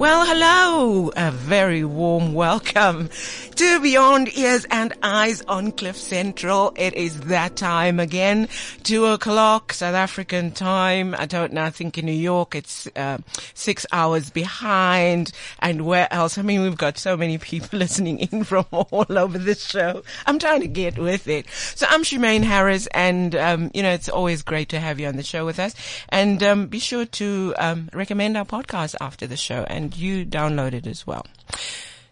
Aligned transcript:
Well, 0.00 0.24
hello. 0.24 1.12
A 1.14 1.30
very 1.30 1.84
warm 1.84 2.32
welcome 2.32 3.10
to 3.56 3.80
Beyond 3.80 4.34
Ears 4.34 4.64
and 4.70 4.94
Eyes 5.02 5.42
on 5.42 5.72
Cliff 5.72 5.94
Central. 5.94 6.72
It 6.76 6.94
is 6.94 7.20
that 7.20 7.56
time 7.56 8.00
again. 8.00 8.48
Two 8.82 9.04
o'clock 9.04 9.74
South 9.74 9.94
African 9.94 10.52
time. 10.52 11.14
I 11.18 11.26
don't 11.26 11.52
know. 11.52 11.64
I 11.64 11.68
think 11.68 11.98
in 11.98 12.06
New 12.06 12.12
York 12.12 12.54
it's 12.54 12.88
uh, 12.96 13.18
six 13.52 13.84
hours 13.92 14.30
behind. 14.30 15.32
And 15.58 15.84
where 15.84 16.10
else? 16.10 16.38
I 16.38 16.42
mean, 16.42 16.62
we've 16.62 16.78
got 16.78 16.96
so 16.96 17.14
many 17.14 17.36
people 17.36 17.78
listening 17.78 18.20
in 18.20 18.44
from 18.44 18.64
all 18.70 19.04
over 19.10 19.36
this 19.36 19.66
show. 19.66 20.02
I'm 20.24 20.38
trying 20.38 20.62
to 20.62 20.66
get 20.66 20.98
with 20.98 21.28
it. 21.28 21.46
So 21.74 21.86
I'm 21.90 22.04
Shemaine 22.04 22.42
Harris 22.42 22.86
and, 22.94 23.36
um, 23.36 23.70
you 23.74 23.82
know, 23.82 23.90
it's 23.92 24.08
always 24.08 24.40
great 24.40 24.70
to 24.70 24.80
have 24.80 24.98
you 24.98 25.08
on 25.08 25.16
the 25.16 25.22
show 25.22 25.44
with 25.44 25.58
us. 25.58 25.74
And, 26.08 26.42
um, 26.42 26.68
be 26.68 26.78
sure 26.78 27.04
to, 27.04 27.54
um, 27.58 27.90
recommend 27.92 28.38
our 28.38 28.46
podcast 28.46 28.94
after 29.02 29.26
the 29.26 29.36
show 29.36 29.66
and 29.68 29.89
you 29.96 30.24
download 30.24 30.72
it 30.74 30.86
as 30.86 31.06
well. 31.06 31.26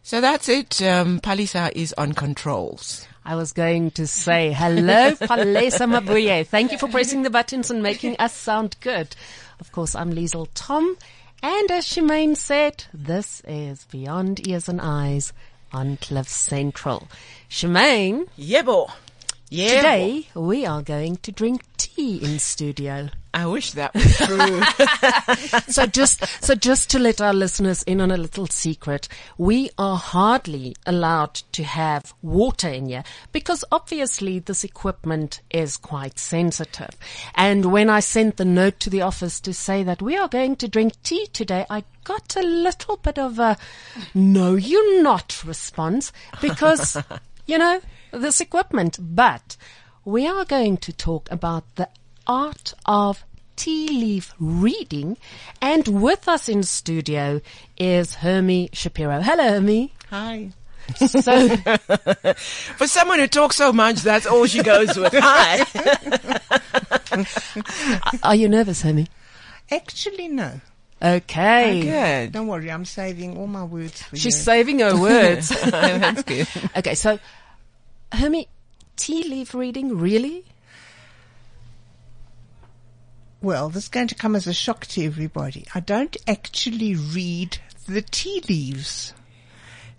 So 0.02 0.20
that's 0.20 0.48
it. 0.48 0.80
Um, 0.82 1.20
Palesa 1.20 1.70
is 1.74 1.92
on 1.98 2.12
controls. 2.14 3.06
I 3.24 3.34
was 3.34 3.52
going 3.52 3.90
to 3.92 4.06
say 4.06 4.52
hello, 4.52 5.12
Palesa 5.12 5.86
Mabuye. 5.86 6.46
Thank 6.46 6.72
you 6.72 6.78
for 6.78 6.88
pressing 6.88 7.22
the 7.22 7.30
buttons 7.30 7.70
and 7.70 7.82
making 7.82 8.16
us 8.18 8.32
sound 8.34 8.76
good. 8.80 9.14
Of 9.60 9.70
course, 9.72 9.94
I'm 9.94 10.14
Liesel 10.14 10.48
Tom. 10.54 10.96
And 11.42 11.70
as 11.70 11.84
Shemaine 11.86 12.36
said, 12.36 12.84
this 12.94 13.42
is 13.46 13.84
Beyond 13.90 14.48
Ears 14.48 14.68
and 14.68 14.80
Eyes 14.80 15.32
on 15.72 15.98
Cliff 15.98 16.26
Central. 16.28 17.06
Shemaine, 17.50 18.28
Yebo. 18.38 18.90
Yeah. 19.50 19.76
today 19.76 20.28
we 20.34 20.66
are 20.66 20.82
going 20.82 21.16
to 21.18 21.32
drink 21.32 21.62
tea 21.76 22.16
in 22.22 22.38
studio. 22.38 23.08
I 23.34 23.46
wish 23.46 23.72
that 23.72 23.94
was 23.94 24.16
true. 24.16 24.62
so 25.68 25.86
just 25.86 26.24
so 26.42 26.54
just 26.54 26.90
to 26.90 26.98
let 26.98 27.20
our 27.20 27.34
listeners 27.34 27.82
in 27.82 28.00
on 28.00 28.10
a 28.10 28.16
little 28.16 28.46
secret, 28.46 29.06
we 29.36 29.70
are 29.76 29.96
hardly 29.96 30.74
allowed 30.86 31.34
to 31.52 31.62
have 31.62 32.14
water 32.22 32.68
in 32.68 32.86
here 32.86 33.04
because 33.32 33.64
obviously 33.70 34.38
this 34.38 34.64
equipment 34.64 35.42
is 35.50 35.76
quite 35.76 36.18
sensitive. 36.18 36.90
And 37.34 37.66
when 37.66 37.90
I 37.90 38.00
sent 38.00 38.38
the 38.38 38.44
note 38.44 38.80
to 38.80 38.90
the 38.90 39.02
office 39.02 39.40
to 39.40 39.52
say 39.52 39.82
that 39.82 40.00
we 40.00 40.16
are 40.16 40.28
going 40.28 40.56
to 40.56 40.68
drink 40.68 40.94
tea 41.02 41.26
today, 41.26 41.66
I 41.68 41.84
got 42.04 42.34
a 42.36 42.42
little 42.42 42.96
bit 42.96 43.18
of 43.18 43.38
a 43.38 43.58
no, 44.14 44.54
you're 44.54 45.02
not 45.02 45.44
response 45.44 46.12
because 46.40 46.96
you 47.46 47.58
know 47.58 47.80
this 48.10 48.40
equipment. 48.40 48.98
But 49.00 49.56
we 50.04 50.26
are 50.26 50.46
going 50.46 50.78
to 50.78 50.92
talk 50.92 51.30
about 51.30 51.64
the 51.76 51.88
art 52.28 52.74
of 52.86 53.24
tea 53.56 53.88
leaf 53.88 54.34
reading. 54.38 55.16
And 55.60 55.88
with 55.88 56.28
us 56.28 56.48
in 56.48 56.62
studio 56.62 57.40
is 57.76 58.16
Hermie 58.16 58.70
Shapiro. 58.72 59.20
Hello, 59.20 59.48
Hermie. 59.48 59.92
Hi. 60.10 60.50
So, 60.96 61.56
For 62.76 62.86
someone 62.86 63.18
who 63.18 63.26
talks 63.26 63.56
so 63.56 63.72
much, 63.72 63.96
that's 63.96 64.26
all 64.26 64.46
she 64.46 64.62
goes 64.62 64.96
with. 64.96 65.12
Hi. 65.16 65.64
are 68.22 68.34
you 68.34 68.48
nervous, 68.48 68.82
Hermie? 68.82 69.08
Actually, 69.70 70.28
no. 70.28 70.60
Okay. 71.02 71.78
Oh, 71.78 71.82
good. 71.82 72.32
Don't 72.32 72.46
worry, 72.46 72.70
I'm 72.70 72.84
saving 72.84 73.36
all 73.36 73.46
my 73.46 73.64
words 73.64 74.02
for 74.02 74.16
She's 74.16 74.24
you. 74.24 74.30
She's 74.30 74.42
saving 74.42 74.78
her 74.80 74.98
words. 74.98 75.52
Oh, 75.66 75.70
that's 75.70 76.22
good. 76.22 76.48
okay, 76.76 76.94
so, 76.94 77.18
Hermie, 78.10 78.48
tea 78.96 79.24
leaf 79.24 79.54
reading, 79.54 79.98
really? 79.98 80.44
Well, 83.40 83.68
this 83.68 83.84
is 83.84 83.88
going 83.88 84.08
to 84.08 84.14
come 84.14 84.34
as 84.34 84.46
a 84.46 84.54
shock 84.54 84.86
to 84.86 85.04
everybody. 85.04 85.66
I 85.74 85.80
don't 85.80 86.16
actually 86.26 86.94
read 86.94 87.58
the 87.86 88.02
tea 88.02 88.42
leaves. 88.48 89.14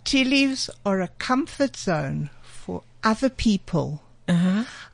Tea 0.03 0.23
leaves 0.23 0.69
are 0.85 1.01
a 1.01 1.07
comfort 1.07 1.75
zone 1.75 2.29
for 2.41 2.83
other 3.03 3.29
people. 3.29 4.03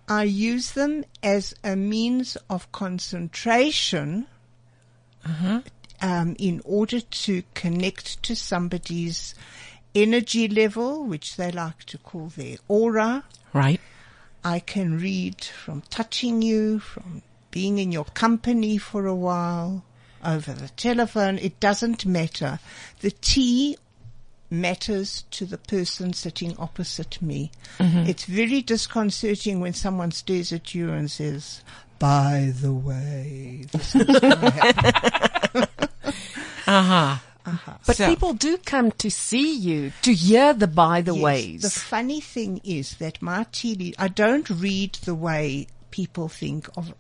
I 0.08 0.24
use 0.24 0.72
them 0.72 1.04
as 1.22 1.56
a 1.64 1.76
means 1.76 2.38
of 2.50 2.72
concentration 2.72 4.28
um, 6.02 6.36
in 6.40 6.62
order 6.64 7.02
to 7.02 7.44
connect 7.54 8.22
to 8.24 8.36
somebody's 8.36 9.36
energy 9.94 10.48
level, 10.48 11.04
which 11.06 11.36
they 11.36 11.52
like 11.52 11.84
to 11.86 11.98
call 11.98 12.28
their 12.28 12.58
aura. 12.68 13.24
Right. 13.54 13.82
I 14.44 14.60
can 14.60 15.00
read 15.00 15.44
from 15.44 15.82
touching 15.90 16.42
you, 16.42 16.80
from 16.80 17.24
being 17.56 17.78
in 17.80 17.90
your 17.90 18.04
company 18.04 18.78
for 18.78 19.08
a 19.08 19.16
while, 19.16 19.82
over 20.24 20.52
the 20.52 20.68
telephone. 20.70 21.38
It 21.40 21.58
doesn't 21.62 22.06
matter. 22.06 22.60
The 23.00 23.12
tea 23.12 23.78
matters 24.50 25.24
to 25.32 25.46
the 25.46 25.58
person 25.58 26.12
sitting 26.12 26.54
opposite 26.58 27.22
me. 27.22 27.52
It's 27.80 28.26
very 28.26 28.62
disconcerting 28.62 29.62
when 29.62 29.72
someone 29.74 30.12
stares 30.12 30.52
at 30.52 30.76
you 30.76 30.92
and 30.92 31.10
says, 31.10 31.62
by 31.98 32.52
the 32.62 32.74
way, 32.74 33.64
this 33.72 33.96
is 33.96 34.04
gonna 34.20 34.52
happen." 34.52 35.68
Uh-huh. 37.48 37.74
But 37.86 37.96
So- 37.98 38.08
people 38.10 38.34
do 38.34 38.58
come 38.58 38.90
to 38.94 39.12
see 39.12 39.56
you 39.56 39.94
to 40.02 40.12
hear 40.14 40.52
the 40.52 40.66
by 40.68 41.02
the 41.02 41.14
Yes. 41.14 41.24
ways. 41.24 41.62
The 41.62 41.70
funny 41.70 42.20
thing 42.20 42.60
is 42.64 42.96
that 42.96 43.22
my 43.22 43.46
tea 43.52 43.76
leaf, 43.76 43.94
I 44.00 44.08
don't 44.08 44.50
read 44.50 44.94
the 45.06 45.14
way 45.14 45.68
people 45.92 46.28
think 46.28 46.68
of 46.76 46.96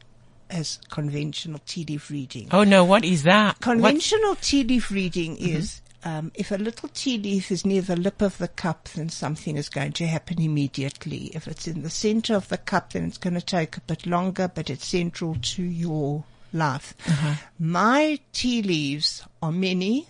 as 0.49 0.79
conventional 0.89 1.59
tea 1.65 1.85
leaf 1.85 2.09
reading. 2.11 2.47
Oh 2.51 2.63
no, 2.63 2.83
what 2.83 3.03
is 3.05 3.23
that? 3.23 3.55
What- 3.55 3.61
Conventional 3.61 4.35
tea 4.35 4.63
leaf 4.63 4.91
reading 4.91 5.35
Mm-hmm. 5.37 5.57
is 5.57 5.81
um, 6.03 6.31
if 6.35 6.51
a 6.51 6.55
little 6.57 6.87
tea 6.93 7.17
leaf 7.17 7.51
is 7.51 7.65
near 7.65 7.81
the 7.81 7.95
lip 7.95 8.21
of 8.21 8.37
the 8.37 8.47
cup, 8.47 8.87
then 8.89 9.09
something 9.09 9.57
is 9.57 9.69
going 9.69 9.93
to 9.93 10.05
happen 10.05 10.39
immediately. 10.39 11.31
If 11.33 11.47
it's 11.47 11.67
in 11.67 11.81
the 11.81 11.89
center 11.89 12.35
of 12.35 12.47
the 12.49 12.59
cup, 12.59 12.93
then 12.93 13.05
it's 13.05 13.17
going 13.17 13.33
to 13.33 13.41
take 13.41 13.75
a 13.75 13.81
bit 13.81 14.05
longer, 14.05 14.47
but 14.53 14.69
it's 14.69 14.85
central 14.85 15.35
to 15.41 15.63
your 15.63 16.23
life. 16.53 16.93
Uh-huh. 17.07 17.33
My 17.57 18.19
tea 18.33 18.61
leaves 18.61 19.23
are 19.41 19.51
many, 19.51 20.05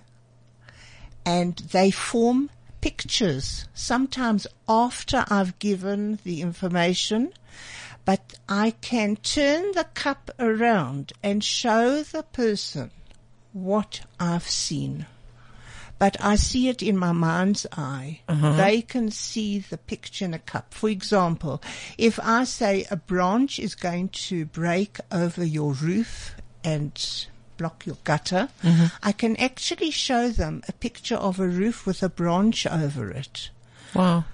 and 1.25 1.56
they 1.72 1.91
form 1.91 2.50
pictures. 2.81 3.66
Sometimes 3.73 4.46
after 4.67 5.25
I've 5.29 5.57
given 5.59 6.19
the 6.23 6.41
information, 6.41 7.31
but 8.05 8.35
I 8.47 8.71
can 8.81 9.17
turn 9.17 9.71
the 9.71 9.88
cup 9.95 10.31
around 10.39 11.13
and 11.23 11.43
show 11.43 12.03
the 12.03 12.23
person 12.23 12.91
what 13.51 14.01
I've 14.19 14.47
seen. 14.47 15.07
But 15.97 16.17
I 16.19 16.35
see 16.35 16.67
it 16.67 16.83
in 16.83 16.97
my 16.97 17.13
mind's 17.13 17.66
eye. 17.71 18.19
Uh-huh. 18.27 18.53
They 18.53 18.81
can 18.81 19.11
see 19.11 19.59
the 19.59 19.77
picture 19.77 20.25
in 20.25 20.33
a 20.33 20.39
cup. 20.39 20.73
For 20.73 20.89
example, 20.89 21.63
if 21.97 22.19
I 22.21 22.43
say 22.43 22.85
a 22.91 22.97
branch 22.97 23.59
is 23.59 23.75
going 23.75 24.09
to 24.09 24.45
break 24.45 24.97
over 25.11 25.43
your 25.43 25.72
roof 25.73 26.35
and 26.66 27.25
block 27.57 27.85
your 27.85 27.97
gutter, 28.03 28.49
mm-hmm. 28.61 28.87
I 29.01 29.13
can 29.13 29.37
actually 29.37 29.91
show 29.91 30.29
them 30.29 30.63
a 30.67 30.73
picture 30.73 31.16
of 31.16 31.39
a 31.39 31.47
roof 31.47 31.85
with 31.85 32.03
a 32.03 32.09
branch 32.09 32.67
over 32.67 33.09
it. 33.09 33.49
Wow. 33.95 34.25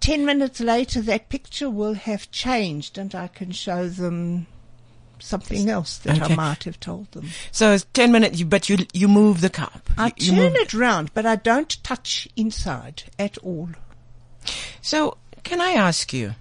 Ten 0.00 0.24
minutes 0.24 0.60
later, 0.60 1.00
that 1.02 1.28
picture 1.28 1.68
will 1.70 1.94
have 1.94 2.30
changed 2.30 2.96
and 2.98 3.14
I 3.14 3.28
can 3.28 3.52
show 3.52 3.88
them 3.88 4.46
something 5.18 5.68
else 5.68 5.98
that 5.98 6.22
Okay. 6.22 6.32
I 6.32 6.36
might 6.36 6.64
have 6.64 6.80
told 6.80 7.12
them. 7.12 7.28
So 7.52 7.72
it's 7.72 7.84
10 7.92 8.10
minutes, 8.10 8.42
but 8.42 8.70
you, 8.70 8.78
you 8.94 9.06
move 9.06 9.42
the 9.42 9.50
cup. 9.50 9.90
I 9.98 10.12
You- 10.16 10.34
turn 10.34 10.56
it 10.56 10.72
round, 10.72 11.12
but 11.12 11.26
I 11.26 11.36
don't 11.36 11.76
touch 11.84 12.26
inside 12.36 13.02
at 13.18 13.36
all. 13.38 13.68
So 14.80 15.18
can 15.44 15.60
I 15.60 15.72
ask 15.72 16.12
you, 16.14 16.34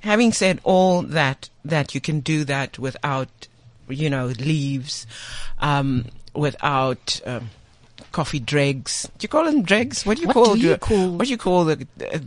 having 0.00 0.32
said 0.32 0.60
all 0.62 1.00
that, 1.02 1.48
that 1.64 1.94
you 1.94 2.00
can 2.02 2.20
do 2.20 2.44
that 2.44 2.78
without, 2.78 3.48
you 3.88 4.10
know, 4.10 4.26
leaves, 4.26 5.06
um, 5.58 6.04
without, 6.34 7.20
um, 7.24 7.48
coffee 8.16 8.40
dregs. 8.40 9.08
Do 9.18 9.24
you 9.24 9.28
call 9.28 9.44
them 9.44 9.62
dregs? 9.62 10.04
What 10.06 10.16
do 10.16 10.22
you 10.22 10.28
What 10.28 10.34
call 10.34 10.54
do 10.54 10.60
you 10.60 10.68
the- 10.70 10.78
call- 10.78 11.10
What 11.16 11.24
do 11.26 11.30
you 11.30 11.36
call 11.46 11.64
the 11.70 11.86
uh, 12.00 12.18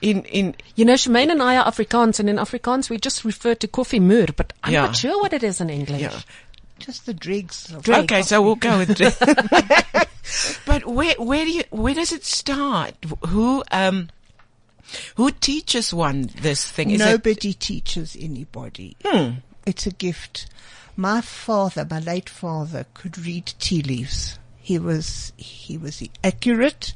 in 0.00 0.22
in 0.40 0.54
You 0.76 0.84
know, 0.86 0.94
Shemaine 0.96 1.30
and 1.30 1.42
I 1.42 1.56
are 1.58 1.66
Afrikaans, 1.70 2.18
and 2.20 2.28
in 2.28 2.36
Afrikaans 2.36 2.88
we 2.90 2.96
just 2.98 3.24
refer 3.24 3.54
to 3.56 3.68
coffee 3.68 4.00
moer, 4.00 4.28
but 4.36 4.52
I'm 4.64 4.72
Yeah. 4.72 4.86
not 4.86 4.96
sure 4.96 5.20
what 5.20 5.32
it 5.32 5.42
is 5.42 5.60
in 5.60 5.70
English. 5.70 6.00
yeah. 6.02 6.20
Just 6.80 7.06
the 7.06 7.14
dregs. 7.14 7.72
Of 7.72 7.82
Dregs. 7.84 8.04
Okay, 8.04 8.22
so 8.22 8.42
we'll 8.42 8.56
go 8.56 8.78
with 8.78 8.96
dregs. 8.96 9.16
but 10.66 10.84
where 10.86 11.14
where 11.18 11.44
do 11.44 11.52
you 11.52 11.64
where 11.70 11.94
does 11.94 12.12
it 12.12 12.24
start? 12.24 12.94
Who 13.28 13.62
um 13.70 14.08
who 15.16 15.30
teaches 15.30 15.94
one 15.94 16.30
this 16.42 16.64
thing? 16.70 16.90
Is 16.90 17.00
it 17.00 17.04
Nobody 17.04 17.52
teaches 17.54 18.16
anybody. 18.18 18.96
It's 19.66 19.86
a 19.86 19.90
gift. 19.92 20.46
My 20.96 21.20
father, 21.22 21.86
my 21.88 22.00
late 22.00 22.28
father, 22.28 22.86
could 22.94 23.16
read 23.18 23.46
tea 23.58 23.82
leaves. 23.82 24.38
He 24.64 24.78
was 24.78 25.32
he 25.36 25.76
was 25.76 26.02
accurate, 26.22 26.94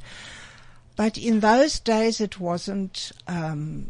But 0.95 1.17
in 1.17 1.39
those 1.39 1.79
days, 1.79 2.19
it 2.19 2.39
wasn't 2.39 3.11
um, 3.27 3.89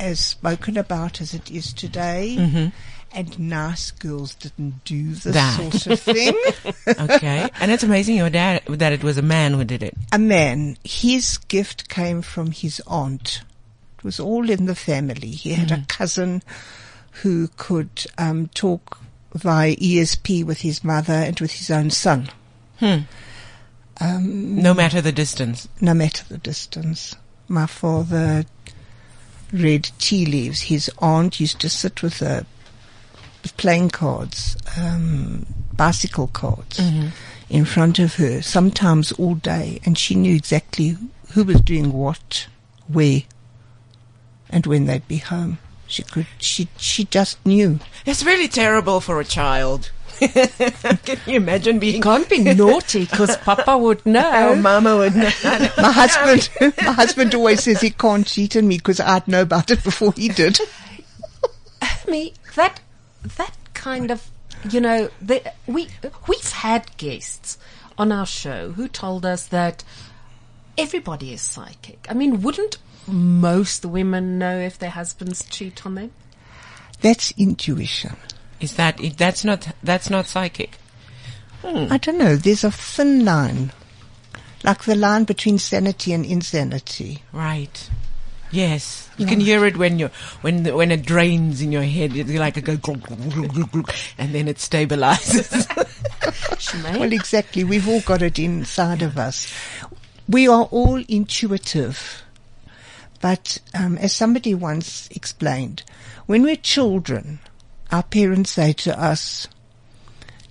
as 0.00 0.18
spoken 0.18 0.76
about 0.76 1.20
as 1.20 1.32
it 1.32 1.48
is 1.50 1.72
today. 1.72 2.70
And 3.14 3.38
nice 3.38 3.90
girls 3.92 4.34
didn't 4.34 4.84
do 4.84 5.12
this 5.14 5.34
That. 5.34 5.56
sort 5.72 5.86
of 5.86 6.00
thing. 6.00 6.34
Okay. 7.14 7.48
and 7.60 7.70
it's 7.70 7.82
amazing 7.84 8.16
your 8.16 8.30
dad, 8.30 8.62
that 8.68 8.92
it 8.92 9.04
was 9.04 9.16
a 9.18 9.22
man 9.22 9.52
who 9.52 9.64
did 9.64 9.82
it. 9.82 9.94
a 10.12 10.18
man, 10.18 10.76
his 10.82 11.38
gift 11.38 11.88
came 11.88 12.20
from 12.22 12.50
his 12.50 12.80
aunt. 12.86 13.42
It 13.98 14.04
was 14.04 14.18
all 14.18 14.50
in 14.50 14.64
the 14.66 14.74
family. 14.74 15.30
He 15.30 15.52
had 15.52 15.70
a 15.70 15.84
cousin 15.88 16.42
who 17.22 17.48
could 17.56 18.06
um, 18.18 18.48
talk 18.54 18.98
via 19.34 19.76
ESP 19.76 20.44
with 20.44 20.60
his 20.62 20.82
mother 20.82 21.12
and 21.28 21.38
with 21.38 21.52
his 21.52 21.70
own 21.70 21.90
son, 21.90 22.28
No 24.60 24.74
matter 24.74 25.00
the 25.00 25.12
distance. 25.12 25.68
no 25.80 25.94
matter 25.94 26.24
the 26.28 26.38
distance. 26.38 27.14
My 27.48 27.66
father 27.66 28.44
read 29.52 29.90
tea 29.98 30.26
leaves. 30.26 30.62
His 30.62 30.90
aunt 30.98 31.38
used 31.40 31.60
to 31.60 31.68
sit 31.68 32.02
with 32.02 32.18
her 32.18 32.46
with 33.42 33.56
playing 33.56 33.90
cards, 33.90 34.56
um, 34.78 35.44
bicycle 35.72 36.28
cards, 36.28 36.78
in 37.50 37.64
front 37.64 37.98
of 37.98 38.14
her, 38.14 38.40
sometimes 38.40 39.12
all 39.12 39.34
day, 39.34 39.80
and 39.84 39.98
she 39.98 40.14
knew 40.14 40.34
exactly 40.36 40.96
who 41.32 41.44
was 41.44 41.60
doing 41.60 41.92
what, 41.92 42.46
where, 42.86 43.22
and 44.48 44.66
when 44.66 44.86
they'd 44.86 45.08
be 45.08 45.18
home. 45.18 45.58
She 45.86 46.04
could, 46.04 46.26
she, 46.38 46.68
she 46.76 47.04
just 47.04 47.44
knew. 47.44 47.80
It's 48.06 48.24
really 48.24 48.48
terrible 48.48 49.00
for 49.00 49.20
a 49.20 49.24
child. 49.24 49.90
Can 51.04 51.18
you 51.26 51.36
imagine 51.36 51.78
being 51.78 52.02
Can't 52.02 52.28
be 52.28 52.38
naughty 52.38 53.06
because 53.06 53.36
Papa 53.38 53.76
would 53.78 54.02
Oh, 54.06 54.10
know. 54.10 54.54
mama 54.60 54.96
would 54.96 55.14
know. 55.14 55.30
My 55.78 55.92
husband, 55.92 56.50
my 56.84 56.92
husband 56.92 57.34
always 57.34 57.62
says 57.64 57.80
he 57.80 57.90
can't 57.90 58.26
cheat 58.26 58.56
on 58.56 58.68
me 58.68 58.76
because 58.76 59.00
I'd 59.00 59.26
know 59.28 59.42
about 59.42 59.70
it 59.70 59.82
before 59.82 60.12
he 60.12 60.28
did. 60.28 60.58
me 62.08 62.34
that 62.56 62.80
that 63.36 63.56
kind 63.74 64.10
of 64.10 64.28
you 64.70 64.80
know 64.80 65.08
the, 65.20 65.42
we 65.66 65.88
we've 66.28 66.50
had 66.52 66.96
guests 66.96 67.58
on 67.98 68.12
our 68.12 68.26
show 68.26 68.72
who 68.72 68.88
told 68.88 69.24
us 69.26 69.46
that 69.46 69.82
everybody 70.78 71.32
is 71.32 71.40
psychic. 71.40 72.06
I 72.08 72.14
mean, 72.14 72.42
wouldn't 72.42 72.78
most 73.06 73.84
women 73.84 74.38
know 74.38 74.58
if 74.58 74.78
their 74.78 74.90
husbands 74.90 75.44
cheat 75.48 75.84
on 75.84 75.94
them? 75.96 76.12
That's 77.00 77.32
intuition. 77.36 78.16
Is 78.62 78.74
that, 78.76 78.98
that's 79.16 79.44
not, 79.44 79.68
that's 79.82 80.08
not 80.08 80.26
psychic. 80.26 80.78
I 81.64 81.98
don't 81.98 82.18
know. 82.18 82.36
There's 82.36 82.64
a 82.64 82.70
thin 82.70 83.24
line, 83.24 83.72
like 84.64 84.84
the 84.84 84.96
line 84.96 85.24
between 85.24 85.58
sanity 85.58 86.12
and 86.12 86.24
insanity. 86.24 87.22
Right. 87.32 87.90
Yes. 88.50 89.08
You 89.16 89.26
can 89.26 89.40
hear 89.40 89.64
it 89.64 89.78
when 89.78 89.98
you 89.98 90.10
when 90.42 90.64
the, 90.64 90.76
when 90.76 90.90
it 90.90 91.06
drains 91.06 91.62
in 91.62 91.72
your 91.72 91.84
head. 91.84 92.14
It's 92.14 92.30
like 92.30 92.58
a 92.58 92.60
go 92.60 92.92
and 94.18 94.34
then 94.34 94.48
it 94.48 94.58
stabilizes. 94.58 95.68
Well, 96.84 97.12
exactly. 97.12 97.64
We've 97.64 97.88
all 97.88 98.00
got 98.00 98.22
it 98.22 98.38
inside 98.38 99.02
of 99.02 99.18
us. 99.18 99.52
We 100.28 100.48
are 100.48 100.64
all 100.64 101.02
intuitive. 101.08 102.22
But 103.20 103.58
um, 103.74 103.98
as 103.98 104.14
somebody 104.14 104.54
once 104.54 105.08
explained, 105.10 105.82
when 106.26 106.42
we're 106.42 106.56
children, 106.56 107.40
our 107.92 108.02
parents 108.02 108.52
say 108.52 108.72
to 108.72 109.00
us, 109.00 109.46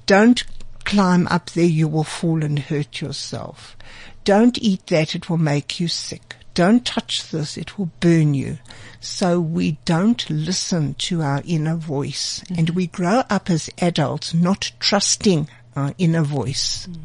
don't 0.06 0.44
climb 0.84 1.28
up 1.28 1.50
there, 1.52 1.66
you 1.66 1.88
will 1.88 2.04
fall 2.04 2.44
and 2.44 2.60
hurt 2.60 3.02
yourself. 3.02 3.76
Don't 4.24 4.58
eat 4.60 4.88
that, 4.88 5.16
it 5.16 5.30
will 5.30 5.38
make 5.38 5.80
you 5.80 5.88
sick. 5.88 6.36
Don't 6.54 6.86
touch 6.86 7.30
this, 7.32 7.58
it 7.58 7.78
will 7.78 7.92
burn 8.00 8.34
you. 8.34 8.60
So 9.00 9.40
we 9.40 9.80
don't 9.86 10.30
listen 10.30 10.96
to 10.96 11.22
our 11.22 11.42
inner 11.46 11.76
voice 11.76 12.42
mm-hmm. 12.42 12.60
and 12.60 12.70
we 12.72 12.88
grow 12.88 13.24
up 13.30 13.50
as 13.50 13.70
adults 13.80 14.34
not 14.34 14.72
trusting 14.80 15.48
our 15.76 15.94
inner 15.98 16.22
voice. 16.22 16.88
Mm. 16.88 17.00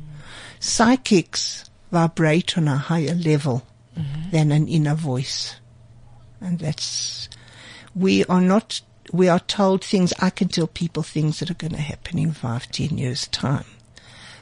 Psychics 0.58 1.70
vibrate 1.92 2.58
on 2.58 2.68
a 2.68 2.76
higher 2.76 3.14
level 3.14 3.64
mm-hmm. 3.96 4.30
than 4.30 4.52
an 4.52 4.68
inner 4.68 4.94
voice. 4.94 5.56
And 6.40 6.58
that's, 6.58 7.28
we 7.94 8.24
are 8.24 8.40
not, 8.40 8.80
we 9.12 9.29
are 9.29 9.41
told 9.41 9.85
things, 9.85 10.12
I 10.20 10.31
can 10.31 10.49
tell 10.49 10.67
people 10.67 11.03
things 11.03 11.38
that 11.41 11.50
are 11.50 11.55
going 11.55 11.73
to 11.73 11.79
happen 11.81 12.19
in 12.19 12.32
five, 12.32 12.70
ten 12.70 12.99
years 12.99 13.26
time. 13.29 13.64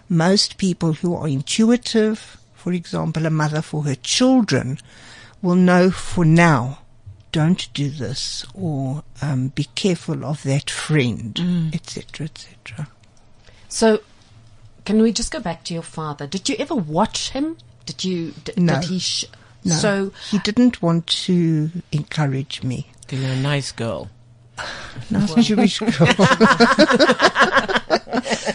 Most 0.08 0.58
people 0.58 0.94
who 0.94 1.14
are 1.16 1.28
intuitive, 1.28 2.36
for 2.54 2.72
example, 2.72 3.26
a 3.26 3.30
mother 3.30 3.62
for 3.62 3.82
her 3.84 3.94
children 3.96 4.78
will 5.42 5.54
know 5.56 5.90
for 5.90 6.24
now, 6.24 6.78
don't 7.32 7.72
do 7.74 7.90
this 7.90 8.44
or 8.54 9.02
um, 9.20 9.48
be 9.48 9.64
careful 9.74 10.24
of 10.24 10.42
that 10.44 10.70
friend, 10.70 11.70
etc., 11.74 12.26
etc. 12.26 12.88
So, 13.68 14.00
can 14.84 15.02
we 15.02 15.12
just 15.12 15.32
go 15.32 15.40
back 15.40 15.64
to 15.64 15.74
your 15.74 15.82
father? 15.82 16.26
Did 16.26 16.48
you 16.48 16.56
ever 16.58 16.74
watch 16.74 17.30
him? 17.30 17.56
Did 17.86 18.04
you? 18.04 18.34
D- 18.44 18.52
No. 18.56 18.80
Did 18.80 18.88
he? 18.88 18.98
Sh- 19.00 19.24
No, 19.64 19.74
So, 19.74 20.12
he 20.30 20.38
didn't 20.38 20.80
want 20.82 21.06
to 21.26 21.70
encourage 21.90 22.62
me. 22.62 22.88
You're 23.10 23.32
a 23.32 23.36
nice 23.36 23.72
girl. 23.72 24.10
Nice 25.10 25.34
Jewish 25.46 25.78
girl. 25.80 25.90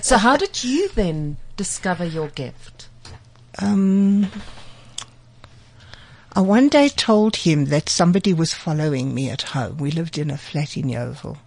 so 0.02 0.18
how 0.18 0.38
did 0.38 0.64
you 0.64 0.90
then 0.90 1.38
discover 1.58 2.06
your 2.06 2.28
gift? 2.30 2.88
Um, 3.62 4.32
I 6.34 6.42
one 6.42 6.70
day 6.70 6.90
told 6.90 7.38
him 7.38 7.66
that 7.66 7.90
somebody 7.90 8.34
was 8.34 8.54
following 8.54 9.14
me 9.14 9.30
at 9.30 9.42
home. 9.42 9.78
We 9.78 9.92
lived 9.92 10.18
in 10.18 10.32
a 10.32 10.38
flat 10.38 10.78
in 10.78 10.86
Yeoville. 10.86 11.38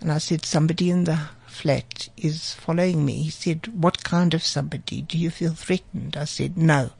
And 0.00 0.12
I 0.12 0.18
said, 0.18 0.44
somebody 0.44 0.90
in 0.90 1.04
the 1.04 1.18
flat 1.46 2.08
is 2.16 2.54
following 2.54 3.04
me. 3.04 3.22
He 3.22 3.30
said, 3.30 3.66
what 3.68 4.04
kind 4.04 4.32
of 4.34 4.44
somebody? 4.44 5.02
Do 5.02 5.18
you 5.18 5.30
feel 5.30 5.54
threatened? 5.54 6.16
I 6.16 6.24
said, 6.24 6.56
no. 6.56 6.90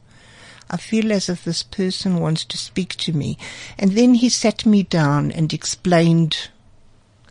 I 0.69 0.77
feel 0.77 1.11
as 1.11 1.29
if 1.29 1.43
this 1.43 1.63
person 1.63 2.19
wants 2.19 2.43
to 2.45 2.57
speak 2.57 2.95
to 2.97 3.13
me. 3.13 3.37
And 3.77 3.93
then 3.93 4.15
he 4.15 4.29
sat 4.29 4.65
me 4.65 4.83
down 4.83 5.31
and 5.31 5.53
explained 5.53 6.49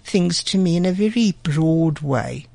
things 0.08 0.42
to 0.44 0.58
me 0.58 0.76
in 0.76 0.86
a 0.86 0.92
very 0.92 1.34
broad 1.42 2.00
way. 2.00 2.46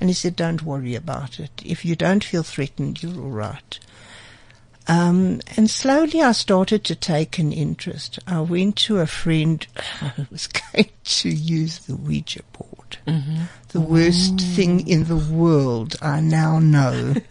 And 0.00 0.08
he 0.08 0.14
said, 0.14 0.34
don't 0.34 0.62
worry 0.62 0.94
about 0.94 1.38
it. 1.38 1.50
If 1.64 1.84
you 1.84 1.94
don't 1.94 2.24
feel 2.24 2.42
threatened, 2.42 3.02
you're 3.02 3.20
all 3.20 3.30
right. 3.30 3.78
Um, 4.88 5.40
and 5.56 5.70
slowly 5.70 6.20
I 6.20 6.32
started 6.32 6.84
to 6.84 6.96
take 6.96 7.38
an 7.38 7.52
interest. 7.52 8.18
I 8.26 8.40
went 8.40 8.76
to 8.76 8.98
a 8.98 9.06
friend 9.06 9.64
who 10.16 10.26
was 10.30 10.46
going 10.46 10.90
to 11.04 11.28
use 11.28 11.78
the 11.80 11.96
Ouija 11.96 12.42
board. 12.52 12.98
Mm-hmm. 13.06 13.42
The 13.68 13.80
worst 13.80 14.36
mm. 14.36 14.56
thing 14.56 14.88
in 14.88 15.04
the 15.04 15.16
world, 15.16 15.96
I 16.02 16.20
now 16.20 16.58
know. 16.58 17.14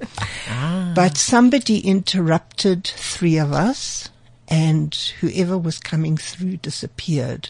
Ah. 0.51 0.93
But 0.95 1.15
somebody 1.15 1.79
interrupted 1.79 2.85
three 2.87 3.37
of 3.37 3.53
us 3.53 4.09
and 4.47 4.95
whoever 5.19 5.57
was 5.57 5.77
coming 5.77 6.17
through 6.17 6.57
disappeared. 6.57 7.49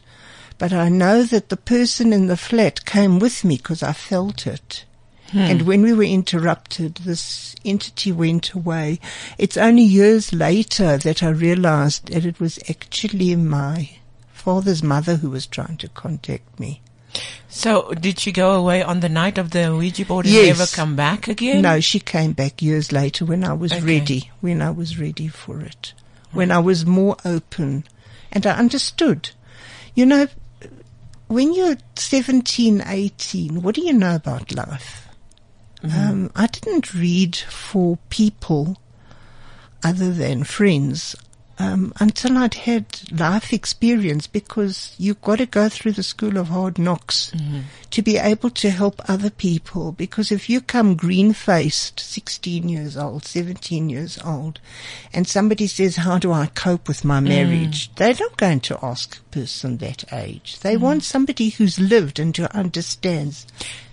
But 0.60 0.74
I 0.74 0.90
know 0.90 1.24
that 1.24 1.50
the 1.50 1.58
person 1.58 2.14
in 2.14 2.28
the 2.28 2.38
flat 2.38 2.86
came 2.86 3.18
with 3.18 3.44
me 3.44 3.58
because 3.58 3.82
I 3.82 3.94
felt 3.94 4.46
it. 4.46 4.86
Hmm. 5.32 5.38
And 5.38 5.62
when 5.62 5.82
we 5.82 5.94
were 5.94 6.04
interrupted, 6.04 6.96
this 6.96 7.56
entity 7.64 8.12
went 8.12 8.52
away. 8.52 9.00
It's 9.38 9.58
only 9.58 9.84
years 9.84 10.34
later 10.34 10.98
that 10.98 11.24
I 11.24 11.30
realized 11.30 12.10
that 12.10 12.26
it 12.26 12.40
was 12.40 12.60
actually 12.70 13.36
my 13.36 13.90
father's 14.34 14.84
mother 14.84 15.16
who 15.16 15.30
was 15.30 15.48
trying 15.48 15.78
to 15.78 15.88
contact 15.90 16.60
me. 16.60 16.82
So, 17.48 17.94
did 17.94 18.20
she 18.20 18.32
go 18.32 18.52
away 18.52 18.84
on 18.84 19.00
the 19.00 19.10
night 19.10 19.38
of 19.38 19.52
the 19.52 19.76
Ouija 19.76 20.06
board 20.06 20.26
and 20.26 20.36
Yes. 20.36 20.58
never 20.60 20.70
come 20.70 20.96
back 20.96 21.28
again? 21.28 21.62
No, 21.62 21.80
she 21.80 22.00
came 22.00 22.34
back 22.34 22.62
years 22.62 22.92
later 22.92 23.26
when 23.26 23.44
I 23.44 23.54
was 23.54 23.72
Okay. 23.72 23.82
ready, 23.82 24.32
when 24.42 24.62
I 24.62 24.72
was 24.72 25.00
ready 25.00 25.28
for 25.28 25.62
it, 25.62 25.94
when 26.32 26.50
hmm. 26.50 26.56
I 26.56 26.60
was 26.60 26.86
more 26.86 27.16
open 27.24 27.86
and 28.32 28.46
I 28.46 28.52
understood. 28.58 29.32
You 29.96 30.06
know, 30.06 30.28
when 31.30 31.54
you're 31.54 31.78
17, 31.96 32.84
18, 32.86 33.62
what 33.62 33.76
do 33.76 33.82
you 33.82 33.94
know 33.94 34.16
about 34.16 34.54
life? 34.54 35.08
Um, 35.84 36.32
I 36.36 36.48
didn't 36.48 36.94
read 36.94 37.36
for 37.36 37.98
people 38.10 38.78
other 39.84 40.12
than 40.12 40.44
friends 40.44 41.16
um, 41.60 41.92
until 42.00 42.38
I'd 42.38 42.54
had 42.54 42.86
life 43.12 43.52
experience 43.52 44.28
because 44.28 44.96
you've 44.98 45.22
got 45.22 45.40
to 45.40 45.46
go 45.46 45.68
through 45.68 45.92
the 45.92 46.04
school 46.04 46.38
of 46.38 46.48
hard 46.48 46.80
knocks 46.80 47.32
mm-hmm. 47.32 47.62
to 47.90 48.02
be 48.02 48.18
able 48.18 48.50
to 48.52 48.70
help 48.70 49.02
other 49.10 49.30
people. 49.30 49.92
Because 49.92 50.32
if 50.32 50.50
you 50.50 50.62
come 50.62 50.96
green 50.96 51.34
faced, 51.34 52.00
16 52.00 52.70
years 52.70 52.96
old, 52.96 53.26
17 53.26 53.90
years 53.90 54.18
old, 54.24 54.62
and 55.14 55.28
somebody 55.28 55.68
says, 55.68 55.98
how 55.98 56.18
do 56.18 56.32
I 56.32 56.46
cope 56.48 56.88
with 56.88 57.04
my 57.04 57.20
mm. 57.20 57.28
marriage? 57.28 57.94
They're 57.96 58.16
not 58.18 58.38
going 58.38 58.62
to 58.62 58.80
ask 58.82 59.18
a 59.18 59.22
person 59.30 59.78
that 59.78 60.12
age. 60.14 60.62
They 60.62 60.78
mm. 60.78 60.82
want 60.82 61.04
somebody 61.04 61.50
who's 61.50 61.78
lived 61.78 62.20
and 62.20 62.36
who 62.36 62.46
understands. 62.46 63.46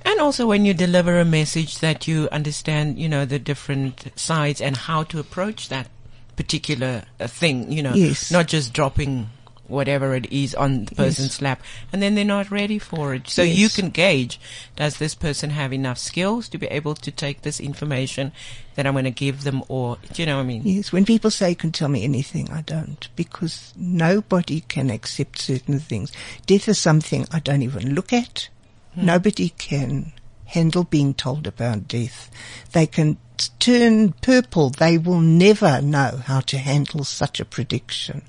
And 0.04 0.20
also 0.20 0.46
when 0.46 0.64
you 0.64 0.72
deliver 0.72 1.18
a 1.18 1.24
message 1.24 1.80
that 1.80 2.06
you 2.06 2.28
understand, 2.30 3.00
you 3.00 3.08
know, 3.08 3.24
the 3.24 3.40
different 3.40 4.06
sides 4.14 4.60
and 4.60 4.76
how 4.76 5.02
to 5.04 5.18
approach 5.18 5.68
that 5.68 5.88
particular 6.36 7.04
uh, 7.18 7.26
thing, 7.26 7.72
you 7.72 7.82
know, 7.82 7.94
Yes. 7.94 8.30
not 8.30 8.46
just 8.46 8.72
dropping 8.72 9.28
whatever 9.68 10.14
it 10.14 10.30
is 10.32 10.54
on 10.54 10.84
the 10.84 10.94
person's 10.94 11.42
lap 11.42 11.60
and 11.92 12.00
then 12.00 12.14
they're 12.14 12.24
not 12.24 12.52
ready 12.52 12.78
for 12.78 13.14
it. 13.14 13.28
So 13.28 13.42
you 13.42 13.68
can 13.68 13.90
gauge, 13.90 14.38
does 14.76 14.98
this 14.98 15.16
person 15.16 15.50
have 15.50 15.72
enough 15.72 15.98
skills 15.98 16.48
to 16.50 16.58
be 16.58 16.68
able 16.68 16.94
to 16.94 17.10
take 17.10 17.42
this 17.42 17.58
information 17.58 18.30
that 18.76 18.86
I'm 18.86 18.94
going 18.94 19.06
to 19.06 19.10
give 19.10 19.42
them 19.42 19.64
or, 19.66 19.98
do 20.12 20.22
you 20.22 20.26
know 20.26 20.36
what 20.36 20.42
I 20.44 20.46
mean? 20.46 20.62
Yes, 20.64 20.92
when 20.92 21.04
people 21.04 21.32
say 21.32 21.50
you 21.50 21.56
can 21.56 21.72
tell 21.72 21.88
me 21.88 22.04
anything, 22.04 22.48
I 22.52 22.60
don't, 22.62 23.08
because 23.16 23.72
nobody 23.76 24.60
can 24.60 24.88
accept 24.88 25.40
certain 25.40 25.80
things. 25.80 26.12
Death 26.46 26.68
is 26.68 26.78
something 26.78 27.26
I 27.32 27.40
don't 27.40 27.62
even 27.62 27.94
look 27.94 28.12
at. 28.12 28.48
Nobody 28.94 29.48
can 29.50 30.12
handle 30.46 30.84
being 30.84 31.14
told 31.14 31.46
about 31.46 31.88
death. 31.88 32.30
They 32.72 32.86
can 32.86 33.18
turn 33.58 34.12
purple. 34.22 34.70
They 34.70 34.96
will 34.98 35.20
never 35.20 35.80
know 35.82 36.20
how 36.24 36.40
to 36.40 36.58
handle 36.58 37.04
such 37.04 37.40
a 37.40 37.44
prediction. 37.44 38.22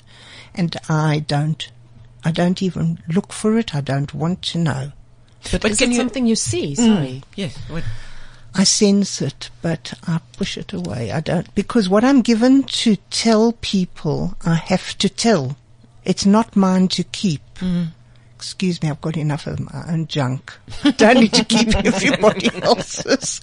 And 0.54 0.76
I 0.90 1.20
don't, 1.20 1.70
I 2.24 2.32
don't 2.32 2.62
even 2.62 3.00
look 3.08 3.32
for 3.32 3.58
it. 3.58 3.74
I 3.76 3.82
don't 3.82 4.14
want 4.14 4.42
to 4.44 4.58
know. 4.58 4.92
But, 5.52 5.62
But 5.62 5.72
is 5.72 5.82
it 5.82 5.90
you- 5.90 5.96
something 5.96 6.26
you 6.26 6.36
see? 6.36 6.74
Mm. 6.74 6.76
Sorry. 6.78 7.24
Yes. 7.36 7.56
What, 7.70 7.84
I 8.56 8.64
sense 8.64 9.22
it, 9.22 9.50
but 9.62 9.94
I 10.08 10.20
push 10.36 10.58
it 10.58 10.74
away. 10.74 11.12
I 11.12 11.20
don't, 11.22 11.54
because 11.54 11.88
what 11.88 12.04
I'm 12.04 12.22
given 12.22 12.64
to 12.64 12.96
tell 13.12 13.52
people, 13.62 14.36
I 14.44 14.56
have 14.56 14.98
to 14.98 15.10
tell. 15.10 15.56
It's 16.04 16.26
not 16.26 16.56
mine 16.56 16.88
to 16.90 17.04
keep. 17.04 17.42
Mm. 17.60 17.90
Excuse 18.38 18.82
me, 18.84 18.90
I've 18.90 19.02
got 19.02 19.18
enough 19.18 19.48
of 19.48 19.60
my 19.60 19.84
own 19.90 20.06
junk. 20.06 20.54
Don't 20.98 21.20
need 21.20 21.34
to 21.34 21.44
keep 21.44 21.76
everybody 21.86 22.50
else's. 22.62 23.42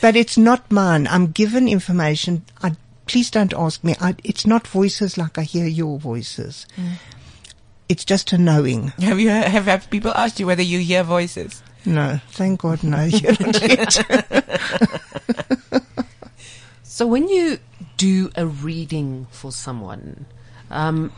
But 0.00 0.16
it's 0.16 0.36
not 0.36 0.70
mine. 0.70 1.06
I'm 1.06 1.30
given 1.30 1.68
information. 1.68 2.42
I, 2.60 2.72
please 3.06 3.30
don't 3.30 3.54
ask 3.54 3.84
me. 3.84 3.94
I, 4.00 4.16
it's 4.24 4.44
not 4.44 4.66
voices 4.66 5.16
like 5.16 5.38
I 5.38 5.42
hear 5.42 5.66
your 5.66 6.00
voices. 6.00 6.66
It's 7.88 8.04
just 8.04 8.32
a 8.32 8.38
knowing. 8.38 8.88
have 8.98 9.20
you, 9.20 9.28
have, 9.28 9.66
have 9.66 9.90
people 9.90 10.10
asked 10.10 10.40
you 10.40 10.46
whether 10.46 10.62
you 10.62 10.80
hear 10.80 11.04
voices? 11.04 11.62
No, 11.86 12.20
thank 12.30 12.62
God, 12.62 12.82
no. 12.82 13.04
You're 13.04 13.36
not 13.38 13.62
yet. 13.62 14.04
So 16.92 17.06
when 17.06 17.26
you 17.26 17.58
do 17.96 18.30
a 18.36 18.46
reading 18.46 19.26
for 19.30 19.50
someone, 19.50 20.26
um, 20.70 21.10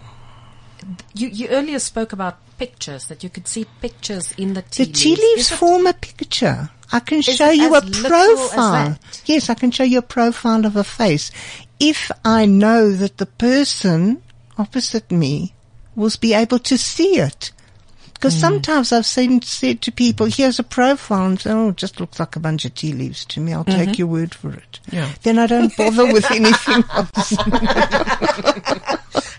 you, 1.14 1.29
you 1.29 1.49
earlier 1.49 1.79
spoke 1.79 2.12
about 2.12 2.38
pictures, 2.59 3.07
that 3.09 3.23
you 3.25 3.31
could 3.31 3.49
see 3.49 3.67
pictures 3.81 4.33
in 4.38 4.55
the 4.55 4.62
tea 4.62 4.85
The 4.85 4.93
tea 4.93 5.09
leaves. 5.11 5.21
leaves 5.23 5.41
Is 5.41 5.53
it- 5.53 5.57
form 5.57 5.87
a 5.87 5.93
picture. 5.93 6.71
I 6.93 7.00
can 7.00 7.23
show 7.23 7.50
you 7.50 7.75
a 7.75 7.79
as 7.79 7.85
literal 8.03 8.21
as 8.21 8.50
profile. 8.50 8.99
Yes, 9.25 9.50
I 9.50 9.55
can 9.55 9.71
show 9.73 9.83
you 9.85 9.99
a 9.99 10.03
profile 10.03 10.64
of 10.64 10.76
a 10.76 10.85
face. 10.85 11.31
If 11.81 12.11
I 12.25 12.47
know 12.47 12.93
that 12.93 13.17
the 13.17 13.26
person 13.26 14.23
opposite 14.59 15.11
me 15.11 15.55
will 15.97 16.12
be 16.21 16.35
able 16.35 16.61
to 16.61 16.79
see 16.79 17.17
it. 17.19 17.50
Because 18.25 18.40
sometimes 18.40 18.90
I've 18.90 19.04
seen, 19.04 19.43
said 19.43 19.83
to 19.83 19.93
people, 19.93 20.25
here's 20.25 20.59
a 20.59 20.62
profile 20.62 21.26
and 21.26 21.38
say, 21.38 21.50
oh, 21.50 21.69
it 21.69 21.76
just 21.76 22.00
looks 22.00 22.19
like 22.19 22.37
a 22.37 22.40
bunch 22.40 22.64
of 22.64 22.75
tea 22.75 22.95
leaves 22.95 23.26
to 23.26 23.40
me. 23.40 23.52
I'll 23.52 23.64
take 23.64 23.99
your 23.99 24.07
word 24.09 24.35
for 24.35 24.49
it. 24.50 24.81
Mm-hmm. 24.87 24.97
Yeah. 24.97 25.11
Then 25.23 25.38
I 25.38 25.47
don't 25.47 25.76
bother 25.76 26.11
with 26.11 26.31
anything 26.31 26.85
else. 26.95 27.35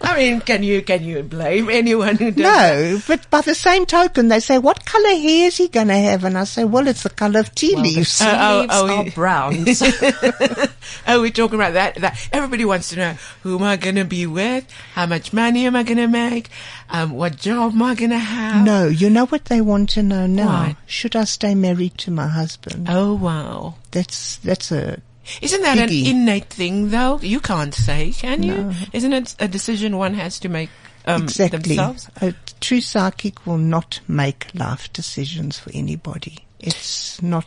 I 0.01 0.17
mean, 0.17 0.39
can 0.41 0.61
you, 0.63 0.81
can 0.83 1.03
you 1.03 1.23
blame 1.23 1.69
anyone 1.69 2.15
who 2.17 2.29
does 2.31 2.37
No, 2.37 3.01
but 3.07 3.27
by 3.31 3.41
the 3.41 3.55
same 3.55 3.85
token, 3.87 4.27
they 4.27 4.39
say, 4.39 4.59
what 4.59 4.85
color 4.85 5.09
hair 5.09 5.47
is 5.47 5.57
he 5.57 5.67
going 5.67 5.87
to 5.87 5.95
have? 5.95 6.23
And 6.23 6.37
I 6.37 6.43
say, 6.43 6.63
well, 6.63 6.87
it's 6.87 7.03
the 7.03 7.09
color 7.09 7.39
of 7.39 7.53
tea 7.55 7.73
Well, 7.73 7.83
the 7.83 7.95
leaves. 7.95 8.19
tea 8.19 8.25
Oh, 8.27 8.59
leaves 8.61 8.73
oh, 8.75 8.87
are 8.97 9.03
you- 9.03 9.11
brown. 9.11 9.65
Oh, 11.07 11.21
we're 11.21 11.31
talking 11.31 11.55
about 11.55 11.73
that. 11.73 11.95
That 11.95 12.29
everybody 12.31 12.63
wants 12.63 12.89
to 12.89 12.95
know 12.95 13.13
who 13.41 13.57
am 13.57 13.63
I 13.63 13.75
going 13.75 13.95
to 13.95 14.05
be 14.05 14.27
with? 14.27 14.69
How 14.93 15.05
much 15.07 15.33
money 15.33 15.65
am 15.65 15.75
I 15.75 15.81
going 15.83 15.97
to 15.97 16.07
make? 16.07 16.49
Um, 16.89 17.11
what 17.13 17.37
job 17.37 17.73
am 17.73 17.81
I 17.81 17.95
going 17.95 18.11
to 18.11 18.17
have? 18.19 18.63
No, 18.63 18.74
you 18.83 19.09
know 19.09 19.25
what 19.27 19.45
they 19.45 19.61
want 19.61 19.89
to 19.91 20.03
know 20.03 20.27
now? 20.27 20.67
What? 20.67 20.77
Should 20.85 21.15
I 21.15 21.23
stay 21.25 21.55
married 21.55 21.97
to 21.99 22.11
my 22.11 22.27
husband? 22.27 22.87
Oh 22.89 23.13
wow! 23.15 23.75
That's 23.91 24.37
that's 24.37 24.71
a 24.71 25.01
Isn't 25.41 25.61
that 25.63 25.77
Biggie. 25.77 26.09
an 26.09 26.15
innate 26.17 26.49
thing, 26.49 26.89
though? 26.89 27.19
You 27.21 27.39
can't 27.39 27.73
say, 27.73 28.11
can 28.11 28.43
you? 28.43 28.71
Isn't 28.93 29.13
it 29.13 29.35
a 29.39 29.47
decision 29.47 29.97
one 29.97 30.13
has 30.13 30.39
to 30.39 30.49
make 30.49 30.69
um, 31.05 31.23
exactly. 31.23 31.59
themselves? 31.75 32.09
A 32.21 32.33
true 32.61 32.81
psychic 32.81 33.45
will 33.47 33.57
not 33.57 33.99
make 34.07 34.47
life 34.53 34.91
decisions 34.93 35.57
for 35.59 35.71
anybody. 35.73 36.45
It's 36.59 37.21
not 37.21 37.45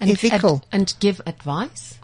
and, 0.00 0.10
ethical. 0.10 0.62
and, 0.72 0.80
and 0.80 0.94
give 1.00 1.20
advice. 1.26 1.98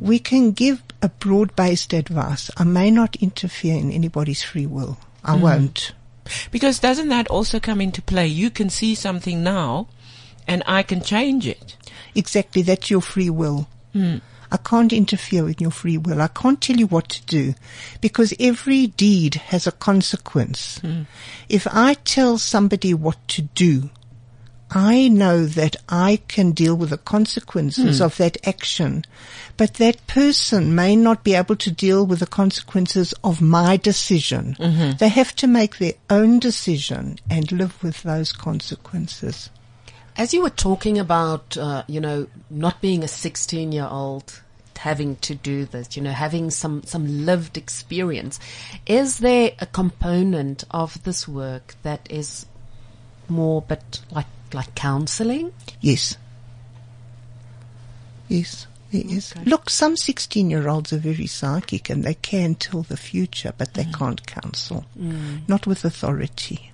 we 0.00 0.18
can 0.18 0.52
give 0.52 0.82
a 1.02 1.08
broad-based 1.08 1.92
advice. 1.92 2.50
I 2.56 2.64
may 2.64 2.90
not 2.90 3.16
interfere 3.16 3.76
in 3.78 3.90
anybody's 3.92 4.42
free 4.42 4.66
will. 4.66 4.98
I 5.22 5.32
Mm-hmm. 5.34 5.42
won't. 5.42 5.92
Because 6.50 6.78
doesn't 6.78 7.08
that 7.08 7.28
also 7.28 7.60
come 7.60 7.80
into 7.80 8.02
play? 8.02 8.26
You 8.26 8.50
can 8.50 8.70
see 8.70 8.94
something 8.94 9.42
now, 9.42 9.88
and 10.46 10.62
I 10.66 10.82
can 10.82 11.02
change 11.02 11.46
it. 11.46 11.76
Exactly. 12.14 12.62
That's 12.62 12.90
your 12.90 13.00
free 13.00 13.30
will. 13.30 13.68
Hmm. 13.92 14.18
I 14.50 14.56
can't 14.58 14.92
interfere 14.92 15.44
with 15.44 15.60
your 15.60 15.72
free 15.72 15.98
will. 15.98 16.22
I 16.22 16.28
can't 16.28 16.60
tell 16.60 16.76
you 16.76 16.86
what 16.86 17.08
to 17.08 17.22
do 17.26 17.54
because 18.00 18.32
every 18.38 18.86
deed 18.86 19.34
has 19.34 19.66
a 19.66 19.72
consequence. 19.72 20.78
Hmm. 20.78 21.02
If 21.48 21.66
I 21.70 21.94
tell 21.94 22.38
somebody 22.38 22.94
what 22.94 23.16
to 23.28 23.42
do, 23.42 23.90
I 24.70 25.08
know 25.08 25.46
that 25.46 25.76
I 25.88 26.20
can 26.26 26.50
deal 26.52 26.74
with 26.74 26.90
the 26.90 26.98
consequences 26.98 28.00
of 28.00 28.16
that 28.16 28.36
action, 28.46 29.04
but 29.56 29.74
that 29.74 30.04
person 30.06 30.74
may 30.74 30.96
not 30.96 31.22
be 31.22 31.34
able 31.34 31.56
to 31.56 31.70
deal 31.70 32.04
with 32.04 32.18
the 32.20 32.26
consequences 32.26 33.14
of 33.22 33.40
my 33.40 33.76
decision. 33.76 34.56
They 34.98 35.08
have 35.08 35.36
to 35.36 35.46
make 35.46 35.78
their 35.78 35.92
own 36.10 36.40
decision 36.40 37.18
and 37.30 37.52
live 37.52 37.82
with 37.82 38.02
those 38.02 38.32
consequences. 38.32 39.50
As 40.16 40.32
you 40.32 40.42
were 40.42 40.50
talking 40.50 40.98
about, 40.98 41.56
uh, 41.56 41.82
you 41.86 42.00
know, 42.00 42.26
not 42.50 42.80
being 42.80 43.04
a 43.04 43.08
16 43.08 43.72
year 43.72 43.88
old, 43.90 44.40
having 44.78 45.16
to 45.16 45.34
do 45.34 45.64
this, 45.64 45.96
you 45.96 46.02
know, 46.02 46.10
having 46.12 46.50
some, 46.50 46.82
some 46.84 47.24
lived 47.26 47.56
experience, 47.56 48.38
is 48.86 49.18
there 49.18 49.52
a 49.58 49.66
component 49.66 50.64
of 50.70 51.02
this 51.04 51.26
work 51.28 51.74
that 51.82 52.06
is 52.10 52.46
more, 53.28 53.62
but 53.62 54.00
like, 54.10 54.26
like 54.54 54.74
counseling? 54.74 55.52
Yes. 55.80 56.16
Yes, 58.28 58.66
there 58.90 59.02
oh 59.06 59.12
is. 59.12 59.34
Look, 59.44 59.68
some 59.70 59.96
16 59.96 60.50
year 60.50 60.68
olds 60.68 60.92
are 60.92 60.98
very 60.98 61.26
psychic 61.26 61.90
and 61.90 62.04
they 62.04 62.14
can 62.14 62.54
tell 62.54 62.82
the 62.82 62.96
future, 62.96 63.52
but 63.56 63.74
they 63.74 63.84
mm. 63.84 63.98
can't 63.98 64.26
counsel. 64.26 64.84
Mm. 64.98 65.48
Not 65.48 65.66
with 65.66 65.84
authority. 65.84 66.72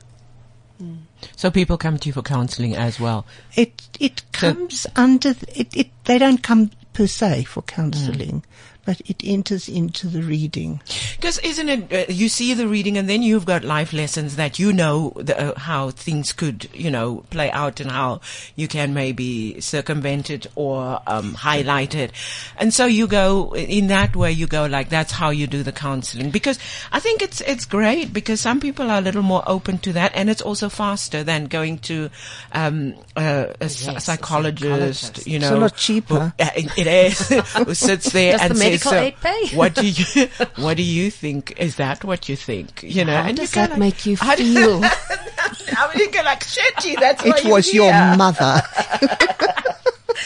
Mm. 0.81 0.99
So 1.37 1.51
people 1.51 1.77
come 1.77 1.99
to 1.99 2.09
you 2.09 2.13
for 2.13 2.23
counseling 2.23 2.77
as 2.77 3.01
well. 3.01 3.27
It, 3.55 3.89
it 3.99 4.23
comes 4.33 4.87
under, 4.97 5.35
th- 5.35 5.59
it, 5.59 5.77
it, 5.77 5.91
they 6.05 6.19
don't 6.19 6.43
come 6.43 6.71
per 6.93 7.07
se 7.07 7.45
for 7.45 7.63
counseling, 7.63 8.45
but 8.91 9.01
it 9.09 9.23
enters 9.25 9.69
into 9.69 10.09
the 10.09 10.21
reading. 10.21 10.81
Because 11.15 11.39
isn't 11.39 11.69
it, 11.69 11.93
uh, 11.93 12.13
you 12.13 12.29
see 12.29 12.55
the 12.55 12.67
reading 12.67 12.99
and 12.99 13.09
then 13.09 13.23
you've 13.23 13.47
got 13.47 13.63
life 13.63 13.93
lessons 13.93 14.35
that 14.35 14.59
you 14.59 14.73
know 14.73 15.13
the, 15.15 15.39
uh, 15.55 15.59
how 15.61 15.91
things 15.91 16.33
could, 16.33 16.69
you 16.75 16.91
know, 16.91 17.23
play 17.31 17.53
out 17.53 17.79
and 17.79 17.89
how 17.89 18.21
you 18.57 18.67
can 18.67 18.93
maybe 18.93 19.61
circumvent 19.61 20.29
it 20.29 20.49
or 20.57 21.01
um, 21.07 21.35
highlight 21.35 21.95
it. 21.95 22.11
And 22.59 22.75
so 22.75 22.87
you 22.87 23.07
go, 23.07 23.55
in 23.55 23.87
that 23.87 24.17
way 24.17 24.33
you 24.33 24.49
go 24.49 24.67
like, 24.67 24.89
that's 24.89 25.13
how 25.13 25.31
you 25.31 25.47
do 25.47 25.63
the 25.63 25.71
counseling. 25.71 26.31
Because 26.33 26.59
I 26.91 26.99
think 26.99 27.23
it's, 27.23 27.41
it's 27.43 27.67
great 27.67 28.13
because 28.13 28.41
some 28.41 28.59
people 28.59 28.91
are 28.91 28.99
a 28.99 29.03
little 29.03 29.23
more 29.23 29.45
open 29.47 29.79
to 29.79 29.93
that 29.93 30.11
and 30.17 30.29
it's 30.29 30.43
also 30.43 30.69
faster 30.69 31.23
than 31.23 31.45
going 31.45 31.79
to 31.79 32.11
um, 32.53 32.95
uh, 33.17 33.47
a, 33.61 33.65
s- 33.65 33.87
Yes, 33.87 33.97
a 33.99 34.01
psychologist, 34.01 35.01
psychologist. 35.17 35.27
you 35.29 35.39
know. 35.39 35.47
It's 35.47 35.55
a 35.57 35.59
lot 35.61 35.77
cheaper. 35.77 36.15
who- 36.37 36.45
uh, 36.45 36.51
it 36.77 36.87
is. 36.89 37.29
who 37.29 37.75
sits 37.75 38.11
there 38.13 38.33
Does 38.33 38.41
the 38.41 38.45
and 38.47 38.57
says, 38.59 38.59
medical 38.59 38.80
so 38.83 39.11
what 39.57 39.75
do 39.75 39.87
you, 39.87 40.27
what 40.57 40.77
do 40.77 40.83
you 40.83 41.11
think? 41.11 41.55
Is 41.59 41.77
that 41.77 42.05
what 42.05 42.29
you 42.29 42.37
think? 42.37 42.83
You 42.83 43.05
know, 43.05 43.17
How 43.17 43.29
and 43.29 43.37
does 43.37 43.55
you 43.55 43.61
that 43.63 43.71
like, 43.71 43.79
make 43.79 44.07
you 44.07 44.17
how 44.17 44.35
do- 44.35 44.45
feel? 44.55 44.81
I 45.73 45.89
mean, 45.95 46.07
you 46.07 46.11
go 46.13 46.23
like, 46.23 46.45
shit, 46.45 46.75
that's 47.01 47.25
why 47.25 47.39
It 47.39 47.45
was 47.45 47.73
your 47.73 47.93
mother. 48.17 48.63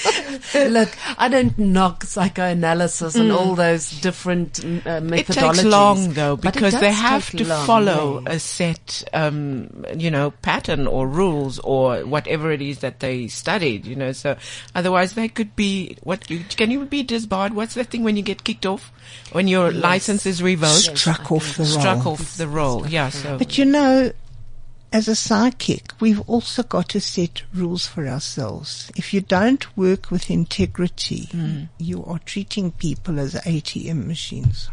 Look, 0.54 0.96
I 1.18 1.28
don't 1.28 1.56
knock 1.58 2.04
psychoanalysis 2.04 3.14
and 3.14 3.32
all 3.32 3.54
those 3.54 3.90
different 4.00 4.60
uh, 4.60 5.00
methodologies. 5.00 5.18
It 5.18 5.26
takes 5.26 5.64
long 5.64 6.12
though 6.12 6.36
because 6.36 6.78
they 6.78 6.92
have 6.92 7.30
to 7.30 7.44
long, 7.44 7.66
follow 7.66 8.22
yeah. 8.22 8.32
a 8.32 8.38
set, 8.38 9.04
um, 9.12 9.84
you 9.96 10.10
know, 10.10 10.30
pattern 10.30 10.86
or 10.86 11.08
rules 11.08 11.58
or 11.60 12.00
whatever 12.00 12.50
it 12.50 12.62
is 12.62 12.80
that 12.80 13.00
they 13.00 13.28
studied. 13.28 13.86
You 13.86 13.96
know, 13.96 14.12
so 14.12 14.36
otherwise 14.74 15.14
they 15.14 15.28
could 15.28 15.56
be 15.56 15.96
what 16.02 16.28
you, 16.30 16.40
can 16.40 16.70
you 16.70 16.84
be 16.84 17.02
disbarred? 17.02 17.54
What's 17.54 17.74
the 17.74 17.84
thing 17.84 18.04
when 18.04 18.16
you 18.16 18.22
get 18.22 18.44
kicked 18.44 18.66
off 18.66 18.92
when 19.32 19.48
your 19.48 19.72
license 19.72 20.26
is 20.26 20.42
revoked? 20.42 20.98
Struck 20.98 21.32
off 21.32 21.56
the 21.56 21.64
roll. 21.64 21.80
Struck 21.80 22.06
off 22.06 22.36
the 22.36 22.48
roll. 22.48 22.86
Yeah. 22.86 23.08
So 23.08 23.38
But 23.38 23.58
you 23.58 23.64
know, 23.64 24.12
as 24.94 25.08
a 25.08 25.14
psychic, 25.16 25.92
we've 26.00 26.20
also 26.28 26.62
got 26.62 26.88
to 26.90 27.00
set 27.00 27.42
rules 27.52 27.86
for 27.86 28.06
ourselves. 28.06 28.90
If 28.96 29.12
you 29.12 29.20
don't 29.20 29.76
work 29.76 30.10
with 30.10 30.30
integrity, 30.30 31.28
you 31.78 32.04
are 32.04 32.20
treating 32.20 32.70
people 32.72 33.18
as 33.18 33.34
ATM 33.34 34.06
machines. 34.06 34.70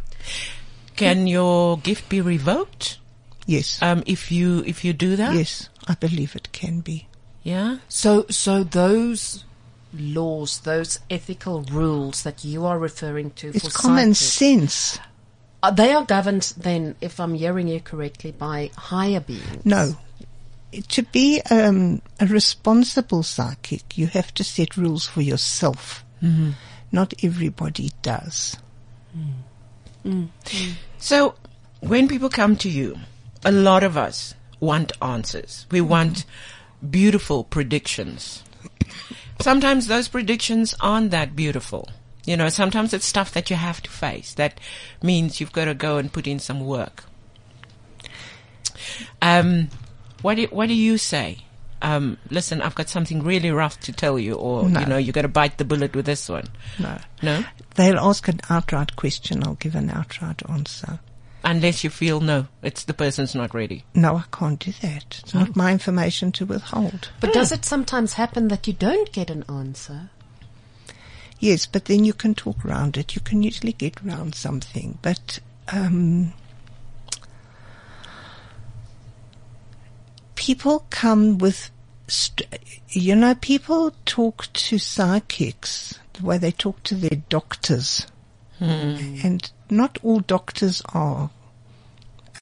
Can 0.95 1.25
your 1.27 1.77
gift 1.79 2.07
be 2.09 2.21
revoked 2.21 2.99
Yes. 3.47 3.81
um, 3.81 4.03
if 4.05 4.31
you 4.31 4.63
if 4.67 4.85
you 4.85 4.93
do 4.93 5.15
that? 5.15 5.33
yes, 5.35 5.67
I 5.87 5.95
believe 5.95 6.35
it 6.35 6.51
can 6.51 6.81
be. 6.81 7.07
Yeah. 7.43 7.77
So, 7.89 8.25
so 8.29 8.63
those 8.63 9.43
laws, 9.91 10.59
those 10.59 10.99
ethical 11.09 11.63
rules 11.63 12.21
that 12.23 12.45
you 12.45 12.65
are 12.67 12.77
referring 12.77 13.31
to 13.31 13.47
It's 13.49 13.65
for 13.65 13.71
common 13.71 14.13
psychics, 14.13 14.73
sense. 14.73 14.99
uh, 15.63 15.71
they 15.71 15.91
are 15.93 16.05
governed 16.05 16.53
then, 16.55 16.95
if 17.01 17.19
I'm 17.19 17.33
hearing 17.33 17.67
you 17.67 17.79
correctly, 17.81 18.31
by 18.31 18.69
higher 18.77 19.19
beings. 19.21 19.65
No. 19.65 19.97
To 20.71 21.03
be 21.03 21.41
um, 21.49 22.01
a 22.19 22.25
responsible 22.25 23.23
psychic, 23.23 23.97
you 23.97 24.07
have 24.07 24.33
to 24.35 24.43
set 24.43 24.77
rules 24.77 25.05
for 25.05 25.21
yourself. 25.21 26.05
Mm-hmm. 26.23 26.51
Not 26.91 27.13
everybody 27.23 27.91
does. 28.01 28.57
So 30.97 31.35
when 31.81 32.07
people 32.07 32.29
come 32.29 32.55
to 32.57 32.69
you, 32.69 32.97
a 33.43 33.51
lot 33.51 33.83
of 33.83 33.97
us 33.97 34.33
want 34.59 34.91
answers. 35.01 35.65
We 35.71 35.81
want 35.81 36.25
beautiful 36.89 37.43
predictions. 37.43 38.43
Sometimes 39.39 39.87
those 39.87 40.07
predictions 40.07 40.75
aren't 40.79 41.11
that 41.11 41.35
beautiful. 41.35 41.89
You 42.25 42.37
know, 42.37 42.49
sometimes 42.49 42.93
it's 42.93 43.05
stuff 43.05 43.31
that 43.33 43.49
you 43.49 43.55
have 43.55 43.81
to 43.81 43.89
face. 43.89 44.33
That 44.35 44.59
means 45.01 45.39
you've 45.39 45.51
got 45.51 45.65
to 45.65 45.73
go 45.73 45.97
and 45.97 46.13
put 46.13 46.27
in 46.27 46.39
some 46.39 46.65
work. 46.65 47.03
Um, 49.21 49.69
what 50.21 50.35
do, 50.35 50.45
what 50.51 50.67
do 50.67 50.73
you 50.73 50.97
say? 50.97 51.39
Um, 51.83 52.17
listen, 52.29 52.61
I've 52.61 52.75
got 52.75 52.89
something 52.89 53.23
really 53.23 53.49
rough 53.49 53.79
to 53.81 53.91
tell 53.91 54.19
you, 54.19 54.35
or 54.35 54.69
No. 54.69 54.79
you 54.79 54.85
know, 54.85 54.97
you 54.97 55.11
got 55.11 55.23
to 55.23 55.27
bite 55.27 55.57
the 55.57 55.65
bullet 55.65 55.95
with 55.95 56.05
this 56.05 56.29
one. 56.29 56.45
No. 56.77 56.99
No, 57.23 57.43
They'll 57.75 57.97
ask 57.99 58.27
an 58.27 58.39
outright 58.49 58.95
question. 58.95 59.43
I'll 59.43 59.55
give 59.55 59.73
an 59.75 59.89
outright 59.89 60.41
answer. 60.47 60.99
unless 61.43 61.83
you 61.83 61.89
feel 61.89 62.19
no, 62.19 62.45
it's 62.61 62.83
the 62.83 62.93
person's 62.93 63.33
not 63.33 63.55
ready. 63.55 63.83
No, 63.95 64.17
I 64.17 64.23
can't 64.31 64.59
do 64.59 64.71
that. 64.83 65.21
It's 65.23 65.33
not 65.33 65.55
my 65.55 65.71
information 65.71 66.31
to 66.33 66.45
withhold. 66.45 67.09
But 67.19 67.33
does 67.33 67.51
it 67.51 67.65
sometimes 67.65 68.13
happen 68.13 68.47
that 68.49 68.67
you 68.67 68.73
don't 68.73 69.11
get 69.11 69.31
an 69.31 69.43
answer? 69.49 70.11
Yes, 71.39 71.65
but 71.65 71.85
then 71.85 72.05
you 72.05 72.13
can 72.13 72.35
talk 72.35 72.63
around 72.63 72.95
it. 72.97 73.15
You 73.15 73.21
can 73.21 73.41
usually 73.41 73.73
get 73.73 74.03
around 74.05 74.35
something. 74.35 74.99
But 75.01 75.39
um, 75.69 76.33
people 80.41 80.87
come 80.89 81.37
with, 81.37 81.69
st- 82.07 82.49
you 82.89 83.15
know, 83.15 83.35
people 83.35 83.93
talk 84.05 84.51
to 84.53 84.79
psychics 84.79 85.99
the 86.13 86.25
way 86.25 86.39
they 86.39 86.51
talk 86.51 86.81
to 86.81 86.95
their 86.95 87.21
doctors, 87.29 88.07
and 88.59 89.51
not 89.69 89.99
all 90.01 90.19
doctors 90.19 90.81
are 90.93 91.29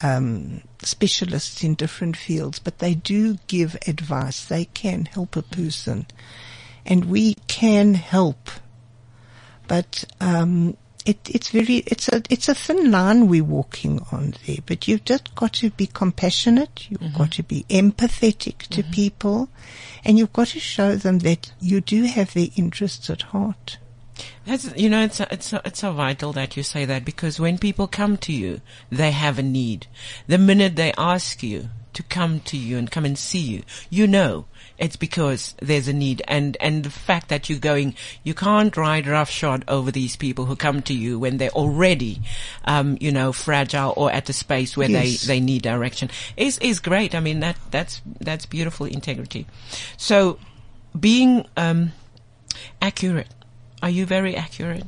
um, 0.02 0.62
specialists 0.82 1.62
in 1.62 1.76
different 1.76 2.16
fields, 2.16 2.58
but 2.58 2.80
they 2.80 2.94
do 2.96 3.38
give 3.48 3.76
advice. 3.86 4.46
They 4.46 4.64
can 4.66 5.04
help 5.04 5.36
a 5.36 5.42
person, 5.42 6.08
and 6.86 7.04
we 7.06 7.34
can 7.48 7.96
help. 7.96 8.50
But 9.68 10.06
um, 10.22 10.78
it, 11.06 11.30
it's 11.30 11.50
very 11.50 11.78
it's 11.88 12.08
a 12.10 12.22
it's 12.30 12.50
a 12.50 12.56
thin 12.56 12.92
line 12.92 13.28
we're 13.28 13.44
walking 13.44 14.02
on 14.12 14.36
there. 14.46 14.58
But 14.66 14.88
you've 14.88 15.06
just 15.06 15.34
got 15.36 15.54
to 15.54 15.70
be 15.72 15.88
compassionate. 15.88 16.90
You've 16.90 17.02
mm-hmm. 17.02 17.18
got 17.18 17.32
to 17.34 17.44
be 17.44 17.66
empathetic 17.70 18.68
to 18.68 18.84
mm-hmm. 18.84 18.92
people, 18.92 19.50
and 20.04 20.18
you've 20.18 20.34
got 20.34 20.48
to 20.50 20.60
show 20.60 20.96
them 20.96 21.20
that 21.20 21.52
you 21.60 21.82
do 21.82 22.04
have 22.04 22.34
their 22.34 22.48
interests 22.56 23.10
at 23.10 23.24
heart. 23.24 23.78
That's, 24.46 24.76
you 24.76 24.90
know, 24.90 25.04
it's, 25.04 25.20
it's, 25.20 25.54
it's 25.54 25.80
so 25.80 25.94
vital 25.94 26.34
that 26.34 26.58
you 26.58 26.64
say 26.64 26.84
that 26.86 27.06
because 27.06 27.40
when 27.40 27.58
people 27.58 27.88
come 27.88 28.18
to 28.18 28.34
you, 28.34 28.60
they 28.92 29.12
have 29.12 29.40
a 29.40 29.44
need. 29.44 29.88
The 30.28 30.38
minute 30.38 30.76
they 30.76 30.92
ask 30.98 31.42
you 31.42 31.70
to 31.94 32.04
come 32.04 32.42
to 32.42 32.58
you 32.58 32.78
and 32.78 32.92
come 32.92 33.06
and 33.06 33.18
see 33.18 33.40
you, 33.40 33.64
you 33.90 34.08
know 34.08 34.46
it's 34.80 34.96
because 34.96 35.54
there's 35.62 35.88
a 35.88 35.94
need. 35.94 36.24
And, 36.28 36.58
and 36.60 36.84
the 36.84 36.90
fact 36.90 37.30
that 37.30 37.50
you're 37.50 37.60
going, 37.60 37.94
you 38.24 38.34
can't 38.34 38.76
ride 38.76 39.06
roughshod 39.06 39.64
over 39.68 39.92
these 39.92 40.16
people 40.16 40.46
who 40.46 40.56
come 40.56 40.82
to 40.84 40.94
you 40.94 41.20
when 41.20 41.38
they're 41.38 41.50
already, 41.52 42.22
um, 42.66 42.98
you 43.00 43.12
know, 43.12 43.32
fragile 43.32 43.94
or 43.96 44.12
at 44.12 44.30
a 44.30 44.34
space 44.34 44.76
where 44.76 44.90
Yes. 44.90 45.26
they, 45.26 45.36
they 45.36 45.40
need 45.40 45.62
direction 45.62 46.10
is, 46.36 46.58
is 46.60 46.80
great. 46.80 47.14
I 47.14 47.20
mean, 47.20 47.42
that, 47.42 47.58
that's, 47.70 48.02
that's 48.20 48.46
beautiful 48.48 48.88
integrity. 48.88 49.46
So 49.98 50.40
being, 51.00 51.46
um, 51.56 51.92
accurate. 52.82 53.28
Are 53.82 53.90
you 53.90 54.06
very 54.06 54.36
accurate? 54.36 54.84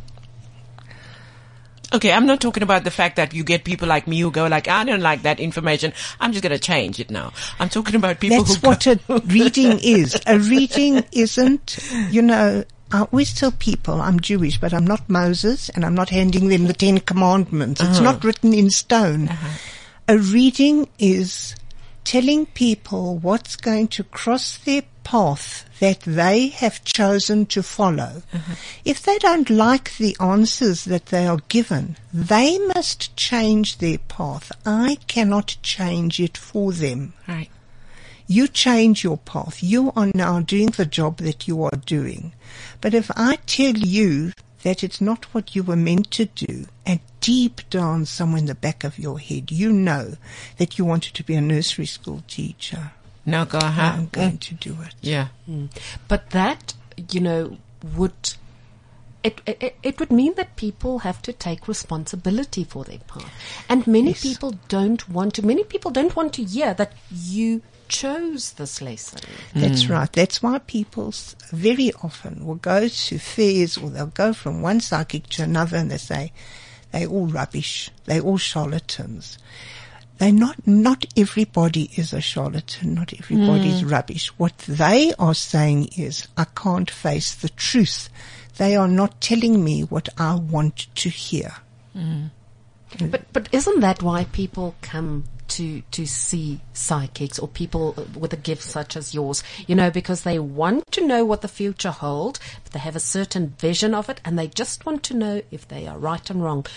Okay, 1.94 2.14
I'm 2.14 2.26
not 2.26 2.40
talking 2.40 2.64
about 2.64 2.86
the 2.86 2.92
fact 2.92 3.18
that 3.18 3.34
you 3.34 3.44
get 3.44 3.66
people 3.66 3.88
like 3.88 4.08
me 4.08 4.20
who 4.20 4.32
go 4.32 4.48
like, 4.48 4.68
I 4.68 4.84
don't 4.86 5.02
like 5.02 5.24
that 5.24 5.40
information. 5.40 5.92
I'm 6.20 6.32
just 6.32 6.42
going 6.42 6.54
to 6.54 6.60
change 6.60 7.00
it 7.00 7.12
now. 7.12 7.34
I'm 7.60 7.68
talking 7.68 7.96
about 7.96 8.20
people 8.20 8.44
That's 8.44 8.56
who 8.56 8.68
what 8.68 8.86
go, 8.86 9.16
a 9.16 9.20
reading 9.26 9.78
is. 9.82 10.18
A 10.26 10.40
reading 10.40 11.04
isn't, 11.12 11.80
you 12.10 12.22
know, 12.22 12.64
I 12.94 13.02
always 13.12 13.34
tell 13.34 13.52
people 13.52 14.02
I'm 14.02 14.20
Jewish, 14.20 14.58
but 14.58 14.74
I'm 14.74 14.86
not 14.86 15.10
Moses 15.10 15.70
and 15.70 15.86
I'm 15.86 15.96
not 15.96 16.10
handing 16.10 16.48
them 16.48 16.66
the 16.66 16.74
Ten 16.74 17.00
Commandments. 17.00 17.82
It's 17.82 18.00
uh-huh. 18.00 18.04
not 18.04 18.24
written 18.24 18.54
in 18.54 18.70
stone. 18.70 19.30
Uh-huh. 19.30 19.58
A 20.08 20.18
reading 20.18 20.90
is 20.98 21.56
telling 22.04 22.46
people 22.48 23.18
what's 23.18 23.56
going 23.56 23.88
to 23.90 24.04
cross 24.04 24.58
their 24.58 24.84
path 25.04 25.66
that 25.82 26.02
they 26.02 26.50
have 26.50 26.84
chosen 26.84 27.44
to 27.48 27.64
follow. 27.64 28.22
Mm-hmm. 28.32 28.54
If 28.86 29.02
they 29.02 29.18
don't 29.18 29.50
like 29.50 29.98
the 29.98 30.16
answers 30.20 30.86
that 30.86 31.08
they 31.08 31.26
are 31.26 31.40
given, 31.50 31.98
they 32.14 32.60
must 32.60 33.16
change 33.18 33.80
their 33.80 33.98
path. 33.98 34.52
I 34.64 35.00
cannot 35.08 35.58
change 35.64 36.20
it 36.20 36.38
for 36.38 36.72
them. 36.72 37.14
right. 37.28 37.50
You 38.28 38.48
change 38.48 39.04
your 39.04 39.18
path. 39.18 39.62
You 39.62 39.92
are 39.96 40.10
now 40.16 40.40
doing 40.40 40.68
the 40.68 40.86
job 40.86 41.18
that 41.18 41.48
you 41.50 41.64
are 41.64 41.80
doing. 41.86 42.32
But 42.80 42.94
if 42.94 43.12
I 43.16 43.40
tell 43.46 43.76
you 43.76 44.32
that 44.64 44.84
it's 44.86 45.02
not 45.02 45.26
what 45.34 45.54
you 45.56 45.64
were 45.64 45.76
meant 45.76 46.12
to 46.12 46.26
do, 46.26 46.68
and 46.86 47.02
deep 47.20 47.62
down 47.70 48.06
somewhere 48.06 48.40
in 48.40 48.46
the 48.46 48.56
back 48.56 48.84
of 48.86 48.98
your 49.00 49.20
head, 49.20 49.52
you 49.52 49.74
know 49.74 50.16
that 50.58 50.78
you 50.78 50.86
wanted 50.86 51.14
to 51.16 51.24
be 51.24 51.36
a 51.36 51.42
nursery 51.42 51.86
school 51.88 52.24
teacher, 52.28 52.92
Now 53.26 53.46
go 53.46 53.60
ahead. 53.60 53.94
I'm 53.94 54.08
going 54.12 54.38
to 54.40 54.54
do 54.56 54.78
it. 54.82 54.96
Yeah. 55.02 55.28
Mm. 55.50 55.70
But 56.08 56.32
that, 56.32 56.74
you 57.12 57.20
know, 57.20 57.58
would 57.96 58.34
it, 59.24 59.40
it 59.46 59.76
it 59.84 60.00
would 60.00 60.12
mean 60.12 60.34
that 60.36 60.56
people 60.56 61.00
have 61.00 61.22
to 61.22 61.34
take 61.34 61.68
responsibility 61.68 62.64
for 62.64 62.84
their 62.84 62.98
part. 63.00 63.26
and 63.70 63.86
many 63.86 64.10
Yes. 64.10 64.22
people 64.24 64.56
don't 64.68 65.08
want 65.08 65.36
to. 65.36 65.46
Many 65.46 65.64
people 65.64 65.92
don't 65.92 66.16
want 66.16 66.34
to 66.34 66.44
hear 66.44 66.74
that 66.74 66.94
you 67.12 67.62
chose 67.88 68.54
this 68.54 68.82
lesson. 68.82 69.20
That's 69.54 69.84
mm. 69.84 69.90
right. 69.92 70.12
That's 70.12 70.42
why 70.42 70.60
people 70.60 71.14
very 71.52 71.92
often 72.02 72.46
will 72.46 72.56
go 72.56 72.88
to 72.88 73.20
fairs 73.20 73.78
or 73.78 73.90
they'll 73.92 74.08
go 74.08 74.34
from 74.34 74.62
one 74.64 74.80
psychic 74.80 75.28
to 75.30 75.44
another 75.44 75.78
and 75.78 75.92
they 75.92 75.98
say, 75.98 76.32
they're 76.92 77.08
all 77.08 77.28
rubbish. 77.28 77.92
They're 78.06 78.22
all 78.22 78.38
charlatans. 78.38 79.38
They 80.22 80.32
not, 80.32 80.68
not 80.68 81.04
everybody 81.18 81.90
is 81.96 82.14
a 82.14 82.22
charlatan. 82.22 82.94
Not 82.94 83.12
everybody 83.12 83.70
is 83.70 83.82
hmm. 83.82 83.88
rubbish. 83.88 84.28
What 84.38 84.56
they 84.60 85.14
are 85.18 85.34
saying 85.34 85.94
is, 85.98 86.28
I 86.38 86.44
can't 86.44 86.92
face 86.92 87.34
the 87.34 87.50
truth. 87.50 88.08
They 88.58 88.76
are 88.76 88.88
not 88.88 89.20
telling 89.20 89.64
me 89.64 89.82
what 89.82 90.10
I 90.20 90.36
want 90.36 90.94
to 90.94 91.10
hear. 91.10 91.56
Hmm. 91.94 92.26
Mm. 92.92 93.10
But 93.10 93.34
but 93.34 93.50
isn't 93.52 93.80
that 93.80 94.04
why 94.04 94.26
people 94.26 94.76
come 94.84 95.24
to 95.48 95.82
to 95.90 96.06
see 96.06 96.62
psychics 96.72 97.40
or 97.40 97.48
people 97.48 97.96
with 98.16 98.32
a 98.32 98.38
gift 98.38 98.62
such 98.62 98.96
as 98.96 99.16
yours? 99.16 99.44
You 99.66 99.74
know, 99.74 99.90
because 99.90 100.22
they 100.22 100.38
want 100.38 100.92
to 100.92 101.04
know 101.04 101.26
what 101.26 101.42
the 101.42 101.48
future 101.48 101.90
holds, 101.90 102.40
but 102.64 102.74
they 102.74 102.80
have 102.80 102.96
a 102.96 103.00
certain 103.00 103.56
vision 103.58 103.96
of 103.96 104.08
it, 104.08 104.22
and 104.24 104.38
they 104.38 104.50
just 104.50 104.86
want 104.86 105.02
to 105.06 105.16
know 105.16 105.42
if 105.50 105.68
they 105.68 105.88
are 105.88 105.98
right 105.98 106.30
and 106.30 106.44
wrong. 106.44 106.68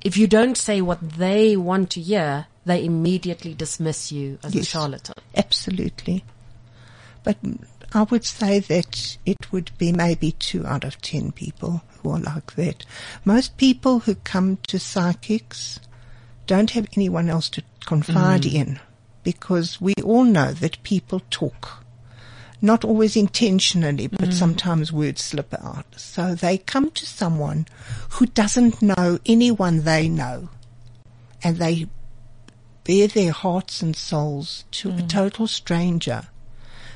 If 0.00 0.16
you 0.16 0.26
don't 0.26 0.56
say 0.56 0.80
what 0.80 0.98
they 1.08 1.56
want 1.56 1.90
to 1.90 2.00
hear, 2.00 2.46
they 2.64 2.84
immediately 2.84 3.54
dismiss 3.54 4.12
you 4.12 4.38
as 4.42 4.54
a 4.54 4.64
charlatan. 4.64 5.14
Absolutely. 5.34 6.24
But 7.22 7.38
I 7.92 8.02
would 8.04 8.24
say 8.24 8.60
that 8.60 9.18
it 9.26 9.52
would 9.52 9.70
be 9.78 9.92
maybe 9.92 10.32
two 10.32 10.66
out 10.66 10.84
of 10.84 11.00
ten 11.00 11.32
people 11.32 11.82
who 11.98 12.10
are 12.10 12.20
like 12.20 12.54
that. 12.54 12.84
Most 13.24 13.56
people 13.56 14.00
who 14.00 14.14
come 14.14 14.58
to 14.68 14.78
psychics 14.78 15.80
don't 16.46 16.70
have 16.70 16.86
anyone 16.96 17.28
else 17.28 17.48
to 17.50 17.62
confide 17.86 18.42
mm. 18.42 18.54
in 18.54 18.80
because 19.22 19.80
we 19.80 19.94
all 20.04 20.24
know 20.24 20.52
that 20.52 20.82
people 20.82 21.22
talk. 21.30 21.84
Not 22.62 22.84
always 22.84 23.16
intentionally, 23.16 24.06
but 24.06 24.28
mm. 24.28 24.32
sometimes 24.32 24.92
words 24.92 25.22
slip 25.22 25.54
out. 25.54 25.86
So 25.96 26.34
they 26.34 26.58
come 26.58 26.90
to 26.90 27.06
someone 27.06 27.66
who 28.10 28.26
doesn't 28.26 28.82
know 28.82 29.18
anyone 29.24 29.84
they 29.84 30.08
know 30.08 30.50
and 31.42 31.56
they 31.56 31.88
bare 32.84 33.08
their 33.08 33.32
hearts 33.32 33.82
and 33.82 33.94
souls 33.96 34.64
to 34.72 34.90
a 34.90 35.02
total 35.02 35.46
stranger 35.46 36.28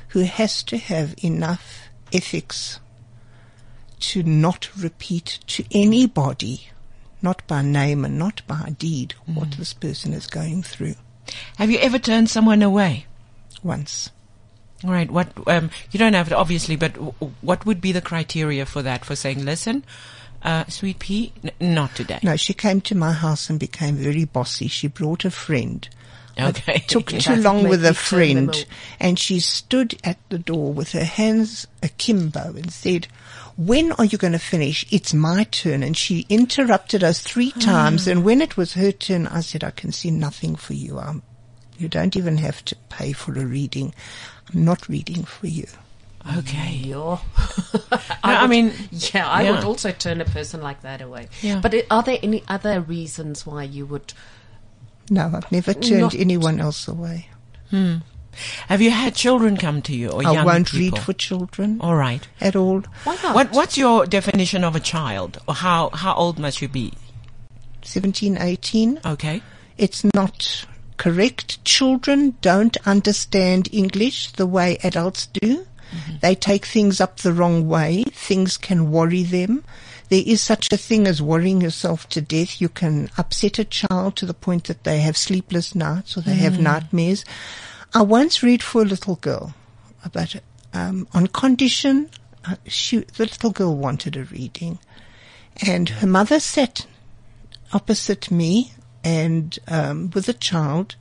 who 0.09 0.21
has 0.21 0.63
to 0.63 0.77
have 0.77 1.15
enough 1.23 1.89
ethics 2.13 2.79
to 3.99 4.23
not 4.23 4.69
repeat 4.77 5.39
to 5.47 5.63
anybody, 5.71 6.67
not 7.21 7.45
by 7.47 7.61
name 7.61 8.05
and 8.05 8.17
not 8.19 8.41
by 8.47 8.75
deed, 8.77 9.13
what 9.25 9.49
Mm. 9.51 9.57
this 9.57 9.73
person 9.73 10.13
is 10.13 10.27
going 10.27 10.63
through. 10.63 10.95
Have 11.57 11.71
you 11.71 11.79
ever 11.79 11.97
turned 11.99 12.29
someone 12.29 12.61
away? 12.61 13.05
Once. 13.63 14.11
All 14.83 14.91
right. 14.91 15.09
What 15.09 15.29
um, 15.47 15.71
you 15.91 15.97
don't 15.97 16.13
have 16.13 16.29
to 16.29 16.37
obviously, 16.37 16.75
but 16.75 16.93
w- 16.93 17.13
what 17.41 17.65
would 17.65 17.81
be 17.81 17.91
the 17.91 18.01
criteria 18.01 18.65
for 18.65 18.81
that? 18.83 19.03
For 19.05 19.15
saying, 19.15 19.43
listen, 19.43 19.83
uh, 20.45 20.65
sweet 20.67 20.99
pea, 20.99 21.33
n- 21.43 21.73
not 21.73 21.95
today. 21.95 22.19
No, 22.23 22.37
she 22.37 22.53
came 22.53 22.79
to 22.81 22.95
my 22.95 23.11
house 23.11 23.49
and 23.49 23.59
became 23.59 23.95
very 23.95 24.25
bossy. 24.25 24.67
She 24.67 24.87
brought 24.87 25.25
a 25.25 25.31
friend. 25.31 25.87
Okay. 26.39 26.79
Took 26.87 27.07
too 27.19 27.35
long 27.35 27.67
with 27.67 27.83
a 27.85 27.93
friend 27.93 28.65
and 28.99 29.17
she 29.17 29.39
stood 29.39 29.97
at 30.03 30.17
the 30.29 30.37
door 30.39 30.71
with 30.73 30.91
her 30.91 31.03
hands 31.03 31.65
akimbo 31.81 32.55
and 32.55 32.71
said, 32.71 33.07
when 33.57 33.93
are 33.93 34.05
you 34.05 34.17
going 34.17 34.33
to 34.33 34.39
finish? 34.39 34.85
It's 34.91 35.13
my 35.13 35.45
turn. 35.45 35.81
And 35.81 35.95
she 35.95 36.25
interrupted 36.29 37.03
us 37.03 37.21
three 37.21 37.51
times. 37.51 38.05
And 38.05 38.25
when 38.25 38.41
it 38.41 38.57
was 38.57 38.73
her 38.73 38.91
turn, 38.91 39.27
I 39.27 39.39
said, 39.41 39.63
I 39.63 39.71
can 39.71 39.91
see 39.93 40.11
nothing 40.11 40.55
for 40.55 40.73
you. 40.73 40.99
Um, 40.99 41.23
you 41.77 41.87
don't 41.87 42.15
even 42.17 42.37
have 42.37 42.63
to 42.65 42.75
pay 42.89 43.13
for 43.13 43.31
a 43.31 43.45
reading. 43.45 43.93
I'm 44.53 44.65
not 44.65 44.89
reading 44.89 45.23
for 45.23 45.47
you. 45.47 45.67
Okay. 46.39 46.81
Yeah. 46.83 47.17
I 48.23 48.41
would- 48.41 48.49
mean, 48.49 48.73
yeah, 48.91 49.27
I 49.29 49.43
yeah. 49.43 49.51
would 49.51 49.63
also 49.63 49.91
turn 49.91 50.21
a 50.21 50.25
person 50.25 50.61
like 50.61 50.81
that 50.81 51.01
away. 51.01 51.27
Yeah. 51.41 51.59
But 51.59 51.75
are 51.91 52.03
there 52.03 52.17
any 52.23 52.43
other 52.47 52.81
reasons 52.81 53.45
why 53.45 53.63
you 53.63 53.85
would? 53.85 54.13
No, 55.09 55.31
I've 55.35 55.51
never 55.51 55.73
turned 55.73 56.01
Not- 56.01 56.15
anyone 56.15 56.59
else 56.59 56.87
away. 56.87 57.29
Hmm. 57.69 57.97
Have 58.67 58.81
you 58.81 58.91
had 58.91 59.15
children 59.15 59.55
come 59.55 59.81
to 59.83 59.95
you 59.95 60.09
or 60.09 60.27
I 60.27 60.33
young 60.33 60.45
won't 60.45 60.67
people? 60.71 60.97
read 60.97 61.05
for 61.05 61.13
children 61.13 61.79
All 61.79 61.95
right. 61.95 62.27
at 62.41 62.55
all. 62.55 62.81
Why 63.05 63.15
not? 63.23 63.33
What 63.35 63.51
What's 63.51 63.77
your 63.77 64.05
definition 64.05 64.63
of 64.65 64.75
a 64.75 64.79
child? 64.81 65.37
Or 65.47 65.53
how 65.53 65.89
how 65.93 66.13
old 66.15 66.37
must 66.37 66.61
you 66.61 66.67
be? 66.67 66.91
17, 67.83 68.37
18. 68.37 68.99
Okay. 69.05 69.41
It's 69.77 70.03
not 70.13 70.65
correct. 70.97 71.63
Children 71.63 72.35
don't 72.41 72.75
understand 72.85 73.69
English 73.71 74.31
the 74.33 74.47
way 74.47 74.77
adults 74.83 75.27
do. 75.27 75.65
They 76.21 76.35
take 76.35 76.65
things 76.65 76.99
up 76.99 77.17
the 77.17 77.33
wrong 77.33 77.67
way. 77.67 78.03
Things 78.11 78.57
can 78.57 78.91
worry 78.91 79.23
them. 79.23 79.63
There 80.09 80.23
is 80.25 80.41
such 80.41 80.71
a 80.71 80.77
thing 80.77 81.07
as 81.07 81.21
worrying 81.21 81.61
yourself 81.61 82.07
to 82.09 82.21
death. 82.21 82.61
You 82.61 82.69
can 82.69 83.09
upset 83.17 83.59
a 83.59 83.65
child 83.65 84.15
to 84.17 84.25
the 84.25 84.33
point 84.33 84.65
that 84.65 84.83
they 84.83 84.99
have 84.99 85.17
sleepless 85.17 85.73
nights 85.73 86.15
or 86.15 86.21
they 86.21 86.35
have 86.35 86.59
nightmares. 86.59 87.25
I 87.93 88.01
once 88.01 88.43
read 88.43 88.61
for 88.61 88.81
a 88.81 88.85
little 88.85 89.15
girl, 89.15 89.55
but 90.11 90.41
um, 90.73 91.07
on 91.13 91.27
condition, 91.27 92.09
uh, 92.45 92.55
she, 92.67 92.99
the 92.99 93.23
little 93.23 93.51
girl 93.51 93.75
wanted 93.75 94.15
a 94.15 94.25
reading, 94.25 94.79
and 95.65 95.89
her 95.89 96.07
mother 96.07 96.39
sat 96.39 96.85
opposite 97.71 98.29
me 98.29 98.73
and 99.03 99.57
um, 99.67 100.11
with 100.13 100.27
a 100.27 100.33
child, 100.33 100.95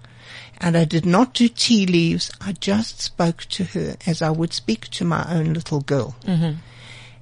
and 0.58 0.76
I 0.76 0.84
did 0.84 1.06
not 1.06 1.34
do 1.34 1.48
tea 1.48 1.86
leaves. 1.86 2.30
I 2.40 2.52
just 2.52 3.00
spoke 3.00 3.44
to 3.50 3.64
her 3.64 3.96
as 4.06 4.22
I 4.22 4.30
would 4.30 4.52
speak 4.52 4.88
to 4.90 5.04
my 5.04 5.26
own 5.28 5.52
little 5.54 5.80
girl, 5.80 6.16
mm-hmm. 6.24 6.58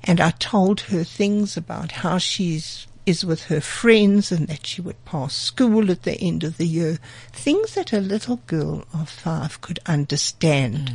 and 0.05 0.21
I 0.21 0.31
told 0.31 0.81
her 0.83 1.05
things 1.05 1.57
about 1.57 1.93
how 1.93 2.19
she's 2.19 2.87
is 3.05 3.25
with 3.25 3.45
her 3.45 3.61
friends 3.61 4.31
and 4.31 4.47
that 4.49 4.67
she 4.67 4.81
would 4.81 5.05
pass 5.05 5.35
school 5.35 5.91
at 5.91 6.05
the 6.05 6.19
end 6.21 6.45
of 6.45 6.57
the 6.57 6.67
year. 6.67 6.99
Things 7.33 7.75
that 7.75 7.93
a 7.93 8.01
little 8.01 8.37
girl 8.47 8.85
of 8.95 9.09
five 9.09 9.61
could 9.61 9.81
understand. 9.87 10.93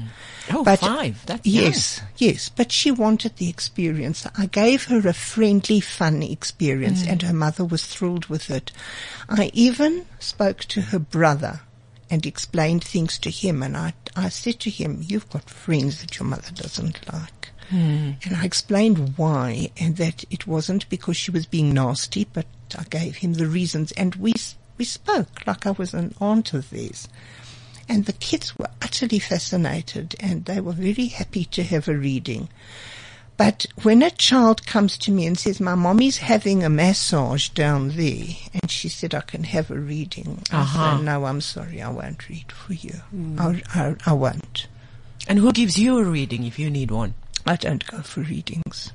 Oh, 0.51 0.63
But- 0.63 0.79
five. 0.79 1.25
That's. 1.25 1.45
Yes, 1.45 2.01
yes, 2.17 2.49
but 2.49 2.71
she 2.71 2.91
wanted 2.91 3.37
the 3.37 3.49
experience. 3.49 4.25
I 4.37 4.45
gave 4.45 4.85
her 4.85 5.07
a 5.07 5.13
friendly, 5.13 5.79
fun 5.79 6.23
experience, 6.23 7.05
and 7.05 7.21
her 7.21 7.33
mother 7.33 7.65
was 7.65 7.85
thrilled 7.85 8.27
with 8.27 8.49
it. 8.49 8.71
I 9.27 9.51
even 9.53 10.05
spoke 10.19 10.59
to 10.65 10.81
her 10.81 10.99
brother 10.99 11.61
and 12.09 12.25
explained 12.25 12.83
things 12.83 13.17
to 13.19 13.29
him, 13.29 13.63
and 13.63 13.75
I, 13.75 13.93
I 14.15 14.29
said 14.29 14.59
to 14.61 14.69
him, 14.69 15.01
"You've 15.01 15.29
got 15.29 15.49
friends 15.49 16.01
that 16.01 16.17
your 16.17 16.27
mother 16.27 16.51
doesn't 16.53 17.11
like." 17.11 17.49
Hmm. 17.69 18.11
And 18.23 18.35
I 18.35 18.45
explained 18.45 19.17
why, 19.17 19.71
and 19.77 19.97
that 19.97 20.23
it 20.29 20.47
wasn't 20.47 20.89
because 20.89 21.17
she 21.17 21.31
was 21.31 21.45
being 21.45 21.73
nasty, 21.73 22.25
but 22.31 22.45
I 22.77 22.83
gave 22.83 23.17
him 23.17 23.33
the 23.33 23.47
reasons, 23.47 23.91
and 23.93 24.15
we 24.15 24.33
we 24.77 24.85
spoke 24.85 25.45
like 25.45 25.65
I 25.65 25.71
was 25.71 25.93
an 25.93 26.13
aunt 26.21 26.53
of 26.53 26.69
theirs. 26.69 27.07
And 27.89 28.05
the 28.05 28.13
kids 28.13 28.57
were 28.57 28.69
utterly 28.81 29.19
fascinated 29.19 30.15
and 30.19 30.45
they 30.45 30.59
were 30.59 30.73
very 30.73 31.07
happy 31.07 31.45
to 31.45 31.63
have 31.63 31.87
a 31.87 31.97
reading. 31.97 32.49
But 33.37 33.67
when 33.83 34.01
a 34.01 34.09
child 34.09 34.65
comes 34.65 34.97
to 34.99 35.11
me 35.11 35.27
and 35.27 35.37
says, 35.37 35.59
my 35.59 35.75
mommy's 35.75 36.17
having 36.17 36.63
a 36.63 36.69
massage 36.69 37.49
down 37.49 37.89
there 37.89 38.25
and 38.53 38.69
she 38.71 38.89
said 38.89 39.13
I 39.13 39.21
can 39.21 39.43
have 39.43 39.69
a 39.69 39.77
reading, 39.79 40.41
Uh-huh. 40.51 40.79
I 40.83 40.97
say, 40.97 41.03
no, 41.03 41.25
I'm 41.25 41.41
sorry, 41.41 41.79
I 41.81 41.89
won't 41.89 42.27
read 42.29 42.51
for 42.51 42.73
you. 42.73 42.95
I, 43.37 43.61
I, 43.75 43.95
I 44.07 44.13
won't. 44.13 44.65
And 45.27 45.37
who 45.37 45.51
gives 45.51 45.77
you 45.77 45.99
a 45.99 46.03
reading 46.03 46.45
if 46.45 46.57
you 46.57 46.69
need 46.71 46.89
one? 46.89 47.13
I 47.45 47.57
don't 47.57 47.85
go 47.85 48.01
for 48.01 48.21
readings. 48.21 48.91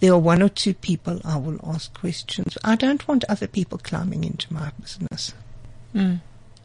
There 0.00 0.12
are 0.12 0.18
one 0.18 0.42
or 0.42 0.48
two 0.50 0.74
people 0.74 1.20
I 1.24 1.38
will 1.38 1.58
ask 1.64 1.92
questions. 1.98 2.58
I 2.62 2.76
don't 2.76 3.08
want 3.08 3.24
other 3.30 3.46
people 3.48 3.78
climbing 3.78 4.24
into 4.24 4.52
my 4.52 4.70
business. 4.80 5.32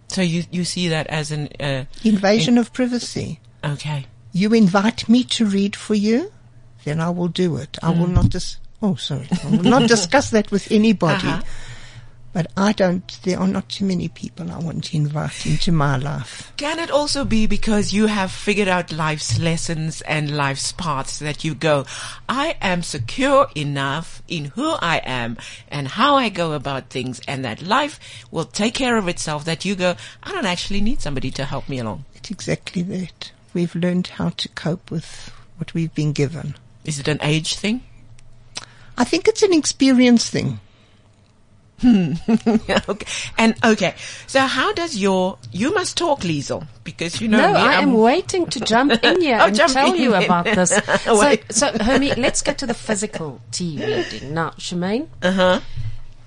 So 0.10 0.22
you 0.22 0.44
you 0.52 0.66
see 0.66 0.90
that 0.90 1.08
as 1.08 1.32
an 1.32 1.48
uh, 1.60 1.86
Invasion 2.04 2.58
of 2.58 2.74
privacy. 2.74 3.40
okay. 3.64 4.06
You 4.34 4.54
invite 4.54 5.08
me 5.08 5.24
to 5.26 5.46
read 5.46 5.76
for 5.76 5.94
you, 5.96 6.32
then 6.84 7.00
I 7.00 7.10
will 7.10 7.28
do 7.28 7.58
it. 7.58 7.78
I 7.82 7.92
will 7.92 8.08
not 8.08 8.30
dis- 8.30 8.58
oh 8.82 8.96
sorry. 8.96 9.28
I 9.44 9.50
will 9.50 9.64
not 9.64 9.88
discuss 9.88 10.30
that 10.32 10.52
with 10.52 10.72
anybody. 10.72 11.28
Uh-huh. 11.28 11.42
But 12.34 12.48
I 12.58 12.74
don't 12.74 13.06
there 13.22 13.40
are 13.40 13.48
not 13.48 13.70
too 13.70 13.86
many 13.86 14.08
people 14.08 14.52
I 14.52 14.58
want 14.58 14.86
to 14.86 14.98
invite 14.98 15.46
into 15.46 15.72
my 15.72 15.98
life. 15.98 16.52
Can 16.58 16.80
it 16.80 16.90
also 16.90 17.26
be 17.26 17.46
because 17.46 17.94
you 17.94 18.08
have 18.08 18.32
figured 18.32 18.68
out 18.68 18.92
life's 18.92 19.38
lessons 19.38 20.02
and 20.02 20.36
life's 20.36 20.72
paths 20.72 21.20
that 21.20 21.44
you 21.44 21.54
go, 21.54 21.86
I 22.28 22.58
am 22.60 22.82
secure 22.82 23.50
enough 23.56 24.24
in 24.28 24.46
who 24.46 24.72
I 24.72 24.98
am 25.06 25.38
and 25.68 25.88
how 25.88 26.16
I 26.16 26.30
go 26.30 26.54
about 26.54 26.90
things 26.90 27.22
and 27.28 27.46
that 27.46 27.62
life 27.62 28.00
will 28.32 28.46
take 28.46 28.74
care 28.74 28.98
of 28.98 29.08
itself 29.08 29.46
that 29.46 29.64
you 29.64 29.76
go, 29.76 29.96
I 30.24 30.32
don't 30.32 30.48
actually 30.48 30.82
need 30.82 31.02
somebody 31.02 31.30
to 31.32 31.46
help 31.46 31.70
me 31.70 31.78
along. 31.78 32.06
It's 32.16 32.32
exactly 32.32 32.82
that. 32.82 33.32
We've 33.54 33.76
learned 33.76 34.08
how 34.08 34.30
to 34.30 34.50
cope 34.50 34.90
with 34.90 35.32
what 35.58 35.76
we've 35.76 35.94
been 35.94 36.14
given. 36.14 36.56
Is 36.86 37.00
it 37.00 37.08
an 37.08 37.20
age 37.22 37.56
thing? 37.56 37.82
I 38.98 39.04
think 39.04 39.28
it's 39.28 39.42
an 39.44 39.54
experience 39.54 40.30
thing. 40.30 40.60
okay. 41.84 43.06
And 43.38 43.56
okay. 43.64 43.96
So 44.28 44.40
how 44.42 44.72
does 44.74 44.96
your, 44.96 45.38
you 45.52 45.74
must 45.74 45.98
talk, 45.98 46.22
Liesel, 46.22 46.66
because 46.84 47.20
you 47.20 47.28
know 47.28 47.40
No, 47.40 47.54
me. 47.54 47.60
I 47.60 47.76
I'm- 47.80 47.94
waiting 47.94 48.46
to 48.48 48.60
jump 48.62 48.92
in 49.04 49.22
here 49.22 49.38
Oh, 49.42 49.48
and 49.48 49.56
jump 49.56 49.74
tell 49.74 49.96
you 49.96 50.16
in. 50.16 50.24
about 50.24 50.46
this. 50.46 50.72
So, 51.04 51.36
so, 51.50 51.72
Hermie, 51.80 52.14
let's 52.16 52.42
get 52.42 52.58
to 52.60 52.66
the 52.68 52.74
physical 52.74 53.42
tea 53.52 53.78
reading 53.84 54.34
now. 54.34 54.52
Shemaine, 54.52 55.08
Uh-huh. 55.22 55.60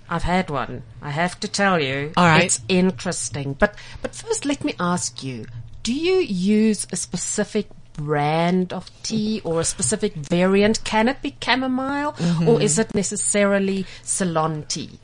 I've 0.08 0.22
had 0.24 0.50
one. 0.50 0.82
I 1.02 1.10
have 1.10 1.40
to 1.40 1.48
tell 1.48 1.80
you, 1.80 2.12
All 2.16 2.26
right. 2.26 2.44
it's 2.44 2.60
interesting. 2.68 3.54
But 3.54 3.74
but 4.02 4.14
first, 4.14 4.44
let 4.44 4.62
me 4.62 4.74
ask 4.78 5.24
you: 5.24 5.46
Do 5.82 5.92
you 5.92 6.18
use 6.20 6.86
a 6.92 6.96
specific 6.96 7.66
brand 7.96 8.72
of 8.72 8.90
tea 9.02 9.40
or 9.44 9.60
a 9.60 9.64
specific 9.64 10.14
variant? 10.14 10.84
Can 10.84 11.08
it 11.08 11.22
be 11.22 11.34
chamomile, 11.42 12.12
Mm-hmm. 12.12 12.48
or 12.48 12.60
is 12.60 12.78
it 12.78 12.94
necessarily 12.94 13.86
Ceylon 14.02 14.64
tea? 14.68 14.98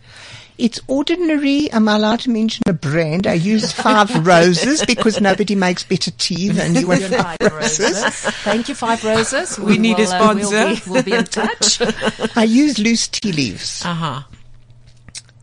It's 0.59 0.79
ordinary. 0.87 1.73
I'm 1.73 1.89
I 1.89 1.97
allowed 1.97 2.21
to 2.21 2.31
mention 2.31 2.63
a 2.69 2.73
brand? 2.75 3.27
I 3.27 3.33
use 3.33 3.73
Five 3.87 4.27
Roses 4.27 4.85
because 4.85 5.21
nobody 5.21 5.55
makes 5.55 5.83
better 5.83 6.11
tea 6.13 6.51
than 6.51 6.75
you 6.75 6.93
and 6.93 7.03
Five 7.03 7.37
Five 7.41 7.53
Roses. 7.53 7.81
Roses. 8.03 8.15
Thank 8.45 8.69
you, 8.69 8.75
Five 8.75 9.03
Roses. 9.03 9.59
We 9.59 9.79
need 9.79 9.99
a 9.99 10.03
will, 10.03 10.13
uh, 10.13 10.35
we'll 10.35 10.45
sponsor. 10.51 10.85
be- 10.85 10.91
we'll 10.91 11.03
be 11.03 11.13
in 11.15 11.25
touch. 11.25 11.81
I 12.37 12.45
use 12.45 12.79
loose 12.79 13.09
tea 13.09 13.33
leaves. 13.33 13.83
Uh-huh. 13.85 14.23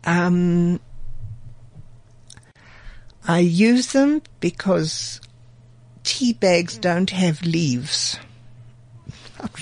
Um, 0.04 0.80
I 3.28 3.40
use 3.40 3.92
them 3.92 4.22
because 4.40 5.20
tea 6.10 6.32
bags 6.32 6.76
don't 6.78 7.10
have 7.10 7.42
leaves. 7.42 8.18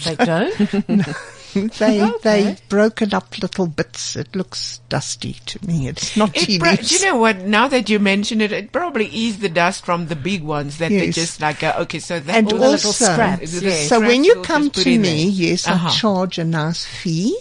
they 0.05 0.17
don't. 0.17 0.55
They 1.55 2.03
Okay. 2.09 2.13
they 2.23 2.57
broken 2.69 3.15
up 3.15 3.39
little 3.41 3.67
bits. 3.67 4.17
It 4.17 4.37
looks 4.37 4.81
dusty 4.91 5.33
to 5.47 5.67
me. 5.67 5.89
It's 5.89 6.15
not 6.15 6.35
tea 6.35 6.57
It 6.57 6.61
pro- 6.61 6.71
leaves. 6.73 6.89
do 6.91 6.95
you 6.97 7.05
know 7.07 7.17
what? 7.17 7.39
Now 7.41 7.67
that 7.69 7.89
you 7.89 7.99
mention 7.99 8.43
it, 8.43 8.53
it 8.53 8.71
probably 8.71 9.07
is 9.07 9.39
the 9.39 9.49
dust 9.49 9.85
from 9.87 10.07
the 10.09 10.15
big 10.15 10.43
ones 10.43 10.77
that 10.79 10.91
they 10.91 11.07
Yes. 11.07 11.15
just 11.15 11.41
like. 11.41 11.63
Uh, 11.65 11.73
okay, 11.89 12.01
so 12.01 12.21
that 12.21 12.37
and 12.37 12.47
All 12.53 12.59
the 12.59 12.69
little 12.69 12.89
also, 12.93 13.13
scraps, 13.13 13.63
yes. 13.63 13.89
so 13.89 13.99
when 13.99 14.25
you 14.25 14.43
come 14.43 14.69
to 14.71 14.99
me, 14.99 15.25
yes, 15.25 15.67
Uh-huh. 15.67 15.89
I 15.89 15.91
charge 15.91 16.37
a 16.39 16.45
nice 16.45 16.85
fee, 16.85 17.35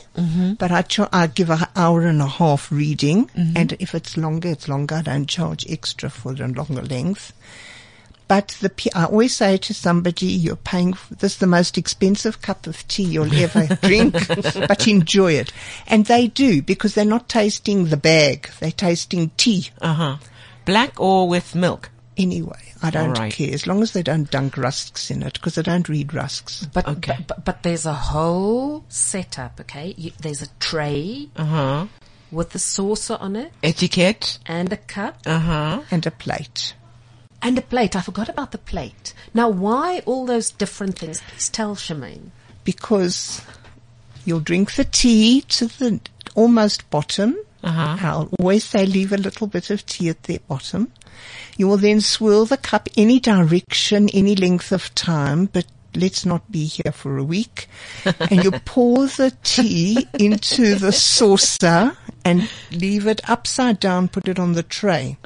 but 0.57 0.71
I 0.71 0.81
cha- 0.83 1.09
I 1.11 1.27
give 1.27 1.49
an 1.51 1.67
hour 1.75 2.01
and 2.07 2.21
a 2.21 2.27
half 2.39 2.71
reading, 2.71 3.27
Mm-hmm. 3.35 3.57
and 3.57 3.73
if 3.79 3.93
it's 3.93 4.15
longer, 4.15 4.49
it's 4.49 4.67
longer. 4.69 4.95
I 4.95 5.01
don't 5.01 5.27
charge 5.27 5.65
extra 5.69 6.09
for 6.09 6.33
the 6.33 6.47
longer 6.47 6.81
length. 6.81 7.33
But 8.27 8.57
the, 8.59 8.71
I 8.93 9.05
always 9.05 9.35
say 9.35 9.57
to 9.57 9.73
somebody, 9.73 10.25
you're 10.25 10.55
paying 10.57 10.93
for 10.93 11.15
this 11.15 11.33
is 11.33 11.37
the 11.39 11.47
most 11.47 11.77
expensive 11.77 12.41
cup 12.41 12.67
of 12.67 12.85
tea 12.87 13.03
you'll 13.03 13.33
ever 13.41 13.67
drink, 13.81 14.13
but 14.67 14.87
enjoy 14.87 15.33
it. 15.33 15.53
And 15.87 16.05
they 16.05 16.27
do 16.27 16.61
because 16.61 16.93
they're 16.93 17.05
not 17.05 17.29
tasting 17.29 17.85
the 17.85 17.97
bag. 17.97 18.49
They're 18.59 18.71
tasting 18.71 19.31
tea 19.37 19.69
Uh 19.81 19.93
huh. 19.93 20.17
Black 20.65 20.99
or 20.99 21.29
with 21.29 21.55
milk? 21.55 21.89
anyway. 22.17 22.59
I 22.81 22.89
don't 22.89 23.13
right. 23.17 23.31
care 23.31 23.53
as 23.53 23.65
long 23.67 23.81
as 23.81 23.93
they 23.93 24.03
don't 24.03 24.29
dunk 24.29 24.57
rusks 24.57 25.09
in 25.11 25.23
it 25.23 25.33
because 25.33 25.57
I 25.57 25.61
don't 25.61 25.87
read 25.87 26.13
rusks. 26.13 26.65
But, 26.73 26.87
Okay. 26.87 27.15
but, 27.19 27.27
but, 27.27 27.45
but 27.45 27.63
there's 27.63 27.85
a 27.85 27.93
whole 27.93 28.83
setup, 28.89 29.59
okay? 29.61 29.93
You, 29.97 30.11
there's 30.19 30.41
a 30.41 30.47
tray 30.59 31.29
Uh 31.35 31.45
huh. 31.45 31.87
with 32.31 32.51
the 32.51 32.59
saucer 32.59 33.17
on 33.19 33.35
it 33.35 33.53
Etiquette? 33.63 34.39
and 34.45 34.71
a 34.73 34.77
cup 34.77 35.19
Uh 35.25 35.39
huh. 35.39 35.81
And 35.91 36.05
a 36.05 36.11
plate. 36.11 36.73
And 37.41 37.57
a 37.57 37.61
plate. 37.61 37.95
I 37.95 38.01
forgot 38.01 38.29
about 38.29 38.51
the 38.51 38.57
plate. 38.57 39.13
Now, 39.33 39.49
why 39.49 40.01
all 40.05 40.25
those 40.25 40.51
different 40.51 40.97
things? 40.99 41.21
Please 41.21 41.49
tell 41.49 41.75
Shemaine. 41.75 42.31
because 42.63 43.41
you'll 44.25 44.41
drink 44.41 44.73
the 44.73 44.83
tea 44.83 45.41
to 45.41 45.67
the 45.67 45.99
almost 46.35 46.89
bottom. 46.89 47.37
Uh-huh. 47.63 47.97
I'll 48.01 48.29
always 48.39 48.63
say 48.63 48.85
leave 48.85 49.11
a 49.13 49.17
little 49.17 49.47
bit 49.47 49.69
of 49.69 49.85
tea 49.85 50.09
at 50.09 50.23
the 50.23 50.39
bottom. 50.47 50.91
You 51.57 51.67
will 51.67 51.77
then 51.77 52.01
swirl 52.01 52.45
the 52.45 52.57
cup 52.57 52.87
any 52.95 53.19
direction, 53.19 54.09
any 54.13 54.35
length 54.35 54.71
of 54.71 54.93
time, 54.95 55.45
but 55.45 55.65
let's 55.95 56.25
not 56.25 56.51
be 56.51 56.65
here 56.65 56.91
for 56.91 57.17
a 57.17 57.23
week. 57.23 57.67
and 58.05 58.43
you 58.43 58.51
pour 58.51 59.07
the 59.07 59.35
tea 59.43 60.07
into 60.19 60.75
the 60.75 60.91
saucer 60.91 61.97
and 62.27 62.49
leave 62.71 63.07
it 63.07 63.21
upside 63.29 63.79
down, 63.79 64.07
put 64.07 64.27
it 64.27 64.39
on 64.39 64.53
the 64.53 64.63
tray. 64.63 65.17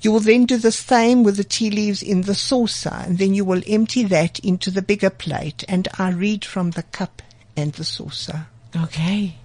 You 0.00 0.12
will 0.12 0.20
then 0.20 0.46
do 0.46 0.56
the 0.56 0.72
same 0.72 1.22
with 1.22 1.36
the 1.36 1.44
tea 1.44 1.70
leaves 1.70 2.02
in 2.02 2.22
the 2.22 2.34
saucer 2.34 2.90
and 2.92 3.18
then 3.18 3.34
you 3.34 3.44
will 3.44 3.62
empty 3.66 4.02
that 4.04 4.38
into 4.40 4.70
the 4.70 4.82
bigger 4.82 5.10
plate 5.10 5.64
and 5.68 5.88
I 5.98 6.10
read 6.10 6.44
from 6.44 6.72
the 6.72 6.82
cup 6.84 7.22
and 7.56 7.72
the 7.74 7.84
saucer. 7.84 8.46
Okay. 8.76 9.36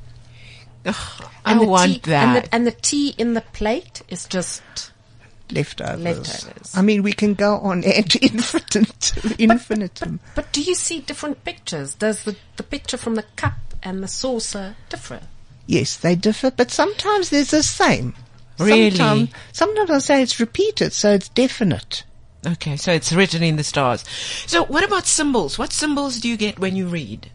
Ugh, 0.85 0.95
I 1.45 1.51
And 1.51 1.61
the 1.61 1.67
want 1.67 1.91
tea, 1.93 1.99
that. 2.11 2.23
And 2.25 2.35
the, 2.43 2.55
and 2.55 2.67
the 2.67 2.71
tea 2.71 3.13
in 3.17 3.33
the 3.33 3.41
plate 3.41 4.01
is 4.07 4.25
just 4.25 4.91
Leftovers. 5.51 5.99
Leftovers. 5.99 6.75
I 6.75 6.81
mean, 6.81 7.03
we 7.03 7.13
can 7.13 7.33
go 7.33 7.57
on 7.57 7.83
ad 7.85 8.15
infinitum. 8.15 8.85
infinitum. 9.39 10.19
But 10.35 10.51
do 10.51 10.61
you 10.61 10.75
see 10.75 10.99
different 10.99 11.43
pictures? 11.45 11.93
Does 11.95 12.23
the, 12.25 12.35
the 12.57 12.63
picture 12.63 12.97
from 12.97 13.15
the 13.15 13.23
cup 13.35 13.53
and 13.81 14.03
the 14.03 14.07
saucer 14.07 14.75
differ? 14.89 15.21
Yes, 15.67 15.95
they 15.97 16.15
differ, 16.15 16.49
but 16.49 16.71
sometimes 16.71 17.29
there's 17.29 17.51
the 17.51 17.61
same. 17.63 18.15
Really? 18.59 18.89
Sometimes, 18.89 19.29
sometimes 19.53 19.89
I 19.91 19.99
say 19.99 20.21
it's 20.23 20.39
repeated, 20.39 20.91
so 20.93 21.11
it's 21.13 21.29
definite. 21.29 22.03
Okay, 22.45 22.75
so 22.75 22.91
it's 22.91 23.11
written 23.13 23.43
in 23.43 23.55
the 23.55 23.63
stars. 23.63 24.03
So 24.47 24.63
what 24.65 24.83
about 24.83 25.05
symbols? 25.05 25.59
What 25.59 25.71
symbols 25.73 26.19
do 26.19 26.27
you 26.29 26.37
get 26.37 26.57
when 26.57 26.75
you 26.75 26.87
read? 26.87 27.29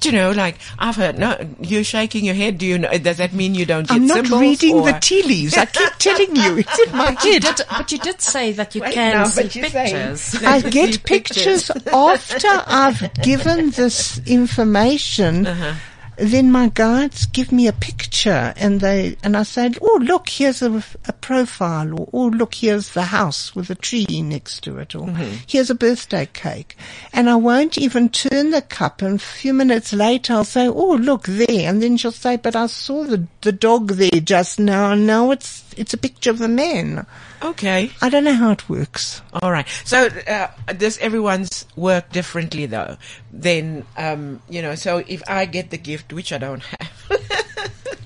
Do 0.00 0.08
you 0.08 0.14
know, 0.16 0.30
like 0.30 0.56
I've 0.78 0.96
heard, 0.96 1.18
no, 1.18 1.36
you're 1.60 1.84
shaking 1.84 2.24
your 2.24 2.34
head. 2.34 2.56
Do 2.56 2.64
you 2.64 2.78
know? 2.78 2.88
Does 2.96 3.18
that 3.18 3.34
mean 3.34 3.54
you 3.54 3.66
don't 3.66 3.86
get 3.86 3.96
I'm 3.96 4.06
not 4.06 4.16
symbols? 4.24 4.40
reading 4.40 4.76
or- 4.76 4.90
the 4.92 4.98
tea 4.98 5.22
leaves. 5.24 5.54
I 5.58 5.66
keep 5.66 5.92
telling 5.98 6.34
you, 6.36 6.56
it's 6.58 6.78
in 6.86 6.96
my 6.96 7.10
You 7.24 7.32
head. 7.34 7.42
did, 7.42 7.60
but 7.68 7.92
you 7.92 7.98
did 7.98 8.18
say 8.22 8.52
that 8.52 8.74
you 8.74 8.80
Wait, 8.80 8.94
can 8.94 9.14
no, 9.18 9.24
see 9.26 9.42
but 9.42 9.54
you're 9.54 9.68
pictures. 9.68 10.34
I 10.42 10.60
get 10.62 11.04
pictures 11.04 11.70
after 11.92 12.48
I've 12.66 13.12
given 13.22 13.70
this 13.72 14.18
information. 14.26 15.46
Uh-huh. 15.46 15.74
Then 16.20 16.52
my 16.52 16.68
guides 16.68 17.24
give 17.26 17.50
me 17.50 17.66
a 17.66 17.72
picture 17.72 18.52
and 18.56 18.80
they, 18.80 19.16
and 19.24 19.36
I 19.36 19.42
say, 19.44 19.70
oh 19.80 19.98
look, 20.02 20.28
here's 20.28 20.60
a, 20.60 20.82
a 21.08 21.12
profile 21.14 21.98
or 21.98 22.08
oh 22.12 22.26
look, 22.28 22.54
here's 22.56 22.90
the 22.92 23.04
house 23.04 23.54
with 23.54 23.70
a 23.70 23.74
tree 23.74 24.06
next 24.22 24.60
to 24.64 24.76
it 24.78 24.94
or 24.94 25.06
Mm-hmm. 25.06 25.36
here's 25.46 25.70
a 25.70 25.74
birthday 25.74 26.28
cake. 26.32 26.76
And 27.12 27.30
I 27.30 27.36
won't 27.36 27.78
even 27.78 28.10
turn 28.10 28.50
the 28.50 28.60
cup 28.60 29.00
and 29.00 29.14
a 29.14 29.18
few 29.18 29.54
minutes 29.54 29.92
later 29.94 30.34
I'll 30.34 30.44
say, 30.44 30.68
oh 30.68 30.94
look 30.96 31.24
there. 31.24 31.68
And 31.68 31.82
then 31.82 31.96
she'll 31.96 32.12
say, 32.12 32.36
but 32.36 32.54
I 32.54 32.66
saw 32.66 33.04
the, 33.04 33.26
the 33.40 33.52
dog 33.52 33.88
there 33.92 34.20
just 34.20 34.60
now 34.60 34.92
and 34.92 35.06
now 35.06 35.30
it's, 35.30 35.64
it's 35.76 35.94
a 35.94 35.98
picture 35.98 36.30
of 36.30 36.42
a 36.42 36.48
man. 36.48 37.06
Okay, 37.42 37.90
I 38.02 38.10
don't 38.10 38.24
know 38.24 38.34
how 38.34 38.50
it 38.50 38.68
works. 38.68 39.22
all 39.32 39.50
right. 39.50 39.66
So 39.86 40.08
uh, 40.28 40.48
does 40.76 40.98
everyone's 40.98 41.64
work 41.74 42.12
differently 42.12 42.66
though? 42.66 42.98
Then 43.32 43.86
um, 43.96 44.42
you 44.50 44.60
know, 44.60 44.74
so 44.74 44.98
if 45.08 45.22
I 45.26 45.46
get 45.46 45.70
the 45.70 45.78
gift, 45.78 46.09
which 46.12 46.32
I 46.32 46.38
don't 46.38 46.62
have. 46.62 46.90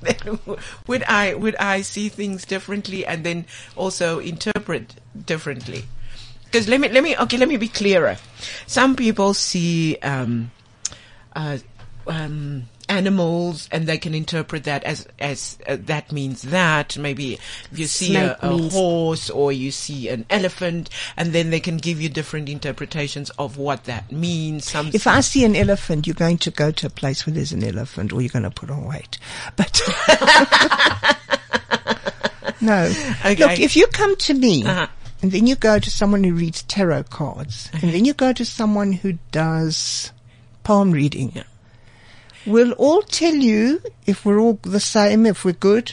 would 0.86 1.02
I 1.04 1.34
would 1.34 1.56
I 1.56 1.82
see 1.82 2.08
things 2.08 2.44
differently 2.44 3.06
and 3.06 3.24
then 3.24 3.46
also 3.76 4.18
interpret 4.18 4.96
differently? 5.26 5.84
Because 6.44 6.68
let 6.68 6.80
me 6.80 6.88
let 6.88 7.02
me 7.02 7.16
okay 7.16 7.36
let 7.36 7.48
me 7.48 7.56
be 7.56 7.68
clearer. 7.68 8.16
Some 8.66 8.96
people 8.96 9.34
see 9.34 9.96
um, 10.02 10.50
uh, 11.34 11.58
um, 12.06 12.64
animals 12.88 13.68
and 13.72 13.86
they 13.86 13.98
can 13.98 14.14
interpret 14.14 14.64
that 14.64 14.84
as 14.84 15.06
as 15.18 15.58
uh, 15.66 15.76
that 15.80 16.12
means 16.12 16.42
that. 16.42 16.96
Maybe 16.98 17.34
if 17.72 17.78
you 17.78 17.86
see 17.86 18.16
a, 18.16 18.36
Snake 18.38 18.42
a 18.42 18.68
horse 18.70 19.30
or 19.30 19.52
you 19.52 19.70
see 19.70 20.08
an 20.08 20.24
elephant, 20.30 20.90
and 21.16 21.32
then 21.32 21.50
they 21.50 21.60
can 21.60 21.76
give 21.78 22.00
you 22.00 22.08
different 22.08 22.48
interpretations 22.48 23.30
of 23.38 23.56
what 23.58 23.84
that 23.84 24.12
means. 24.12 24.70
Some 24.70 24.90
If 24.92 25.06
I 25.06 25.20
see 25.20 25.44
an 25.44 25.56
elephant, 25.56 26.06
you're 26.06 26.14
going 26.14 26.38
to 26.38 26.50
go 26.50 26.70
to 26.70 26.86
a 26.86 26.90
place 26.90 27.26
where 27.26 27.34
there's 27.34 27.52
an 27.52 27.64
elephant 27.64 28.12
or 28.12 28.20
you're 28.20 28.28
going 28.28 28.42
to 28.44 28.50
put 28.50 28.70
on 28.70 28.84
weight. 28.84 29.18
But 29.56 29.80
no. 32.60 32.84
Okay. 33.24 33.34
Look, 33.36 33.60
if 33.60 33.76
you 33.76 33.86
come 33.88 34.16
to 34.16 34.34
me 34.34 34.64
Uh-huh. 34.64 34.86
and 35.22 35.32
then 35.32 35.46
you 35.46 35.56
go 35.56 35.78
to 35.78 35.90
someone 35.90 36.24
who 36.24 36.34
reads 36.34 36.62
tarot 36.62 37.04
cards 37.04 37.68
and 37.72 37.82
then 37.92 38.04
you 38.04 38.14
go 38.14 38.32
to 38.32 38.44
someone 38.44 38.92
who 38.92 39.14
does 39.32 40.12
palm 40.62 40.92
reading, 40.92 41.32
Yeah. 41.34 41.42
We'll 42.46 42.72
all 42.72 43.02
tell 43.02 43.34
you 43.34 43.82
if 44.06 44.24
we're 44.24 44.38
all 44.38 44.58
the 44.62 44.80
same, 44.80 45.26
if 45.26 45.44
we're 45.44 45.52
good, 45.52 45.92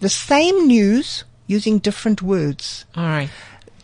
the 0.00 0.08
same 0.08 0.66
news 0.66 1.24
using 1.46 1.78
different 1.78 2.22
words 2.22 2.84
all 2.96 3.04
right. 3.04 3.30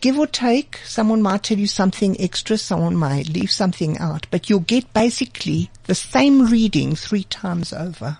give 0.01 0.17
or 0.17 0.27
take, 0.27 0.77
someone 0.85 1.21
might 1.21 1.43
tell 1.43 1.57
you 1.57 1.67
something 1.67 2.19
extra, 2.19 2.57
someone 2.57 2.95
might 2.95 3.29
leave 3.29 3.51
something 3.51 3.97
out, 3.99 4.25
but 4.31 4.49
you'll 4.49 4.59
get 4.61 4.91
basically 4.93 5.69
the 5.85 5.95
same 5.95 6.47
reading 6.47 6.95
three 6.95 7.23
times 7.25 7.71
over. 7.73 8.17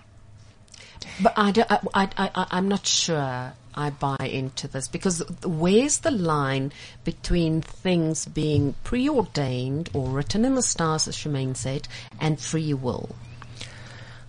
But 1.22 1.34
I, 1.36 1.50
don't- 1.50 1.70
I, 1.70 1.78
I, 1.94 2.30
I, 2.34 2.46
I'm 2.52 2.68
not 2.68 2.86
sure 2.86 3.52
I 3.74 3.90
buy 3.90 4.16
into 4.20 4.68
this 4.68 4.88
because 4.88 5.22
where's 5.44 5.98
the 6.00 6.10
line 6.10 6.72
between 7.04 7.60
things 7.62 8.26
being 8.26 8.74
preordained 8.84 9.90
or 9.94 10.08
written 10.08 10.44
in 10.44 10.54
the 10.54 10.62
stars, 10.62 11.06
as 11.08 11.16
Shemaine 11.16 11.56
said, 11.56 11.88
and 12.20 12.40
free 12.40 12.74
will? 12.74 13.10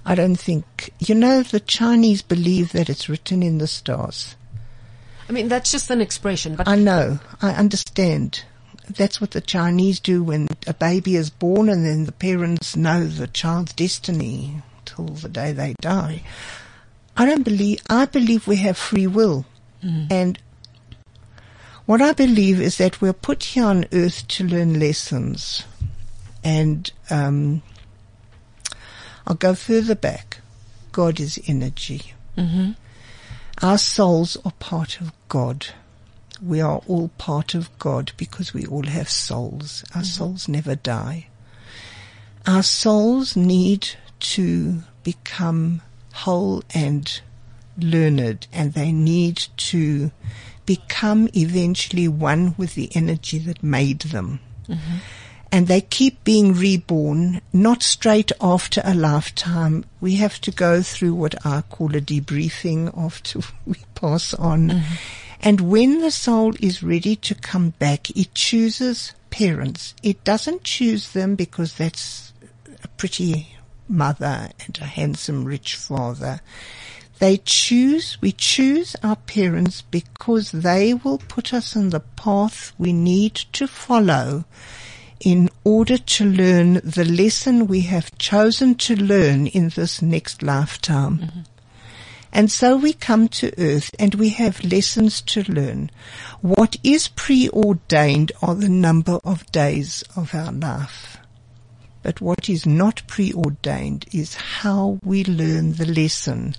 I 0.06 0.16
don't 0.16 0.36
think, 0.36 0.92
you 1.00 1.14
know, 1.16 1.44
the 1.44 1.60
Chinese 1.60 2.22
believe 2.22 2.72
that 2.72 2.90
it's 2.90 3.08
written 3.08 3.44
in 3.44 3.60
the 3.60 3.68
stars. 3.68 4.36
I 5.30 5.32
mean, 5.32 5.48
that's 5.48 5.72
just 5.72 5.90
an 5.90 6.02
expression, 6.02 6.56
but 6.56 6.68
I 6.68 6.76
know, 6.76 7.20
I 7.42 7.52
understand. 7.52 8.44
That's 8.90 9.22
what 9.22 9.32
the 9.32 9.42
Chinese 9.42 10.00
do 10.00 10.24
when 10.24 10.48
a 10.68 10.74
baby 10.74 11.16
is 11.16 11.30
born 11.30 11.70
and 11.70 11.86
then 11.86 12.06
the 12.06 12.12
parents 12.12 12.76
know 12.76 13.06
the 13.06 13.28
child's 13.28 13.74
destiny 13.74 14.64
till 14.86 15.06
the 15.06 15.30
day 15.30 15.54
they 15.54 15.76
die. 15.80 16.24
I 17.16 17.26
don't 17.26 17.44
believe, 17.44 17.82
I 17.90 18.06
believe 18.06 18.48
we 18.48 18.58
have 18.58 18.78
free 18.78 19.08
will. 19.08 19.46
And 19.84 20.38
what 21.86 22.02
I 22.02 22.14
believe 22.14 22.62
is 22.62 22.78
that 22.78 23.02
we're 23.02 23.14
put 23.14 23.44
here 23.44 23.66
on 23.66 23.86
earth 23.92 24.28
to 24.30 24.44
learn 24.44 24.80
lessons. 24.80 25.64
And, 26.44 26.92
um, 27.10 27.62
I'll 29.28 29.36
go 29.36 29.56
further 29.56 29.96
back. 29.96 30.40
God 30.92 31.20
is 31.20 31.40
energy. 31.48 32.14
Mm-hmm. 32.38 32.72
Our 33.62 33.78
souls 33.78 34.38
are 34.44 34.54
part 34.60 35.00
of 35.00 35.12
God. 35.30 35.68
We 36.42 36.60
are 36.60 36.82
all 36.88 37.10
part 37.18 37.54
of 37.54 37.78
God 37.78 38.12
because 38.18 38.54
we 38.54 38.66
all 38.66 38.88
have 38.88 39.10
souls. 39.10 39.84
Our 39.94 40.02
mm-hmm. 40.02 40.04
souls 40.04 40.48
never 40.48 40.76
die. 40.76 41.28
Our 42.48 42.64
souls 42.64 43.36
need 43.36 43.90
to 44.20 44.82
become 45.04 45.82
whole 46.14 46.64
and 46.74 47.22
learned 47.78 48.48
and 48.52 48.74
they 48.74 48.92
need 48.92 49.48
to 49.58 50.12
become 50.66 51.30
eventually 51.36 52.08
one 52.08 52.56
with 52.58 52.76
the 52.76 52.90
energy 52.96 53.38
that 53.40 53.62
made 53.64 54.00
them. 54.00 54.40
Mm-hmm. 54.68 54.98
And 55.52 55.68
they 55.68 55.82
keep 55.82 56.24
being 56.24 56.54
reborn, 56.54 57.42
not 57.52 57.84
straight 57.84 58.32
after 58.40 58.82
a 58.86 58.94
lifetime. 58.94 59.84
We 60.00 60.16
have 60.16 60.40
to 60.42 60.52
go 60.52 60.82
through 60.82 61.14
what 61.16 61.46
I 61.46 61.62
call 61.62 61.96
a 61.96 62.00
debriefing 62.02 62.98
after 62.98 63.40
we 63.66 63.78
pass 63.96 64.34
on. 64.34 64.70
Mm-hmm. 64.70 64.94
And 65.42 65.62
when 65.62 66.02
the 66.02 66.12
soul 66.12 66.54
is 66.60 66.84
ready 66.84 67.16
to 67.18 67.36
come 67.36 67.72
back, 67.72 68.12
it 68.12 68.34
chooses 68.36 69.14
parents. 69.32 69.96
It 70.04 70.24
doesn't 70.24 70.64
choose 70.64 71.12
them 71.14 71.36
because 71.36 71.74
that's 71.74 72.32
a 72.84 72.88
pretty 72.90 73.56
mother 73.88 74.50
and 74.66 74.78
a 74.80 74.86
handsome 74.86 75.46
rich 75.46 75.76
father. 75.76 76.42
They 77.20 77.38
choose, 77.38 78.18
we 78.22 78.32
choose 78.32 78.96
our 79.04 79.16
parents 79.16 79.82
because 79.82 80.52
they 80.52 80.94
will 80.94 81.20
put 81.20 81.54
us 81.54 81.76
on 81.76 81.90
the 81.90 82.00
path 82.00 82.74
we 82.80 82.94
need 82.94 83.36
to 83.54 83.68
follow 83.68 84.46
in 85.24 85.50
order 85.64 85.98
to 85.98 86.26
learn 86.26 86.76
the 86.84 87.06
lesson 87.06 87.68
we 87.68 87.82
have 87.82 88.18
chosen 88.18 88.76
to 88.76 88.96
learn 88.96 89.48
in 89.48 89.70
this 89.70 90.02
next 90.02 90.44
lifetime. 90.44 91.18
Mm-hmm. 91.18 91.40
And 92.34 92.50
so 92.50 92.78
we 92.78 92.94
come 92.94 93.28
to 93.28 93.54
earth 93.58 93.92
and 94.00 94.16
we 94.16 94.30
have 94.30 94.64
lessons 94.64 95.22
to 95.22 95.44
learn. 95.44 95.92
What 96.42 96.78
is 96.84 97.10
preordained 97.10 98.32
are 98.42 98.56
the 98.56 98.70
number 98.70 99.20
of 99.24 99.46
days 99.52 100.04
of 100.16 100.34
our 100.34 100.52
life. 100.52 101.18
But 102.04 102.22
what 102.22 102.50
is 102.50 102.66
not 102.66 103.04
preordained 103.08 104.06
is 104.12 104.36
how 104.36 105.00
we 105.04 105.24
learn 105.24 105.74
the 105.74 105.86
lesson, 105.86 106.56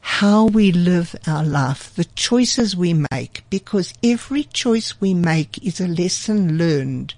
how 0.00 0.46
we 0.46 0.72
live 0.72 1.14
our 1.26 1.44
life, 1.44 1.94
the 1.94 2.04
choices 2.04 2.74
we 2.74 3.06
make, 3.12 3.44
because 3.48 3.94
every 4.02 4.44
choice 4.44 5.00
we 5.00 5.14
make 5.14 5.64
is 5.64 5.80
a 5.80 5.86
lesson 5.86 6.58
learned. 6.58 7.14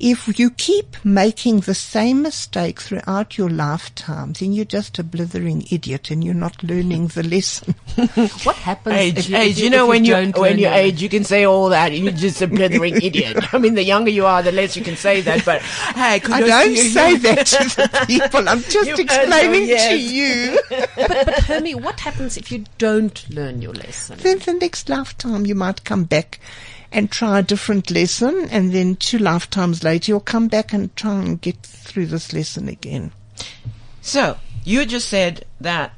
If 0.00 0.38
you 0.38 0.50
keep 0.50 0.96
making 1.04 1.60
the 1.60 1.74
same 1.74 2.22
mistake 2.22 2.80
throughout 2.80 3.36
your 3.36 3.50
lifetime, 3.50 4.32
then 4.34 4.52
you're 4.52 4.64
just 4.64 4.96
a 5.00 5.02
blithering 5.02 5.66
idiot 5.72 6.10
and 6.12 6.22
you're 6.22 6.34
not 6.34 6.62
learning 6.62 7.08
the 7.08 7.24
lesson. 7.24 7.74
What 8.44 8.54
happens 8.56 8.94
Age, 8.94 9.18
if 9.18 9.28
you, 9.30 9.36
age. 9.36 9.58
if 9.58 9.64
You 9.64 9.70
know, 9.70 9.84
if 9.84 9.88
when 9.88 10.04
you 10.04 10.12
don't 10.14 10.38
when 10.38 10.58
you 10.58 10.68
age, 10.68 11.02
you 11.02 11.08
can 11.08 11.24
say 11.24 11.44
all 11.44 11.68
that. 11.70 11.92
You're 11.92 12.12
just 12.12 12.40
a 12.42 12.46
blithering 12.46 12.94
idiot. 13.02 13.52
I 13.52 13.58
mean, 13.58 13.74
the 13.74 13.82
younger 13.82 14.10
you 14.10 14.24
are, 14.24 14.40
the 14.40 14.52
less 14.52 14.76
you 14.76 14.84
can 14.84 14.94
say 14.96 15.20
that. 15.22 15.44
But 15.44 15.62
hey, 15.62 16.20
I 16.22 16.40
don't 16.42 16.76
say 16.76 17.16
that 17.16 17.46
to 17.46 17.64
the 17.76 18.04
people. 18.06 18.48
I'm 18.48 18.60
just 18.62 18.90
You- 18.90 18.94
explaining 18.98 19.68
yes. 19.68 19.88
to 19.88 19.98
you. 19.98 20.60
but, 20.96 21.26
but 21.26 21.34
Hermie, 21.44 21.74
what 21.74 21.98
happens 22.00 22.36
if 22.36 22.52
you 22.52 22.64
don't 22.78 23.28
learn 23.30 23.62
your 23.62 23.72
lesson? 23.74 24.18
then 24.22 24.38
the 24.38 24.52
next 24.54 24.88
lifetime 24.88 25.44
you 25.44 25.56
might 25.56 25.82
come 25.84 26.04
back 26.04 26.38
and 26.92 27.10
try 27.10 27.38
a 27.38 27.42
different 27.42 27.90
lesson 27.90 28.48
and 28.50 28.72
then 28.72 28.96
two 28.96 29.18
lifetimes 29.18 29.84
later 29.84 30.12
you'll 30.12 30.20
come 30.20 30.48
back 30.48 30.72
and 30.72 30.94
try 30.96 31.14
and 31.20 31.40
get 31.40 31.56
through 31.62 32.06
this 32.06 32.32
lesson 32.32 32.68
again. 32.68 33.12
So 34.00 34.38
you 34.64 34.86
just 34.86 35.08
said 35.08 35.44
that, 35.60 35.92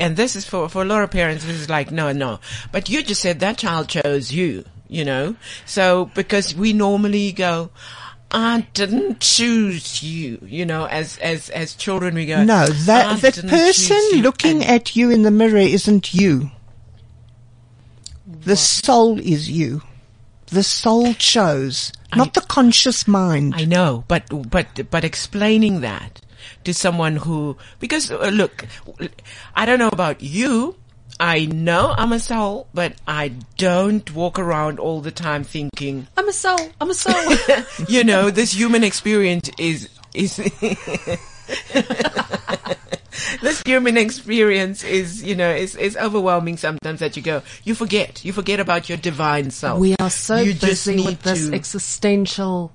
and 0.00 0.16
this 0.16 0.36
is 0.36 0.46
for 0.46 0.68
for 0.68 0.82
a 0.82 0.84
lot 0.86 1.02
of 1.02 1.10
parents. 1.10 1.44
This 1.44 1.60
is 1.60 1.68
like 1.70 1.90
no, 1.90 2.12
no. 2.12 2.40
But 2.72 2.88
you 2.88 3.02
just 3.02 3.20
said 3.20 3.40
that 3.40 3.58
child 3.58 3.88
chose 3.88 4.32
you. 4.32 4.64
You 4.88 5.04
know, 5.04 5.36
so 5.66 6.10
because 6.14 6.54
we 6.54 6.72
normally 6.72 7.32
go. 7.32 7.70
I 8.30 8.66
didn't 8.74 9.20
choose 9.20 10.02
you, 10.02 10.40
you 10.42 10.66
know, 10.66 10.86
as, 10.86 11.18
as, 11.18 11.50
as 11.50 11.74
children 11.74 12.16
we 12.16 12.26
go. 12.26 12.42
No, 12.42 12.64
"I 12.64 12.68
that, 12.86 13.20
the 13.22 13.42
person 13.42 13.96
choose 13.96 14.12
you." 14.12 14.22
looking 14.22 14.62
And- 14.62 14.70
at 14.70 14.96
you 14.96 15.10
in 15.10 15.22
the 15.22 15.30
mirror 15.30 15.56
isn't 15.58 16.12
you. 16.14 16.50
The 18.26 18.56
soul 18.56 19.20
is 19.20 19.48
you. 19.50 19.82
The 20.46 20.62
soul 20.62 21.14
chose, 21.14 21.92
not 22.14 22.34
the 22.34 22.40
conscious 22.42 23.08
mind. 23.08 23.54
I 23.56 23.64
know, 23.64 24.04
but 24.08 24.24
but 24.50 24.90
but 24.90 25.04
explaining 25.04 25.80
that 25.80 26.20
to 26.64 26.74
someone 26.74 27.16
who 27.16 27.56
because 27.80 28.10
uh, 28.10 28.30
look, 28.32 28.66
I 29.54 29.66
don't 29.66 29.78
know 29.78 29.88
about 29.92 30.22
you. 30.22 30.76
I 31.20 31.46
know 31.46 31.94
I'm 31.96 32.12
a 32.12 32.18
soul, 32.18 32.66
but 32.74 32.94
I 33.06 33.28
don't 33.56 34.10
walk 34.12 34.38
around 34.38 34.80
all 34.80 35.00
the 35.00 35.12
time 35.12 35.44
thinking, 35.44 36.08
I'm 36.16 36.28
a 36.28 36.32
soul. 36.32 36.58
I'm 36.80 36.90
a 36.90 36.94
soul. 36.94 37.36
you 37.88 38.02
know, 38.02 38.30
this 38.30 38.52
human 38.52 38.82
experience 38.82 39.48
is 39.58 39.88
is 40.12 40.38
this 43.42 43.62
human 43.64 43.96
experience 43.96 44.82
is, 44.84 45.22
you 45.22 45.34
know, 45.34 45.50
is 45.50 45.76
is 45.76 45.96
overwhelming 45.96 46.56
sometimes 46.56 47.00
that 47.00 47.16
you 47.16 47.22
go, 47.22 47.42
you 47.64 47.74
forget, 47.74 48.24
you 48.24 48.32
forget 48.32 48.60
about 48.60 48.88
your 48.88 48.98
divine 48.98 49.50
self. 49.50 49.78
we 49.78 49.94
are 50.00 50.10
so 50.10 50.36
You 50.36 50.54
busy 50.54 50.96
need 50.96 51.06
with 51.06 51.22
this 51.22 51.48
to- 51.48 51.54
existential 51.54 52.72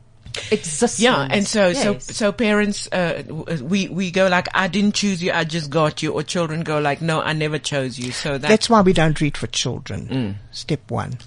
existence. 0.52 1.00
Yeah, 1.00 1.28
and 1.30 1.46
so 1.48 1.74
so 1.74 1.94
Yes. 1.94 2.16
so 2.16 2.32
parents, 2.32 2.88
uh, 2.92 3.24
we 3.62 3.88
we 3.90 4.12
go 4.12 4.28
like, 4.28 4.48
I 4.54 4.68
didn't 4.68 4.96
choose 4.96 5.22
you, 5.24 5.32
I 5.32 5.44
just 5.44 5.70
got 5.70 6.02
you, 6.04 6.14
or 6.14 6.24
children 6.24 6.62
go 6.62 6.80
like, 6.80 7.02
no, 7.02 7.22
I 7.22 7.34
never 7.34 7.58
chose 7.60 7.98
you. 8.00 8.12
So 8.12 8.38
that, 8.38 8.48
That's 8.48 8.70
why 8.70 8.82
we 8.82 8.94
don't 8.94 9.20
read 9.20 9.36
for 9.38 9.48
children. 9.48 10.08
Mm. 10.08 10.36
Step 10.52 10.90
one. 10.92 11.18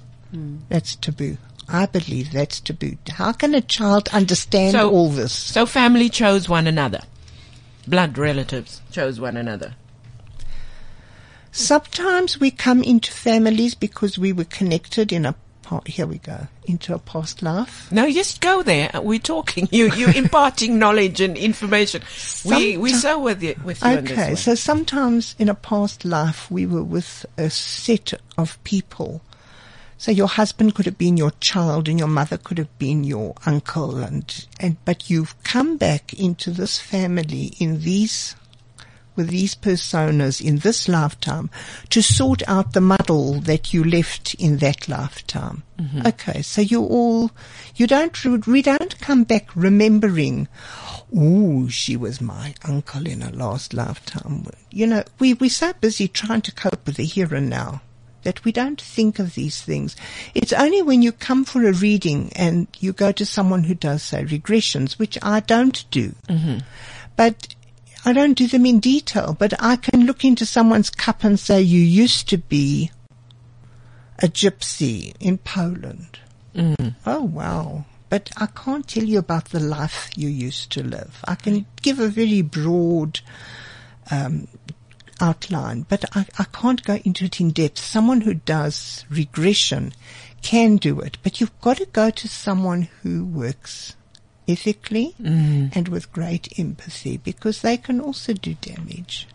That's 0.70 0.96
taboo. 0.96 1.36
I 1.68 1.86
believe 1.86 2.32
that's 2.32 2.58
taboo. 2.60 2.96
How 3.10 3.32
can 3.32 3.54
a 3.54 3.60
child 3.60 4.08
understand 4.12 4.72
So- 4.72 4.90
all 4.90 5.10
this? 5.10 5.32
so 5.32 5.66
family 5.66 6.08
chose 6.08 6.48
one 6.48 6.66
another, 6.66 7.00
blood 7.86 8.18
relatives 8.18 8.80
chose 8.90 9.20
one 9.20 9.36
another. 9.36 9.74
Sometimes 11.50 12.40
we 12.40 12.50
come 12.50 12.82
into 12.82 13.12
families 13.12 13.74
because 13.74 14.18
we 14.18 14.32
were 14.32 14.44
connected 14.44 15.12
in 15.12 15.26
a 15.26 15.34
here 15.86 16.06
we 16.06 16.18
go, 16.18 16.48
into 16.64 16.94
a 16.94 16.98
past 16.98 17.42
life. 17.42 17.90
No, 17.90 18.10
just 18.10 18.40
go 18.40 18.62
there. 18.62 18.90
We're 18.94 19.18
talking. 19.18 19.68
You 19.70 19.90
you 19.92 20.08
imparting 20.14 20.78
knowledge 20.78 21.20
and 21.20 21.36
information. 21.36 22.02
We 22.44 22.76
we 22.76 22.92
so 22.92 23.18
with 23.18 23.42
you 23.42 23.54
with 23.64 23.82
you 23.82 23.90
Okay, 23.90 24.34
so 24.34 24.54
sometimes 24.54 25.34
in 25.38 25.48
a 25.48 25.54
past 25.54 26.04
life 26.04 26.50
we 26.50 26.66
were 26.66 26.82
with 26.82 27.24
a 27.38 27.48
set 27.50 28.12
of 28.36 28.62
people. 28.64 29.22
So 30.02 30.10
your 30.10 30.26
husband 30.26 30.74
could 30.74 30.86
have 30.86 30.98
been 30.98 31.16
your 31.16 31.30
child 31.38 31.88
and 31.88 31.96
your 31.96 32.08
mother 32.08 32.36
could 32.36 32.58
have 32.58 32.76
been 32.76 33.04
your 33.04 33.36
uncle 33.46 33.98
and, 33.98 34.46
and, 34.58 34.76
but 34.84 35.08
you've 35.08 35.40
come 35.44 35.76
back 35.76 36.12
into 36.14 36.50
this 36.50 36.80
family 36.80 37.54
in 37.60 37.82
these, 37.82 38.34
with 39.14 39.28
these 39.28 39.54
personas 39.54 40.44
in 40.44 40.58
this 40.58 40.88
lifetime 40.88 41.50
to 41.90 42.02
sort 42.02 42.42
out 42.48 42.72
the 42.72 42.80
muddle 42.80 43.34
that 43.34 43.72
you 43.72 43.84
left 43.84 44.34
in 44.40 44.56
that 44.56 44.88
lifetime. 44.88 45.62
Mm-hmm. 45.78 46.04
Okay, 46.08 46.42
so 46.42 46.62
you 46.62 46.82
all, 46.82 47.30
you 47.76 47.86
don't, 47.86 48.44
we 48.48 48.60
don't 48.60 48.98
come 48.98 49.22
back 49.22 49.54
remembering, 49.54 50.48
Ooh, 51.16 51.70
she 51.70 51.96
was 51.96 52.20
my 52.20 52.54
uncle 52.64 53.06
in 53.06 53.22
a 53.22 53.30
last 53.30 53.72
lifetime. 53.72 54.46
You 54.68 54.88
know, 54.88 55.04
we, 55.20 55.34
we're 55.34 55.48
so 55.48 55.72
busy 55.74 56.08
trying 56.08 56.42
to 56.42 56.52
cope 56.52 56.86
with 56.86 56.96
the 56.96 57.04
here 57.04 57.32
and 57.32 57.48
now 57.48 57.82
that 58.22 58.44
we 58.44 58.52
don't 58.52 58.80
think 58.80 59.18
of 59.18 59.34
these 59.34 59.60
things. 59.62 59.96
It's 60.34 60.52
only 60.52 60.82
when 60.82 61.02
you 61.02 61.12
come 61.12 61.44
for 61.44 61.66
a 61.66 61.72
reading 61.72 62.32
and 62.36 62.66
you 62.78 62.92
go 62.92 63.12
to 63.12 63.26
someone 63.26 63.64
who 63.64 63.74
does, 63.74 64.02
say, 64.02 64.24
regressions, 64.24 64.98
which 64.98 65.18
I 65.22 65.40
don't 65.40 65.84
do. 65.90 66.14
But 67.16 67.54
I 68.04 68.12
don't 68.12 68.34
do 68.34 68.46
them 68.46 68.66
in 68.66 68.80
detail, 68.80 69.36
but 69.38 69.52
I 69.62 69.76
can 69.76 70.06
look 70.06 70.24
into 70.24 70.44
someone's 70.46 70.90
cup 70.90 71.24
and 71.24 71.38
say, 71.38 71.60
you 71.62 71.80
used 71.80 72.28
to 72.30 72.38
be 72.38 72.90
a 74.18 74.26
gypsy 74.26 75.14
in 75.20 75.38
Poland. 75.38 76.18
Oh 77.06 77.22
wow. 77.22 77.84
But 78.08 78.30
I 78.36 78.46
can't 78.46 78.86
tell 78.86 79.04
you 79.04 79.18
about 79.18 79.46
the 79.46 79.60
life 79.60 80.10
you 80.16 80.28
used 80.28 80.70
to 80.72 80.82
live. 80.82 81.24
I 81.26 81.34
can 81.34 81.64
give 81.80 81.98
a 81.98 82.08
very 82.08 82.42
broad 82.42 83.20
um, 84.10 84.48
outline, 85.22 85.86
but 85.88 86.04
I, 86.14 86.26
I 86.38 86.44
can't 86.44 86.82
go 86.84 86.96
into 87.04 87.24
it 87.26 87.40
in 87.40 87.50
depth. 87.50 87.78
Someone 87.78 88.22
who 88.22 88.34
does 88.34 89.06
regression 89.08 89.94
can 90.42 90.76
do 90.76 91.00
it, 91.00 91.16
but 91.22 91.40
you've 91.40 91.58
got 91.60 91.78
to 91.78 91.86
go 91.86 92.10
to 92.10 92.28
someone 92.28 92.88
who 93.02 93.24
works 93.24 93.94
ethically 94.48 95.14
mm. 95.20 95.74
and 95.74 95.88
with 95.88 96.12
great 96.12 96.58
empathy 96.58 97.16
because 97.16 97.62
they 97.62 97.76
can 97.76 98.00
also 98.00 98.32
do 98.32 98.54
damage. 98.54 99.28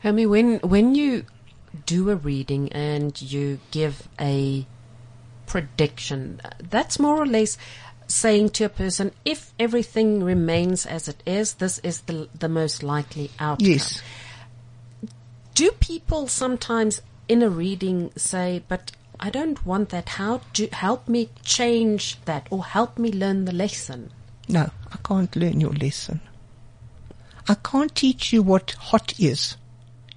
Hermie, 0.00 0.26
when 0.26 0.58
when 0.58 0.94
you 0.94 1.24
do 1.86 2.10
a 2.10 2.16
reading 2.16 2.70
and 2.72 3.20
you 3.20 3.58
give 3.70 4.06
a 4.20 4.66
prediction, 5.46 6.40
that's 6.58 6.98
more 6.98 7.16
or 7.16 7.26
less 7.26 7.56
saying 8.06 8.50
to 8.50 8.64
a 8.64 8.68
person, 8.68 9.12
if 9.24 9.54
everything 9.58 10.22
remains 10.22 10.84
as 10.84 11.08
it 11.08 11.22
is, 11.24 11.54
this 11.54 11.78
is 11.78 12.02
the 12.02 12.28
the 12.38 12.50
most 12.50 12.82
likely 12.82 13.30
outcome. 13.40 13.66
Yes. 13.66 14.02
Do 15.54 15.70
people 15.78 16.26
sometimes 16.26 17.00
in 17.28 17.42
a 17.42 17.48
reading 17.48 18.10
say, 18.16 18.62
but 18.68 18.92
I 19.20 19.30
don't 19.30 19.64
want 19.64 19.90
that. 19.90 20.10
How 20.10 20.40
do 20.52 20.68
help 20.72 21.08
me 21.08 21.30
change 21.44 22.18
that 22.24 22.48
or 22.50 22.64
help 22.64 22.98
me 22.98 23.12
learn 23.12 23.44
the 23.44 23.52
lesson? 23.52 24.10
No, 24.48 24.70
I 24.92 24.96
can't 25.06 25.34
learn 25.36 25.60
your 25.60 25.72
lesson. 25.72 26.20
I 27.48 27.54
can't 27.54 27.94
teach 27.94 28.32
you 28.32 28.42
what 28.42 28.72
hot 28.72 29.18
is. 29.18 29.56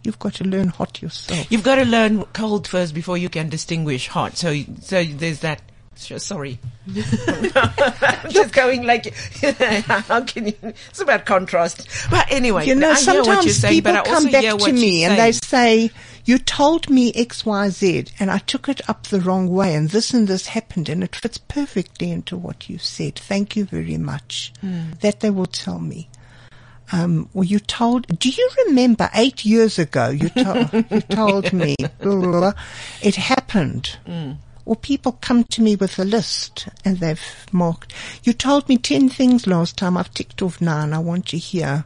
You've 0.03 0.19
got 0.19 0.35
to 0.35 0.43
learn 0.43 0.69
hot 0.69 1.01
yourself. 1.01 1.51
You've 1.51 1.63
got 1.63 1.75
to 1.75 1.85
learn 1.85 2.23
cold 2.25 2.67
first 2.67 2.93
before 2.93 3.17
you 3.17 3.29
can 3.29 3.49
distinguish 3.49 4.07
hot. 4.07 4.37
So, 4.37 4.55
so 4.81 5.03
there's 5.03 5.41
that. 5.41 5.61
Sorry, 5.99 6.59
I'm 6.87 6.93
just 8.29 8.53
going 8.53 8.83
like, 8.83 9.13
how 10.07 10.21
can 10.21 10.47
you? 10.47 10.53
It's 10.61 11.01
about 11.01 11.25
contrast. 11.25 11.87
But 12.09 12.31
anyway, 12.31 12.65
You 12.65 12.75
know, 12.75 12.91
I 12.91 12.99
hear 12.99 13.23
what 13.23 13.25
you're 13.25 13.53
sometimes 13.53 13.55
saying, 13.57 13.73
people 13.73 14.01
come 14.03 14.31
back 14.31 14.57
to 14.57 14.73
me 14.73 15.03
and 15.03 15.17
they 15.17 15.31
say, 15.31 15.91
you 16.25 16.37
told 16.37 16.89
me 16.89 17.13
X, 17.13 17.45
Y, 17.45 17.69
Z 17.69 18.05
and 18.19 18.29
I 18.29 18.39
took 18.39 18.67
it 18.67 18.87
up 18.89 19.07
the 19.07 19.21
wrong 19.21 19.47
way 19.49 19.75
and 19.75 19.89
this 19.89 20.13
and 20.13 20.27
this 20.27 20.47
happened 20.47 20.89
and 20.89 21.03
it 21.03 21.15
fits 21.15 21.37
perfectly 21.37 22.11
into 22.11 22.35
what 22.35 22.69
you 22.69 22.77
said. 22.77 23.15
Thank 23.15 23.55
you 23.55 23.65
very 23.65 23.97
much. 23.97 24.53
Hmm. 24.61 24.91
That 25.01 25.21
they 25.21 25.29
will 25.29 25.45
tell 25.45 25.79
me. 25.79 26.09
Um, 26.91 27.29
well, 27.33 27.43
you 27.43 27.59
told. 27.59 28.07
Do 28.19 28.29
you 28.29 28.49
remember 28.65 29.09
eight 29.13 29.43
years 29.43 29.77
ago? 29.77 30.09
You 30.09 30.29
told 30.29 30.73
you 30.91 31.01
told 31.01 31.53
me 31.53 31.75
it 33.01 33.15
happened. 33.15 33.97
Or 34.67 34.75
people 34.75 35.13
come 35.21 35.45
to 35.45 35.61
me 35.61 35.77
with 35.77 35.97
a 35.97 36.03
list 36.03 36.67
and 36.83 36.97
they've 36.99 37.21
marked. 37.53 37.93
You 38.23 38.33
told 38.33 38.67
me 38.67 38.77
ten 38.77 39.07
things 39.07 39.47
last 39.47 39.77
time. 39.77 39.95
I've 39.95 40.13
ticked 40.13 40.41
off 40.41 40.59
nine. 40.59 40.91
I 40.93 40.99
want 40.99 41.25
to 41.27 41.37
hear. 41.37 41.85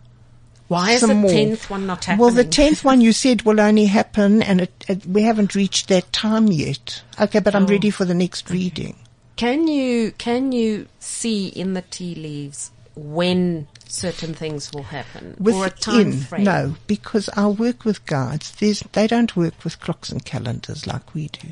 Why 0.68 0.92
is 0.94 1.02
the 1.02 1.14
more. 1.14 1.30
tenth 1.30 1.70
one 1.70 1.86
not 1.86 2.06
happening? 2.06 2.26
Well, 2.26 2.34
the 2.34 2.44
tenth 2.44 2.84
one 2.84 3.00
you 3.02 3.12
said 3.12 3.44
will 3.44 3.60
only 3.60 3.86
happen, 3.86 4.42
and 4.42 4.62
it, 4.62 4.86
it, 4.88 5.06
we 5.06 5.22
haven't 5.24 5.54
reached 5.54 5.90
that 5.90 6.12
time 6.12 6.48
yet. 6.48 7.04
Okay, 7.20 7.40
but 7.40 7.54
I'm 7.54 7.66
Oh. 7.66 7.68
ready 7.68 7.90
for 7.92 8.06
the 8.06 8.14
next 8.16 8.50
reading. 8.50 8.96
Can 9.36 9.68
you 9.68 10.14
can 10.18 10.52
you 10.52 10.88
see 11.00 11.48
in 11.50 11.74
the 11.74 11.84
tea 11.84 12.16
leaves 12.16 12.72
when 12.96 13.68
certain 13.92 14.34
things 14.34 14.72
will 14.74 14.84
happen 14.84 15.36
or 15.46 15.66
a 15.66 15.70
time 15.70 15.98
Within, 16.08 16.20
frame? 16.22 16.44
no, 16.46 16.76
because 16.88 17.30
I 17.36 17.48
work 17.48 17.84
with 17.86 18.06
guides. 18.06 18.52
There's, 18.52 18.80
they 18.94 19.06
don't 19.08 19.36
work 19.36 19.64
with 19.64 19.80
clocks 19.82 20.10
and 20.10 20.24
calendars 20.24 20.88
like 20.88 21.14
we 21.14 21.28
do. 21.28 21.50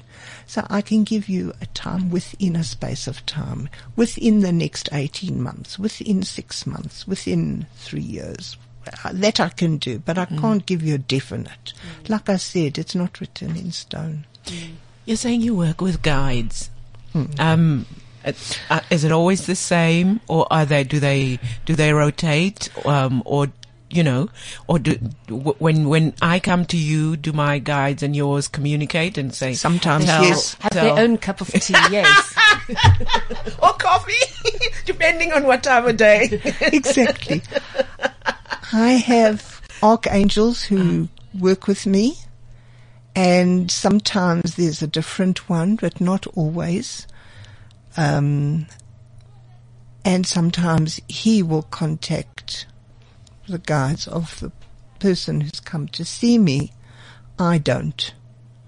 So 0.48 0.66
I 0.70 0.82
can 0.82 1.04
give 1.04 1.28
you 1.28 1.54
a 1.62 1.66
time 1.68 2.10
within 2.10 2.56
a 2.56 2.64
space 2.64 3.08
of 3.08 3.26
time, 3.26 3.70
within 3.96 4.40
the 4.40 4.52
next 4.54 4.90
18 4.92 5.42
months, 5.42 5.78
within 5.78 6.24
six 6.24 6.66
months, 6.66 7.08
within 7.08 7.68
three 7.76 8.02
years. 8.02 8.56
Uh, 9.04 9.12
That 9.14 9.40
I 9.40 9.50
can 9.50 9.78
do, 9.78 10.00
but 10.00 10.18
I 10.18 10.26
Mm. 10.26 10.40
can't 10.40 10.66
give 10.66 10.82
you 10.82 10.96
a 10.96 11.00
definite. 11.00 11.74
Like 12.08 12.30
I 12.30 12.38
said, 12.38 12.78
it's 12.78 12.96
not 12.96 13.20
written 13.20 13.56
in 13.58 13.72
stone. 13.74 14.26
You're 15.06 15.18
saying 15.18 15.42
you 15.42 15.54
work 15.56 15.82
with 15.82 16.02
guides. 16.02 16.70
Hmm. 17.14 17.26
Um, 17.38 17.86
it- 17.92 17.98
uh, 18.26 18.80
is 18.90 19.04
it 19.04 19.12
always 19.12 19.46
the 19.46 19.56
same, 19.56 20.20
or 20.28 20.48
are 20.52 20.66
they? 20.66 20.84
Do 20.84 21.00
they 21.00 21.40
do 21.66 21.76
they 21.76 21.94
rotate, 21.94 22.70
um, 22.86 23.24
or 23.26 23.48
you 23.90 24.04
know, 24.04 24.30
or 24.68 24.78
do 24.78 24.96
w- 25.28 25.56
when 25.58 25.90
when 25.90 26.14
I 26.22 26.40
come 26.40 26.66
to 26.66 26.78
you, 26.78 27.18
do 27.18 27.32
my 27.34 27.58
guides 27.60 28.04
and 28.04 28.16
yours 28.16 28.48
communicate 28.48 29.18
and 29.18 29.34
say 29.34 29.54
Sometimes, 29.54 30.06
tell- 30.06 30.24
yes. 30.24 30.54
Have 30.60 30.72
tell- 30.74 30.96
their 30.96 31.04
own 31.04 31.18
cup 31.18 31.42
of 31.42 31.48
tea, 31.48 31.74
yes. 31.92 32.36
or 33.62 33.74
coffee, 33.74 34.14
depending 34.86 35.32
on 35.34 35.44
what 35.46 35.64
time 35.64 35.88
of 35.88 35.98
day. 35.98 36.40
exactly. 36.62 37.42
I 38.72 38.92
have 38.92 39.62
archangels 39.82 40.64
who 40.64 41.10
work 41.40 41.66
with 41.68 41.88
me, 41.88 42.18
and 43.16 43.72
sometimes 43.72 44.56
there's 44.56 44.82
a 44.84 44.88
different 44.88 45.50
one, 45.50 45.78
but 45.78 46.00
not 46.00 46.28
always. 46.36 47.08
Um, 48.00 48.68
and 50.06 50.26
sometimes 50.26 51.02
he 51.10 51.44
will 51.44 51.64
contact 51.64 52.66
the 53.50 53.58
guides 53.58 54.08
of 54.08 54.40
the 54.40 54.54
person 55.00 55.42
who's 55.42 55.60
come 55.60 55.90
to 55.90 56.06
see 56.06 56.38
me. 56.38 56.72
I 57.38 57.58
don't. 57.58 58.14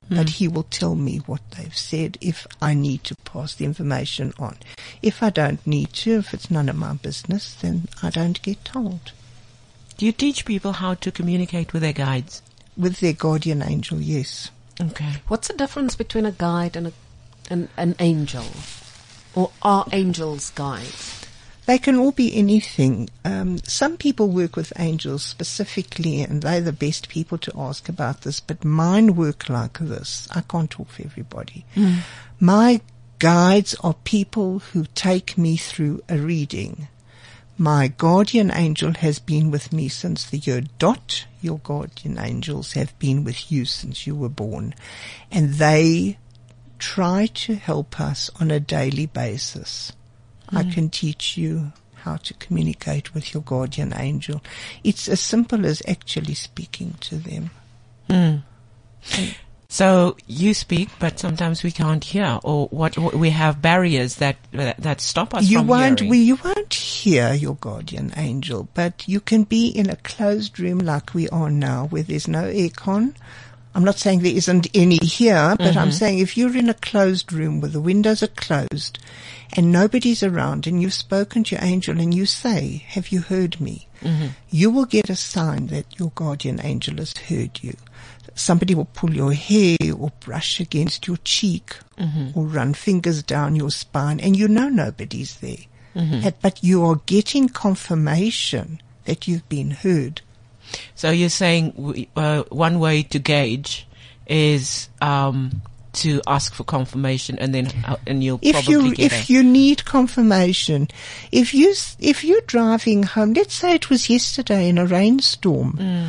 But 0.09 0.29
he 0.31 0.49
will 0.49 0.63
tell 0.63 0.95
me 0.95 1.19
what 1.19 1.39
they've 1.51 1.77
said 1.77 2.17
if 2.19 2.45
I 2.61 2.73
need 2.73 3.05
to 3.05 3.15
pass 3.23 3.55
the 3.55 3.63
information 3.63 4.33
on. 4.37 4.57
If 5.01 5.23
I 5.23 5.29
don't 5.29 5.65
need 5.65 5.93
to, 5.93 6.17
if 6.17 6.33
it's 6.33 6.51
none 6.51 6.67
of 6.67 6.75
my 6.75 6.95
business, 6.95 7.53
then 7.53 7.87
I 8.03 8.09
don't 8.09 8.41
get 8.41 8.65
told. 8.65 9.13
do 9.95 10.05
you 10.05 10.11
teach 10.11 10.43
people 10.43 10.73
how 10.73 10.95
to 10.95 11.11
communicate 11.11 11.71
with 11.71 11.83
their 11.83 11.93
guides? 11.93 12.41
With 12.75 12.99
their 12.99 13.13
guardian 13.13 13.61
angel, 13.61 14.01
yes. 14.01 14.51
Okay. 14.81 15.21
What's 15.29 15.47
the 15.47 15.53
difference 15.53 15.95
between 15.95 16.25
a 16.25 16.33
guide 16.33 16.75
and 16.75 16.87
a, 16.87 16.93
an, 17.49 17.69
an 17.77 17.95
angel? 17.99 18.43
Or 19.35 19.51
are 19.61 19.85
angels 19.91 20.51
guides? 20.51 21.25
They 21.67 21.77
can 21.77 21.95
all 21.95 22.11
be 22.11 22.35
anything. 22.35 23.09
Um, 23.23 23.59
some 23.59 23.95
people 23.95 24.29
work 24.29 24.55
with 24.55 24.73
angels 24.77 25.23
specifically, 25.23 26.21
and 26.21 26.41
they're 26.41 26.59
the 26.59 26.73
best 26.73 27.07
people 27.07 27.37
to 27.37 27.51
ask 27.55 27.87
about 27.87 28.21
this. 28.21 28.39
But 28.39 28.65
mine 28.65 29.15
work 29.15 29.47
like 29.47 29.79
this. 29.79 30.27
I 30.35 30.41
can't 30.41 30.69
talk 30.69 30.89
for 30.89 31.03
everybody. 31.03 31.65
My 32.39 32.81
guides 33.19 33.75
are 33.83 33.93
people 34.03 34.59
who 34.59 34.85
take 34.95 35.37
me 35.37 35.55
through 35.55 36.01
a 36.09 36.17
reading. 36.17 36.87
My 37.57 37.89
guardian 37.89 38.51
angel 38.51 38.93
has 38.93 39.19
been 39.19 39.51
with 39.51 39.71
me 39.71 39.87
since 39.87 40.27
the 40.27 40.39
year 40.39 40.63
dot. 40.79 41.25
Your 41.41 41.59
guardian 41.59 42.17
angels 42.17 42.73
have 42.73 42.97
been 42.97 43.23
with 43.23 43.51
you 43.51 43.65
since 43.65 44.07
you 44.07 44.15
were 44.15 44.29
born. 44.29 44.73
And 45.31 45.53
they 45.53 46.17
try 46.81 47.27
to 47.27 47.55
help 47.55 48.01
us 48.01 48.31
on 48.39 48.49
a 48.49 48.59
daily 48.59 49.05
basis. 49.05 49.93
I 50.49 50.63
hmm. 50.63 50.71
can 50.71 50.89
teach 50.89 51.37
you 51.37 51.71
how 51.93 52.17
to 52.17 52.33
communicate 52.33 53.13
with 53.13 53.33
your 53.33 53.43
guardian 53.43 53.93
angel. 53.95 54.41
It's 54.83 55.07
as 55.07 55.21
simple 55.21 55.65
as 55.65 55.83
actually 55.87 56.33
speaking 56.33 56.95
to 57.01 57.15
them. 57.15 57.51
Hmm. 58.09 58.37
So 59.69 60.17
you 60.27 60.53
speak, 60.53 60.89
but 60.99 61.19
sometimes 61.19 61.63
we 61.63 61.71
can't 61.71 62.03
hear, 62.03 62.39
or 62.43 62.67
what? 62.67 62.97
We 62.97 63.29
have 63.29 63.61
barriers 63.61 64.15
that 64.15 64.35
that, 64.51 64.99
stop 64.99 65.33
us 65.33 65.49
you 65.49 65.59
from 65.59 65.67
won't 65.67 66.01
we, 66.01 66.17
you 66.17 66.37
won't 66.43 66.73
hear 66.73 67.31
your 67.33 67.55
guardian 67.55 68.11
angel, 68.17 68.67
but 68.73 69.07
you 69.07 69.21
can 69.21 69.43
be 69.43 69.67
in 69.67 69.89
a 69.89 69.95
closed 69.95 70.59
room 70.59 70.79
like 70.79 71.13
we 71.13 71.29
are 71.29 71.49
now, 71.49 71.85
where 71.85 72.03
there's 72.03 72.27
no 72.27 72.43
aircon. 72.51 73.15
I'm 73.73 73.83
not 73.85 73.97
saying 73.99 74.19
there 74.19 74.35
isn't 74.35 74.67
any 74.73 74.97
here, 74.97 75.55
but 75.57 75.77
I'm 75.77 75.87
mm-hmm. 75.87 75.91
saying 75.91 76.19
if 76.19 76.35
you're 76.35 76.57
in 76.57 76.69
a 76.69 76.73
closed 76.73 77.31
room 77.31 77.61
where 77.61 77.71
the 77.71 77.79
windows 77.79 78.21
are 78.21 78.27
closed 78.27 78.99
and 79.53 79.71
nobody's 79.71 80.23
around 80.23 80.67
and 80.67 80.81
you've 80.81 80.93
spoken 80.93 81.43
to 81.45 81.55
your 81.55 81.63
angel 81.63 81.99
and 81.99 82.13
you 82.13 82.25
say, 82.25 82.83
have 82.87 83.09
you 83.09 83.21
heard 83.21 83.61
me? 83.61 83.87
Mm-hmm. 84.01 84.27
You 84.49 84.71
will 84.71 84.85
get 84.85 85.09
a 85.09 85.15
sign 85.15 85.67
that 85.67 85.97
your 85.97 86.11
guardian 86.15 86.59
angel 86.61 86.97
has 86.97 87.15
heard 87.17 87.63
you. 87.63 87.75
Somebody 88.35 88.75
will 88.75 88.89
pull 88.93 89.13
your 89.13 89.33
hair 89.33 89.77
or 89.97 90.11
brush 90.19 90.59
against 90.59 91.07
your 91.07 91.17
cheek 91.23 91.75
mm-hmm. 91.97 92.37
or 92.37 92.45
run 92.45 92.73
fingers 92.73 93.23
down 93.23 93.55
your 93.55 93.71
spine 93.71 94.19
and 94.19 94.35
you 94.35 94.47
know 94.47 94.69
nobody's 94.69 95.37
there. 95.37 95.65
Uh, 95.95 96.31
But 96.41 96.63
you 96.63 96.85
are 96.85 97.01
getting 97.05 97.49
confirmation 97.49 98.81
that 99.05 99.27
you've 99.27 99.47
been 99.49 99.71
heard. 99.71 100.21
So 100.95 101.09
you're 101.11 101.29
saying 101.29 101.73
we- 101.75 102.07
uh, 102.15 102.43
one 102.49 102.79
way 102.79 103.03
to 103.03 103.19
gauge 103.19 103.87
is 104.27 104.87
um, 105.01 105.61
to 105.93 106.21
ask 106.25 106.53
for 106.53 106.63
confirmation, 106.63 107.37
and 107.39 107.53
then 107.53 107.67
uh, 107.85 107.97
and 108.07 108.23
you'll 108.23 108.39
if 108.41 108.53
probably 108.53 108.89
you 108.89 108.95
if 108.97 109.29
a, 109.29 109.33
you 109.33 109.43
need 109.43 109.83
confirmation, 109.83 110.87
if 111.31 111.53
you 111.53 111.73
if 111.99 112.23
you're 112.23 112.41
driving 112.47 113.03
home, 113.03 113.33
let's 113.33 113.55
say 113.55 113.75
it 113.75 113.89
was 113.89 114.09
yesterday 114.09 114.69
in 114.69 114.77
a 114.77 114.85
rainstorm, 114.85 115.73
Mm. 115.77 116.07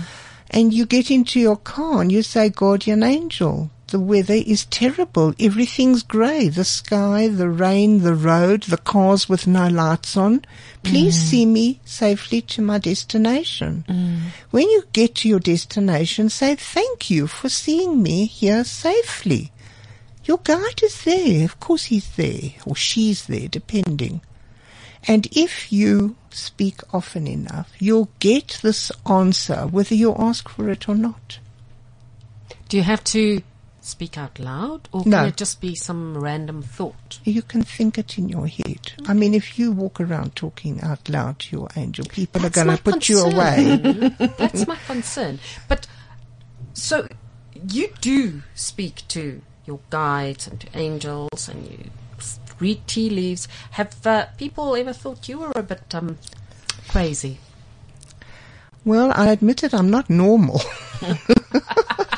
and 0.50 0.72
you 0.72 0.86
get 0.86 1.10
into 1.10 1.40
your 1.40 1.56
car 1.56 2.00
and 2.00 2.12
you 2.12 2.22
say, 2.22 2.48
"Guardian 2.48 3.02
angel, 3.02 3.70
the 3.92 4.00
weather 4.00 4.40
is 4.54 4.64
terrible. 4.82 5.28
Everything's 5.38 6.02
grey. 6.02 6.48
The 6.48 6.64
sky, 6.64 7.28
the 7.28 7.48
rain, 7.48 8.02
the 8.02 8.14
road, 8.14 8.64
the 8.64 8.82
cars 8.92 9.28
with 9.28 9.46
no 9.46 9.68
lights 9.68 10.16
on. 10.16 10.44
Please 10.82 11.16
Mm. 11.16 11.26
see 11.28 11.46
me 11.46 11.66
safely 11.84 12.40
to 12.52 12.60
my 12.60 12.78
destination." 12.78 13.84
When 14.50 14.66
you 14.74 14.80
get 14.92 15.14
to 15.18 15.28
your 15.28 15.38
destination, 15.54 16.28
say, 16.30 16.56
"Thank 16.56 17.10
you 17.14 17.26
for 17.26 17.48
seeing 17.48 18.02
me 18.02 18.26
here 18.26 18.64
safely." 18.64 19.52
Your 20.24 20.40
guide 20.42 20.82
is 20.82 20.96
there. 21.02 21.44
Of 21.44 21.60
course 21.60 21.84
he's 21.92 22.08
there. 22.16 22.48
Or 22.66 22.74
she's 22.74 23.20
there, 23.32 23.48
depending. 23.48 24.20
And 25.12 25.26
if 25.32 25.72
you 25.72 26.16
speak 26.30 26.76
often 26.92 27.26
enough, 27.26 27.68
you'll 27.78 28.10
get 28.20 28.58
this 28.62 28.92
answer 29.04 29.66
whether 29.66 29.96
you 30.02 30.14
ask 30.16 30.48
for 30.48 30.70
it 30.70 30.88
or 30.88 30.94
not. 30.94 31.38
Do 32.68 32.76
you 32.76 32.84
have 32.84 33.04
to 33.16 33.42
speak 33.84 34.16
out 34.16 34.38
loud 34.38 34.88
or 34.92 35.02
can 35.02 35.26
it 35.26 35.36
just 35.36 35.60
be 35.60 35.74
some 35.74 36.16
random 36.16 36.62
thought? 36.62 37.18
You 37.24 37.42
can 37.42 37.62
think 37.62 37.98
it 37.98 38.18
in 38.18 38.28
your 38.28 38.46
head. 38.46 38.92
I 39.06 39.14
mean, 39.14 39.34
if 39.34 39.58
you 39.58 39.72
walk 39.72 40.00
around 40.00 40.36
talking 40.36 40.80
out 40.80 41.08
loud 41.08 41.40
to 41.40 41.56
your 41.56 41.68
angel, 41.76 42.04
people 42.06 42.40
That's 42.40 42.56
are 42.56 42.64
going 42.64 42.76
to 42.76 42.82
put 42.82 43.08
you 43.08 43.20
away. 43.20 43.76
That's 44.38 44.66
my 44.66 44.76
concern. 44.86 45.38
But 45.68 45.86
so 46.72 47.08
you 47.68 47.90
do 48.00 48.42
speak 48.54 49.02
to 49.08 49.42
your 49.66 49.80
guides 49.90 50.46
and 50.46 50.60
to 50.60 50.78
angels 50.78 51.48
and 51.48 51.66
you 51.70 51.90
read 52.60 52.86
tea 52.86 53.10
leaves. 53.10 53.48
Have 53.72 54.06
uh, 54.06 54.26
people 54.38 54.74
ever 54.76 54.92
thought 54.92 55.28
you 55.28 55.38
were 55.38 55.52
a 55.54 55.62
bit 55.62 55.94
um, 55.94 56.18
crazy? 56.88 57.38
well, 58.84 59.12
I 59.14 59.30
admit 59.30 59.62
it, 59.62 59.74
I'm 59.74 59.90
not 59.90 60.10
normal. 60.10 60.60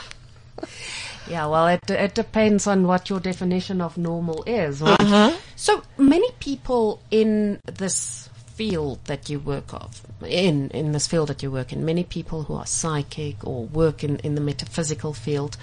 Yeah, 1.29 1.47
well, 1.47 1.67
it 1.69 1.91
it 1.91 2.15
depends 2.15 2.67
on 2.67 2.87
what 2.87 3.09
your 3.09 3.21
definition 3.21 3.81
of 3.81 3.97
normal 3.97 4.43
is. 4.45 4.83
Right? 4.83 5.35
So 5.57 5.83
many 5.97 6.31
people 6.39 7.01
in 7.11 7.61
this 7.65 8.29
field 8.55 9.05
that 9.07 9.29
you 9.29 9.41
work 9.41 9.73
of 9.75 10.03
in 10.25 10.71
in 10.71 10.93
this 10.93 11.07
field 11.07 11.29
that 11.29 11.43
you 11.43 11.51
work 11.51 11.73
in, 11.73 11.85
many 11.85 12.05
people 12.05 12.45
who 12.45 12.55
are 12.55 12.67
psychic 12.67 13.45
or 13.45 13.65
work 13.65 14.05
in 14.05 14.17
in 14.19 14.35
the 14.35 14.41
metaphysical 14.41 15.13
field 15.15 15.57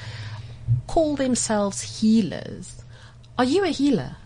call 0.88 1.16
themselves 1.16 2.02
healers. 2.02 2.84
Are 3.38 3.46
you 3.46 3.64
a 3.64 3.70
healer? 3.70 4.18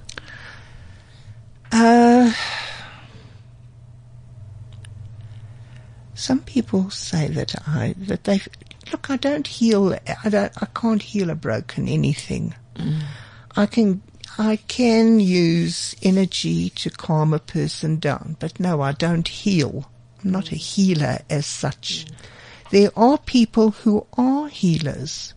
Uh, 1.71 2.31
some 6.13 6.41
people 6.41 6.89
say 6.89 7.27
that 7.27 7.55
I 7.67 7.93
that 7.97 8.23
they 8.23 8.41
look. 8.91 9.09
I 9.09 9.17
don't 9.17 9.47
heal. 9.47 9.97
I 10.23 10.29
don't. 10.29 10.51
I 10.61 10.67
can't 10.73 11.01
heal 11.01 11.29
a 11.29 11.35
broken 11.35 11.87
anything. 11.87 12.53
I 13.55 13.65
can. 13.65 14.01
I 14.37 14.57
can 14.57 15.19
use 15.21 15.95
energy 16.01 16.69
to 16.71 16.89
calm 16.89 17.33
a 17.33 17.39
person 17.39 17.99
down, 17.99 18.35
but 18.39 18.59
no, 18.59 18.81
I 18.81 18.91
don't 18.91 19.27
heal. 19.27 19.89
I'm 20.23 20.31
not 20.31 20.51
a 20.51 20.55
healer 20.55 21.19
as 21.29 21.45
such. 21.45 22.05
There 22.71 22.91
are 22.97 23.17
people 23.17 23.71
who 23.71 24.05
are 24.17 24.49
healers. 24.49 25.33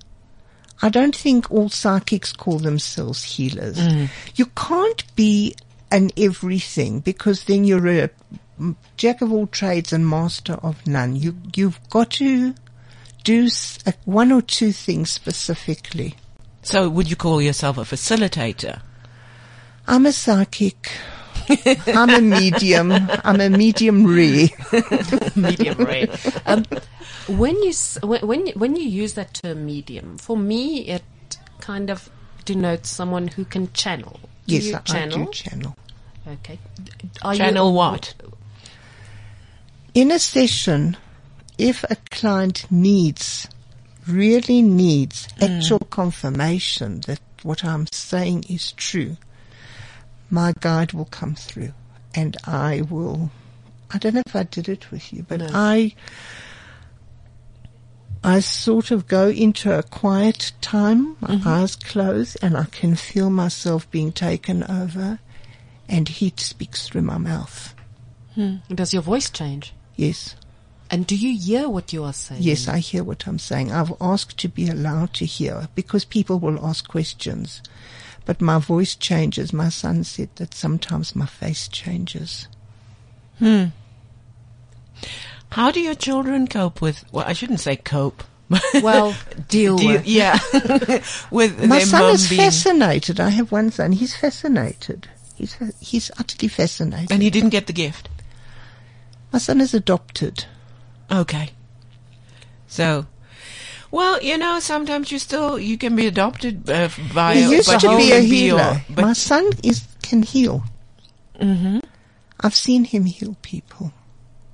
I 0.81 0.89
don't 0.89 1.15
think 1.15 1.51
all 1.51 1.69
psychics 1.69 2.33
call 2.33 2.59
themselves 2.59 3.23
healers. 3.23 3.79
You 4.35 4.47
can't 4.47 5.05
be 5.15 5.55
an 5.91 6.11
everything 6.17 7.01
because 7.01 7.45
then 7.45 7.65
you're 7.65 7.87
a 7.87 8.11
mm, 8.61 8.77
jack 8.97 9.21
of 9.21 9.33
all 9.33 9.47
trades 9.47 9.93
and 9.93 10.09
master 10.09 10.55
of 10.55 10.87
none. 10.87 11.17
You, 11.17 11.37
you've 11.55 11.81
got 11.91 12.11
to 12.13 12.55
do 13.25 13.49
uh, 13.87 13.93
one 14.05 14.33
or 14.33 14.43
two 14.43 14.73
things 14.73 15.11
specifically. 15.11 16.15
So 16.63 16.89
would 16.89 17.09
you 17.09 17.17
call 17.17 17.41
yourself 17.41 17.79
a 17.79 17.83
facilitator? 17.83 18.81
I'm 19.87 20.07
a 20.07 20.13
psychic. 20.13 20.91
I'm 21.87 22.11
a 22.11 22.21
medium. 22.21 22.93
I'm 22.93 23.41
a 23.41 23.49
medium 23.49 24.07
rare. 24.07 24.49
Medium 25.37 25.79
rare. 25.79 26.09
Um, 26.45 26.65
when 27.27 27.57
you 27.63 27.73
when 28.03 28.49
when 28.49 28.77
you, 28.77 28.83
use 28.83 29.15
that 29.15 29.35
term 29.35 29.65
medium, 29.65 30.19
for 30.19 30.37
me 30.37 30.81
it 30.89 31.03
kind 31.61 31.89
of 31.91 32.11
denotes 32.45 32.91
someone 32.91 33.29
who 33.29 33.45
can 33.45 33.73
channel. 33.73 34.21
Do 34.47 34.55
yes, 34.55 34.67
you 34.67 34.75
I, 34.75 34.79
I 34.79 34.81
channel? 34.83 35.25
do 35.25 35.31
channel. 35.33 35.77
Okay. 36.27 36.59
Are 37.23 37.35
you- 37.35 37.39
Channel 37.39 37.73
what? 37.73 38.15
In 39.95 40.11
a 40.11 40.19
session, 40.19 40.97
if 41.59 41.85
a 41.85 41.97
client 42.11 42.67
needs, 42.71 43.49
really 44.07 44.63
needs 44.63 45.29
hmm. 45.39 45.45
actual 45.45 45.81
confirmation 45.81 47.01
that 47.03 47.21
what 47.43 47.65
I'm 47.65 47.87
saying 47.93 48.45
is 48.49 48.73
true, 48.73 49.17
my 50.31 50.55
guide 50.61 50.93
will 50.93 51.07
come 51.07 51.35
through 51.35 51.73
and 52.15 52.37
I 52.45 52.83
will, 52.83 53.31
I 53.91 53.99
don't 53.99 54.15
know 54.15 54.23
if 54.25 54.37
I 54.37 54.45
did 54.45 54.69
it 54.69 54.91
with 54.91 55.13
you, 55.13 55.25
but 55.27 55.41
No. 55.41 55.49
I, 55.53 55.95
I 58.23 58.41
sort 58.41 58.91
of 58.91 59.07
go 59.07 59.29
into 59.29 59.77
a 59.77 59.83
quiet 59.83 60.53
time, 60.61 61.17
my 61.21 61.29
mm-hmm. 61.29 61.49
eyes 61.49 61.77
close 61.77 62.37
and 62.37 62.57
I 62.57 62.65
can 62.65 62.95
feel 62.95 63.31
myself 63.31 63.91
being 63.91 64.13
taken 64.13 64.65
over 64.65 65.19
and 65.89 66.09
heat 66.09 66.39
speaks 66.41 66.87
through 66.87 67.03
my 67.03 67.19
mouth. 67.19 67.75
Hmm. 68.35 68.57
Does 68.73 68.93
your 68.93 69.03
voice 69.03 69.31
change? 69.31 69.73
Yes. 69.97 70.37
And 70.91 71.07
do 71.07 71.15
you 71.17 71.39
hear 71.39 71.69
what 71.69 71.93
you 71.93 72.03
are 72.05 72.13
saying? 72.15 72.43
Yes, 72.43 72.67
I 72.69 72.79
hear 72.79 73.05
what 73.05 73.27
I'm 73.27 73.39
saying. 73.39 73.71
I've 73.73 73.93
asked 74.01 74.39
to 74.39 74.49
be 74.49 74.69
allowed 74.69 75.13
to 75.15 75.27
hear 75.27 75.69
because 75.75 76.05
people 76.05 76.39
will 76.39 76.65
ask 76.65 76.89
questions. 76.89 77.61
But 78.25 78.41
my 78.41 78.59
voice 78.59 78.95
changes. 78.97 79.53
My 79.53 79.69
son 79.69 80.05
said 80.05 80.31
that 80.37 80.55
sometimes 80.55 81.15
my 81.15 81.27
face 81.27 81.69
changes. 81.69 82.49
Hmm. 83.39 83.67
How 85.51 85.71
do 85.71 85.81
your 85.81 85.95
children 85.95 86.47
cope 86.47 86.81
with? 86.81 87.05
Well, 87.13 87.25
I 87.27 87.33
shouldn't 87.33 87.61
say 87.61 87.77
cope. 87.77 88.25
Well, 88.83 89.15
deal 89.49 89.77
Do 89.77 89.85
you- 89.85 89.93
with. 89.93 90.07
yeah, 90.07 90.39
with 91.31 91.63
my 91.67 91.81
son 91.81 92.15
is 92.15 92.29
being, 92.31 92.41
fascinated. 92.41 93.21
I 93.21 93.29
have 93.29 93.53
one 93.53 93.71
son. 93.71 93.93
He's 93.93 94.17
fascinated. 94.17 95.07
He's 95.37 95.55
he's 95.81 96.11
utterly 96.19 96.49
fascinated. 96.49 97.13
and 97.13 97.23
he 97.23 97.29
didn't 97.29 97.51
get 97.51 97.67
the 97.67 97.75
gift. 97.75 98.09
my 99.33 99.39
son 99.39 99.61
is 99.61 99.75
adopted. 99.75 100.47
Okay. 101.11 101.51
So, 102.67 103.07
well, 103.91 104.21
you 104.23 104.37
know, 104.37 104.61
sometimes 104.61 105.11
you 105.11 105.19
still 105.19 105.59
you 105.59 105.79
can 105.79 105.97
be 105.97 106.07
adopted 106.07 106.69
uh, 106.69 106.89
by. 107.15 107.35
he 107.35 107.51
used 107.51 107.69
but 107.69 107.81
to 107.81 107.97
be 107.97 108.13
a 108.13 108.21
healer. 108.21 108.83
but 108.91 109.03
my 109.03 109.13
son 109.15 109.51
is 109.63 109.87
can 110.03 110.23
heal. 110.23 110.65
Mm-hmm. 111.39 111.81
I've 112.41 112.55
seen 112.55 112.85
him 112.85 113.05
heal 113.05 113.37
people. 113.43 113.93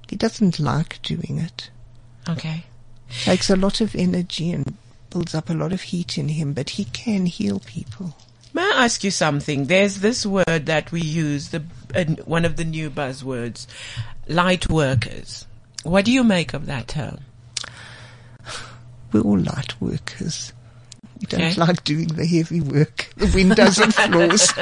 He 0.09 0.17
doesn't 0.17 0.59
like 0.61 1.01
doing 1.03 1.39
it. 1.39 1.71
okay. 2.29 2.65
takes 3.09 3.51
a 3.51 3.57
lot 3.57 3.81
of 3.81 3.95
energy 3.95 4.51
and 4.53 4.77
builds 5.11 5.35
up 5.35 5.51
a 5.51 5.55
lot 5.55 5.73
of 5.73 5.83
heat 5.83 6.19
in 6.19 6.29
him, 6.29 6.53
but 6.53 6.71
he 6.71 6.85
can 6.85 7.27
heal 7.27 7.61
people. 7.61 8.17
May 8.53 8.63
I 8.63 8.85
ask 8.85 9.03
you 9.03 9.11
something? 9.11 9.65
There's 9.65 9.99
this 9.99 10.25
word 10.25 10.67
that 10.67 10.93
we 10.93 11.01
use, 11.01 11.51
the 11.51 11.65
uh, 11.95 12.05
one 12.25 12.45
of 12.45 12.57
the 12.57 12.65
new 12.65 12.91
buzzwords, 12.91 13.67
light 14.29 14.69
workers. 14.69 15.47
What 15.85 16.05
do 16.05 16.13
you 16.13 16.25
make 16.25 16.53
of 16.55 16.67
that 16.67 16.83
uh? 16.97 17.01
term? 17.01 17.19
We're 19.13 19.21
all 19.21 19.39
light 19.39 19.81
workers. 19.81 20.53
We 21.21 21.27
don't 21.29 21.41
Okay. 21.43 21.55
like 21.61 21.85
doing 21.85 22.09
the 22.09 22.27
heavy 22.27 22.61
work, 22.61 23.09
the 23.17 23.31
windows 23.35 23.79
and 23.85 23.95
floors. 23.95 24.53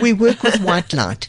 we 0.00 0.12
work 0.12 0.42
with 0.42 0.60
white 0.60 0.92
light. 0.94 1.28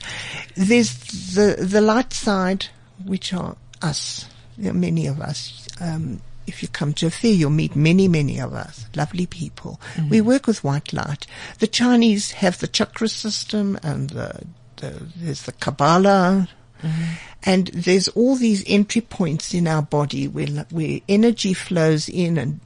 There's 0.55 0.95
the 1.35 1.57
the 1.59 1.81
light 1.81 2.13
side, 2.13 2.67
which 3.03 3.33
are 3.33 3.55
us. 3.81 4.27
There 4.57 4.71
are 4.71 4.73
many 4.73 5.07
of 5.07 5.19
us. 5.21 5.67
Um, 5.81 6.21
if 6.47 6.61
you 6.63 6.69
come 6.69 6.93
to 6.93 7.07
a 7.07 7.11
fair, 7.11 7.33
you'll 7.33 7.49
meet 7.49 7.75
many, 7.75 8.07
many 8.07 8.39
of 8.39 8.53
us. 8.53 8.85
Lovely 8.95 9.25
people. 9.25 9.81
Mm. 9.95 10.09
We 10.09 10.21
work 10.21 10.47
with 10.47 10.63
white 10.63 10.93
light. 10.93 11.27
The 11.59 11.67
Chinese 11.67 12.31
have 12.31 12.59
the 12.59 12.67
chakra 12.67 13.09
system 13.09 13.77
and 13.83 14.09
the, 14.11 14.43
the 14.77 15.03
there's 15.17 15.41
the 15.43 15.51
Kabbalah. 15.51 16.47
Mm-hmm. 16.81 17.03
And 17.43 17.67
there's 17.67 18.07
all 18.09 18.35
these 18.35 18.63
entry 18.67 19.01
points 19.01 19.53
in 19.53 19.67
our 19.67 19.81
body 19.81 20.27
where, 20.27 20.65
where 20.69 20.99
energy 21.07 21.53
flows 21.53 22.09
in 22.09 22.37
and 22.37 22.59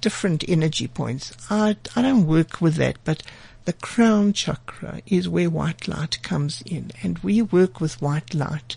different 0.00 0.44
energy 0.48 0.88
points. 0.88 1.32
I, 1.50 1.76
I 1.94 2.02
don't 2.02 2.26
work 2.26 2.60
with 2.60 2.76
that, 2.76 2.96
but 3.04 3.22
the 3.68 3.72
crown 3.74 4.32
chakra 4.32 5.02
is 5.06 5.28
where 5.28 5.50
white 5.50 5.86
light 5.86 6.22
comes 6.22 6.62
in 6.64 6.90
and 7.02 7.18
we 7.18 7.42
work 7.42 7.82
with 7.82 8.00
white 8.00 8.32
light. 8.32 8.76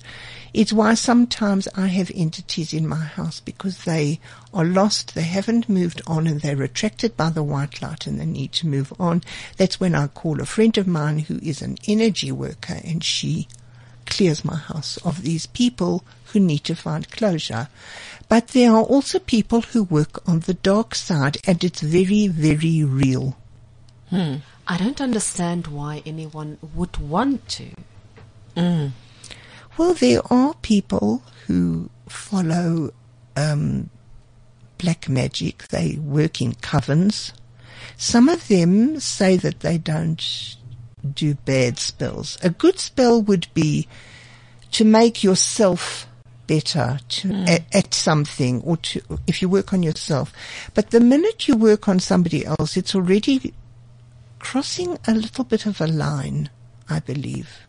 It's 0.53 0.73
why 0.73 0.95
sometimes 0.95 1.69
I 1.75 1.87
have 1.87 2.11
entities 2.13 2.73
in 2.73 2.85
my 2.85 2.97
house 2.97 3.39
because 3.39 3.85
they 3.85 4.19
are 4.53 4.65
lost, 4.65 5.15
they 5.15 5.21
haven't 5.21 5.69
moved 5.69 6.01
on 6.05 6.27
and 6.27 6.41
they're 6.41 6.61
attracted 6.61 7.15
by 7.15 7.29
the 7.29 7.41
white 7.41 7.81
light 7.81 8.05
and 8.05 8.19
they 8.19 8.25
need 8.25 8.51
to 8.51 8.67
move 8.67 8.91
on. 8.99 9.23
That's 9.55 9.79
when 9.79 9.95
I 9.95 10.07
call 10.07 10.41
a 10.41 10.45
friend 10.45 10.77
of 10.77 10.87
mine 10.87 11.19
who 11.19 11.39
is 11.41 11.61
an 11.61 11.77
energy 11.87 12.33
worker 12.33 12.81
and 12.83 13.01
she 13.01 13.47
clears 14.11 14.45
my 14.45 14.57
house 14.57 14.97
of 15.05 15.23
these 15.23 15.47
people 15.47 16.03
who 16.25 16.39
need 16.39 16.63
to 16.65 16.75
find 16.75 17.09
closure. 17.09 17.69
But 18.29 18.49
there 18.49 18.71
are 18.71 18.83
also 18.83 19.17
people 19.19 19.61
who 19.61 19.83
work 19.83 20.27
on 20.27 20.41
the 20.41 20.53
dark 20.53 20.93
side 20.95 21.37
and 21.47 21.63
it's 21.63 21.81
very, 21.81 22.27
very 22.27 22.83
real. 22.83 23.37
I 24.67 24.77
don't 24.77 25.01
understand 25.01 25.67
why 25.67 26.03
anyone 26.05 26.57
would 26.75 26.97
want 26.97 27.47
to. 27.49 27.67
Well, 29.77 29.93
there 29.93 30.21
are 30.29 30.53
people 30.61 31.23
who 31.47 31.89
follow 32.09 32.91
um, 33.37 33.89
black 34.77 35.07
magic. 35.07 35.67
They 35.69 35.95
work 35.95 36.41
in 36.41 36.53
covens. 36.53 37.31
Some 37.97 38.27
of 38.29 38.47
them 38.49 38.99
say 38.99 39.37
that 39.37 39.61
they 39.61 39.77
don't 39.77 40.21
do 41.13 41.35
bad 41.35 41.79
spells. 41.79 42.37
A 42.43 42.49
good 42.49 42.79
spell 42.79 43.21
would 43.21 43.47
be 43.53 43.87
to 44.71 44.85
make 44.85 45.23
yourself 45.23 46.07
better 46.47 46.99
to, 47.07 47.33
at, 47.47 47.63
at 47.73 47.93
something 47.93 48.61
or 48.63 48.77
to, 48.77 49.01
if 49.27 49.41
you 49.41 49.49
work 49.49 49.73
on 49.73 49.83
yourself. 49.83 50.33
But 50.73 50.91
the 50.91 50.99
minute 50.99 51.47
you 51.47 51.55
work 51.55 51.87
on 51.87 51.99
somebody 51.99 52.45
else, 52.45 52.77
it's 52.77 52.95
already 52.95 53.53
crossing 54.39 54.97
a 55.07 55.13
little 55.13 55.43
bit 55.45 55.65
of 55.65 55.79
a 55.81 55.87
line, 55.87 56.49
I 56.89 56.99
believe. 56.99 57.61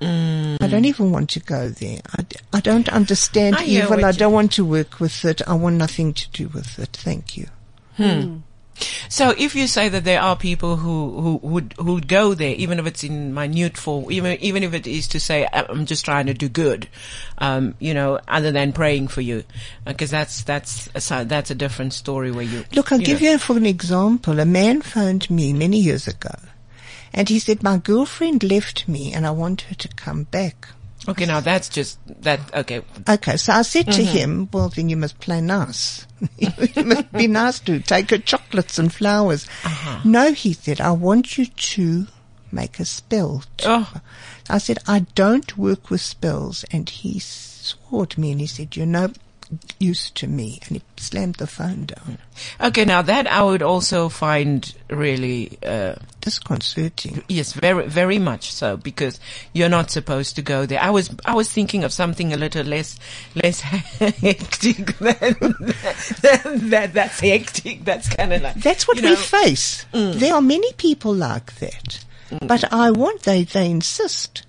I 0.00 0.68
don't 0.68 0.84
even 0.84 1.10
want 1.10 1.28
to 1.30 1.40
go 1.40 1.68
there. 1.70 2.00
I, 2.16 2.24
I 2.52 2.60
don't 2.60 2.88
understand 2.88 3.56
I 3.56 3.64
evil. 3.64 4.04
I 4.04 4.12
don't 4.12 4.32
want 4.32 4.52
to 4.52 4.64
work 4.64 5.00
with 5.00 5.24
it. 5.24 5.42
I 5.46 5.54
want 5.54 5.76
nothing 5.76 6.12
to 6.14 6.30
do 6.30 6.48
with 6.48 6.78
it. 6.78 6.90
Thank 6.92 7.36
you. 7.36 7.48
Hmm. 7.96 8.38
So 9.08 9.30
if 9.36 9.54
you 9.54 9.66
say 9.66 9.88
that 9.88 10.04
there 10.04 10.20
are 10.20 10.36
people 10.36 10.76
who, 10.76 11.20
who 11.20 11.48
would 11.48 11.74
who 11.78 11.94
would 11.94 12.08
go 12.08 12.34
there, 12.34 12.54
even 12.54 12.78
if 12.78 12.86
it's 12.86 13.04
in 13.04 13.34
minute 13.34 13.76
form, 13.76 14.10
even 14.10 14.38
even 14.40 14.62
if 14.62 14.74
it 14.74 14.86
is 14.86 15.08
to 15.08 15.20
say 15.20 15.48
I'm 15.52 15.86
just 15.86 16.04
trying 16.04 16.26
to 16.26 16.34
do 16.34 16.48
good, 16.48 16.88
um, 17.38 17.74
you 17.78 17.94
know, 17.94 18.20
other 18.28 18.52
than 18.52 18.72
praying 18.72 19.08
for 19.08 19.20
you, 19.20 19.44
because 19.86 20.10
that's 20.10 20.42
that's 20.42 20.88
a, 21.10 21.24
that's 21.24 21.50
a 21.50 21.54
different 21.54 21.92
story 21.92 22.30
where 22.30 22.44
you 22.44 22.64
Look, 22.72 22.92
I'll 22.92 23.00
you 23.00 23.06
give 23.06 23.22
know. 23.22 23.32
you 23.32 23.38
for 23.38 23.56
an 23.56 23.66
example. 23.66 24.38
A 24.40 24.44
man 24.44 24.82
phoned 24.82 25.28
me 25.30 25.52
many 25.52 25.78
years 25.78 26.06
ago 26.06 26.34
and 27.12 27.28
he 27.28 27.38
said, 27.38 27.62
my 27.62 27.78
girlfriend 27.78 28.42
left 28.42 28.86
me 28.86 29.12
and 29.12 29.26
I 29.26 29.30
want 29.30 29.62
her 29.62 29.74
to 29.74 29.88
come 29.88 30.24
back. 30.24 30.68
Okay, 31.06 31.26
now 31.26 31.40
that's 31.40 31.68
just 31.68 31.98
that. 32.22 32.40
Okay, 32.54 32.82
Okay, 33.08 33.36
so 33.36 33.52
I 33.52 33.62
said 33.62 33.86
to 33.92 34.02
Mm-hmm. 34.02 34.16
him, 34.16 34.48
well, 34.52 34.68
then 34.68 34.88
you 34.88 34.96
must 34.96 35.20
play 35.20 35.40
nice. 35.40 36.06
you 36.38 36.84
must 36.84 37.12
be 37.12 37.26
nice 37.28 37.60
to 37.60 37.78
take 37.80 38.10
her 38.10 38.18
chocolates 38.18 38.78
and 38.78 38.92
flowers. 38.92 39.46
Uh-huh. 39.64 40.00
No, 40.04 40.32
he 40.32 40.52
said, 40.52 40.80
I 40.80 40.90
want 40.90 41.38
you 41.38 41.46
to 41.46 42.06
make 42.50 42.80
a 42.80 42.84
spell. 42.84 43.44
Oh. 43.64 43.90
I 44.50 44.58
said, 44.58 44.78
I 44.86 45.00
don't 45.14 45.56
work 45.56 45.88
with 45.90 46.00
spells. 46.00 46.64
And 46.72 46.88
he 46.90 47.18
swore 47.20 48.02
at 48.04 48.18
me 48.18 48.32
and 48.32 48.40
he 48.40 48.46
said, 48.46 48.76
you're 48.76 48.86
no 48.86 49.12
use 49.78 50.10
to 50.10 50.26
me. 50.26 50.60
And 50.66 50.76
he 50.78 50.82
slammed 50.96 51.36
the 51.36 51.46
phone 51.46 51.86
down. 51.86 52.18
Okay, 52.60 52.84
now 52.84 53.02
that 53.02 53.26
I 53.26 53.42
would 53.42 53.62
also 53.62 54.08
find 54.08 54.72
really, 54.90 55.58
uh, 55.64 55.94
Disconcerting. 56.20 57.22
yes, 57.28 57.52
very, 57.54 57.86
very 57.86 58.18
much 58.18 58.52
so 58.52 58.76
because 58.76 59.18
you're 59.52 59.68
not 59.68 59.90
supposed 59.90 60.36
to 60.36 60.42
go 60.42 60.66
there. 60.66 60.80
I 60.80 60.90
was, 60.90 61.10
I 61.24 61.34
was 61.34 61.50
thinking 61.50 61.84
of 61.84 61.92
something 61.92 62.32
a 62.32 62.36
little 62.36 62.64
less, 62.64 62.98
less 63.34 63.60
hectic 63.60 64.98
than, 64.98 65.36
than 65.40 66.68
that. 66.70 66.90
That's 66.92 67.20
hectic. 67.20 67.84
That's 67.84 68.08
kind 68.14 68.32
of 68.32 68.42
like, 68.42 68.56
That's 68.56 68.86
what 68.86 68.98
you 68.98 69.04
we 69.04 69.10
know, 69.10 69.16
face. 69.16 69.86
There 69.92 70.34
are 70.34 70.42
many 70.42 70.72
people 70.74 71.14
like 71.14 71.54
that. 71.60 72.04
But 72.42 72.70
I 72.72 72.90
want, 72.90 73.22
they, 73.22 73.44
they 73.44 73.70
insist. 73.70 74.44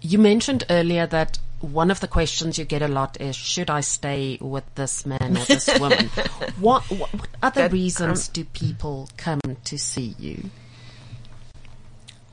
You 0.00 0.18
mentioned 0.18 0.64
earlier 0.70 1.06
that 1.06 1.38
one 1.60 1.90
of 1.90 2.00
the 2.00 2.08
questions 2.08 2.58
you 2.58 2.64
get 2.64 2.82
a 2.82 2.88
lot 2.88 3.20
is, 3.20 3.36
should 3.36 3.70
I 3.70 3.80
stay 3.80 4.38
with 4.40 4.64
this 4.74 5.04
man 5.06 5.36
or 5.36 5.44
this 5.44 5.68
woman? 5.78 6.06
what, 6.58 6.82
what, 6.90 7.12
what 7.14 7.28
other 7.42 7.62
That- 7.62 7.72
reasons 7.72 8.28
do 8.28 8.44
people 8.44 9.08
come 9.16 9.40
to 9.64 9.78
see 9.78 10.14
you? 10.18 10.50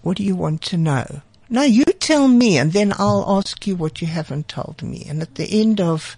What 0.01 0.17
do 0.17 0.23
you 0.23 0.35
want 0.35 0.61
to 0.63 0.77
know? 0.77 1.21
No, 1.49 1.61
you 1.63 1.83
tell 1.85 2.27
me 2.27 2.57
and 2.57 2.73
then 2.73 2.93
I'll 2.97 3.25
ask 3.27 3.65
you 3.67 3.75
what 3.75 4.01
you 4.01 4.07
haven't 4.07 4.47
told 4.47 4.81
me. 4.83 5.05
And 5.07 5.21
at 5.21 5.35
the 5.35 5.61
end 5.61 5.79
of 5.81 6.15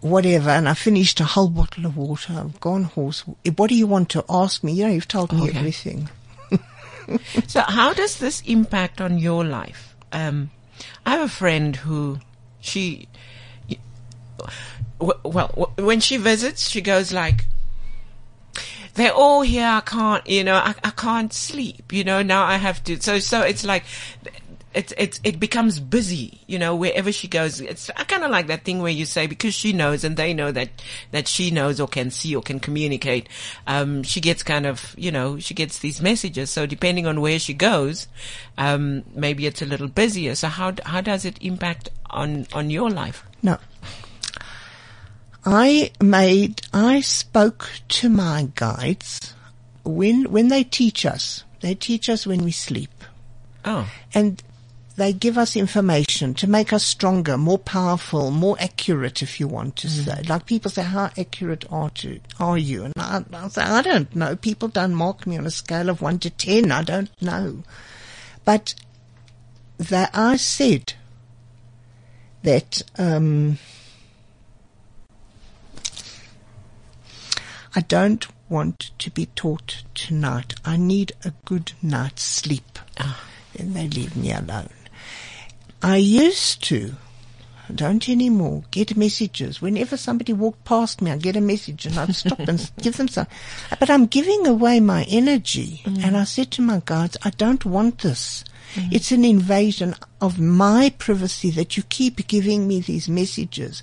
whatever, 0.00 0.50
and 0.50 0.68
I 0.68 0.74
finished 0.74 1.20
a 1.20 1.24
whole 1.24 1.48
bottle 1.48 1.86
of 1.86 1.96
water, 1.96 2.34
I've 2.38 2.60
gone 2.60 2.84
hoarse. 2.84 3.20
What 3.56 3.68
do 3.68 3.74
you 3.74 3.86
want 3.86 4.08
to 4.10 4.24
ask 4.28 4.62
me? 4.62 4.72
You 4.72 4.84
know, 4.86 4.92
you've 4.92 5.08
told 5.08 5.32
me 5.32 5.48
Okay. 5.48 5.58
everything. 5.58 6.08
So 7.48 7.60
how 7.60 7.92
does 7.92 8.16
this 8.18 8.40
impact 8.46 8.98
on 9.02 9.18
your 9.18 9.44
life? 9.44 9.94
Um, 10.10 10.50
I 11.06 11.10
have 11.10 11.20
a 11.22 11.28
friend 11.28 11.76
who 11.76 12.20
she, 12.60 13.08
well, 14.98 15.72
when 15.76 16.00
she 16.00 16.16
visits, 16.16 16.68
she 16.68 16.80
goes 16.80 17.12
like, 17.12 17.46
they're 18.94 19.12
all 19.12 19.42
here. 19.42 19.66
I 19.66 19.80
can't, 19.80 20.26
you 20.26 20.44
know, 20.44 20.54
I, 20.54 20.74
I 20.82 20.90
can't 20.90 21.32
sleep, 21.32 21.92
you 21.92 22.04
know, 22.04 22.22
now 22.22 22.44
I 22.44 22.56
have 22.56 22.82
to. 22.84 23.00
So, 23.00 23.18
so 23.18 23.42
it's 23.42 23.64
like, 23.64 23.84
it's, 24.74 24.92
it's, 24.98 25.20
it 25.22 25.38
becomes 25.38 25.78
busy, 25.78 26.40
you 26.46 26.58
know, 26.58 26.74
wherever 26.74 27.12
she 27.12 27.28
goes. 27.28 27.60
It's 27.60 27.90
I 27.96 28.04
kind 28.04 28.24
of 28.24 28.30
like 28.30 28.48
that 28.48 28.64
thing 28.64 28.80
where 28.82 28.90
you 28.90 29.06
say, 29.06 29.26
because 29.26 29.54
she 29.54 29.72
knows 29.72 30.04
and 30.04 30.16
they 30.16 30.34
know 30.34 30.50
that, 30.52 30.70
that 31.12 31.28
she 31.28 31.50
knows 31.50 31.80
or 31.80 31.86
can 31.86 32.10
see 32.10 32.34
or 32.34 32.42
can 32.42 32.60
communicate, 32.60 33.28
um, 33.66 34.02
she 34.02 34.20
gets 34.20 34.42
kind 34.42 34.66
of, 34.66 34.94
you 34.98 35.12
know, 35.12 35.38
she 35.38 35.54
gets 35.54 35.78
these 35.78 36.02
messages. 36.02 36.50
So 36.50 36.66
depending 36.66 37.06
on 37.06 37.20
where 37.20 37.38
she 37.38 37.54
goes, 37.54 38.08
um, 38.58 39.04
maybe 39.14 39.46
it's 39.46 39.62
a 39.62 39.66
little 39.66 39.88
busier. 39.88 40.34
So 40.34 40.48
how, 40.48 40.74
how 40.84 41.00
does 41.00 41.24
it 41.24 41.38
impact 41.40 41.90
on, 42.10 42.46
on 42.52 42.70
your 42.70 42.90
life? 42.90 43.24
No. 43.42 43.58
I 45.46 45.92
made, 46.02 46.62
I 46.72 47.00
spoke 47.00 47.70
to 47.88 48.08
my 48.08 48.48
guides 48.54 49.34
when, 49.84 50.32
when 50.32 50.48
they 50.48 50.64
teach 50.64 51.06
us. 51.06 51.44
They 51.60 51.74
teach 51.74 52.08
us 52.08 52.26
when 52.26 52.44
we 52.44 52.50
sleep. 52.50 52.90
Oh, 53.64 53.90
and 54.12 54.42
they 54.96 55.12
give 55.12 55.36
us 55.36 55.56
information 55.56 56.34
to 56.34 56.48
make 56.48 56.72
us 56.72 56.84
stronger, 56.84 57.36
more 57.36 57.58
powerful, 57.58 58.30
more 58.30 58.56
accurate, 58.60 59.22
if 59.22 59.40
you 59.40 59.48
want 59.48 59.74
to 59.76 59.88
say. 59.88 60.22
Like 60.28 60.46
people 60.46 60.70
say, 60.70 60.82
how 60.82 61.10
accurate 61.18 61.64
are, 61.70 61.90
to, 61.90 62.20
are 62.38 62.56
you? 62.56 62.84
And 62.84 62.92
I, 62.96 63.24
I 63.32 63.48
say, 63.48 63.62
I 63.62 63.82
don't 63.82 64.14
know. 64.14 64.36
People 64.36 64.68
don't 64.68 64.94
mark 64.94 65.26
me 65.26 65.36
on 65.36 65.46
a 65.46 65.50
scale 65.50 65.88
of 65.88 66.00
one 66.00 66.20
to 66.20 66.30
ten. 66.30 66.70
I 66.70 66.82
don't 66.84 67.10
know. 67.20 67.64
But 68.44 68.74
that 69.78 70.10
I 70.14 70.36
said 70.36 70.94
that, 72.44 72.82
um, 72.96 73.58
I 77.74 77.80
don't 77.80 78.28
want 78.48 78.92
to 79.00 79.10
be 79.10 79.26
taught 79.26 79.82
tonight. 79.94 80.54
I 80.64 80.76
need 80.76 81.12
a 81.24 81.32
good 81.44 81.72
night's 81.82 82.22
sleep. 82.22 82.78
Then 83.56 83.72
they 83.72 83.88
leave 83.88 84.16
me 84.16 84.32
alone. 84.32 84.68
I 85.84 85.96
used 85.96 86.64
to, 86.64 86.94
don't 87.72 88.08
anymore, 88.08 88.64
get 88.70 88.96
messages. 88.96 89.60
Whenever 89.60 89.98
somebody 89.98 90.32
walked 90.32 90.64
past 90.64 91.02
me, 91.02 91.10
I'd 91.10 91.22
get 91.22 91.36
a 91.36 91.42
message 91.42 91.84
and 91.84 91.98
I'd 91.98 92.14
stop 92.14 92.38
and 92.38 92.70
give 92.80 92.96
them 92.96 93.06
some. 93.06 93.26
But 93.78 93.90
I'm 93.90 94.06
giving 94.06 94.46
away 94.46 94.80
my 94.80 95.04
energy. 95.10 95.82
Mm. 95.84 96.02
And 96.02 96.16
I 96.16 96.24
said 96.24 96.50
to 96.52 96.62
my 96.62 96.80
guides, 96.86 97.18
I 97.22 97.28
don't 97.28 97.66
want 97.66 97.98
this. 97.98 98.44
Mm. 98.76 98.94
It's 98.94 99.12
an 99.12 99.26
invasion 99.26 99.94
of 100.22 100.40
my 100.40 100.90
privacy 100.96 101.50
that 101.50 101.76
you 101.76 101.82
keep 101.82 102.26
giving 102.28 102.66
me 102.66 102.80
these 102.80 103.06
messages. 103.06 103.82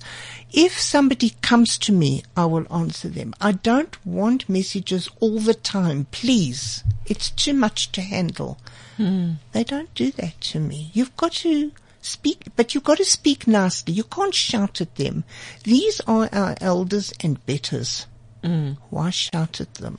If 0.52 0.80
somebody 0.80 1.34
comes 1.40 1.78
to 1.78 1.92
me, 1.92 2.24
I 2.36 2.46
will 2.46 2.66
answer 2.74 3.10
them. 3.10 3.32
I 3.40 3.52
don't 3.52 4.04
want 4.04 4.48
messages 4.48 5.08
all 5.20 5.38
the 5.38 5.54
time, 5.54 6.08
please. 6.10 6.82
It's 7.06 7.30
too 7.30 7.54
much 7.54 7.92
to 7.92 8.00
handle. 8.00 8.58
Hmm. 8.96 9.34
They 9.52 9.62
don't 9.62 9.94
do 9.94 10.10
that 10.10 10.40
to 10.40 10.58
me. 10.58 10.90
You've 10.94 11.16
got 11.16 11.32
to 11.32 11.70
speak, 12.02 12.48
but 12.56 12.74
you've 12.74 12.84
got 12.84 12.98
to 12.98 13.04
speak 13.04 13.46
nicely. 13.46 13.94
You 13.94 14.04
can't 14.04 14.34
shout 14.34 14.80
at 14.80 14.96
them. 14.96 15.24
These 15.64 16.00
are 16.06 16.28
our 16.32 16.54
elders 16.60 17.14
and 17.20 17.44
betters. 17.46 18.06
Mm. 18.42 18.76
Why 18.90 19.10
shout 19.10 19.60
at 19.60 19.74
them? 19.74 19.98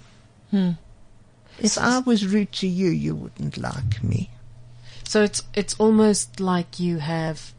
Hmm. 0.52 0.72
If 1.60 1.78
I 1.78 2.00
was 2.00 2.28
rude 2.28 2.52
to 2.54 2.68
you, 2.68 2.90
you 2.90 3.16
wouldn't 3.16 3.58
like 3.58 4.04
me. 4.04 4.30
So 5.04 5.24
it's 5.24 5.42
it's 5.54 5.76
almost 5.76 6.40
like 6.40 6.80
you 6.80 6.98
have, 6.98 7.54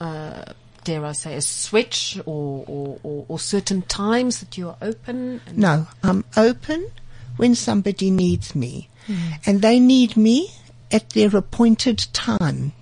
uh, 0.00 0.44
dare 0.84 1.04
I 1.04 1.12
say, 1.12 1.34
a 1.34 1.42
switch 1.42 2.18
or, 2.26 2.64
or, 2.66 3.00
or, 3.02 3.24
or 3.28 3.38
certain 3.38 3.82
times 3.82 4.40
that 4.40 4.56
you 4.56 4.68
are 4.68 4.76
open. 4.80 5.40
No, 5.52 5.86
I'm 6.02 6.24
open 6.36 6.90
when 7.36 7.54
somebody 7.54 8.10
needs 8.10 8.54
me. 8.54 8.88
Hmm. 9.06 9.32
And 9.46 9.62
they 9.62 9.80
need 9.80 10.16
me 10.16 10.50
at 10.92 11.10
their 11.10 11.34
appointed 11.36 12.06
time. 12.12 12.72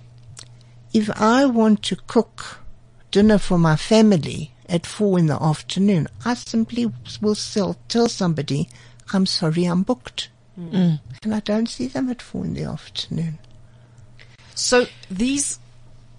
If 0.97 1.11
I 1.21 1.45
want 1.45 1.83
to 1.83 1.95
cook 2.07 2.61
dinner 3.11 3.37
for 3.37 3.59
my 3.59 3.75
family 3.75 4.51
at 4.67 4.87
four 4.87 5.19
in 5.19 5.27
the 5.27 5.39
afternoon, 5.41 6.07
I 6.25 6.33
simply 6.33 6.91
will 7.21 7.35
sell, 7.35 7.77
tell 7.87 8.09
somebody, 8.09 8.67
I'm 9.13 9.27
sorry, 9.27 9.65
I'm 9.65 9.83
booked. 9.83 10.29
And 10.57 10.99
I 11.31 11.39
don't 11.41 11.69
see 11.69 11.85
them 11.85 12.09
at 12.09 12.19
four 12.19 12.43
in 12.43 12.55
the 12.55 12.63
afternoon. 12.63 13.37
So 14.55 14.87
these 15.11 15.59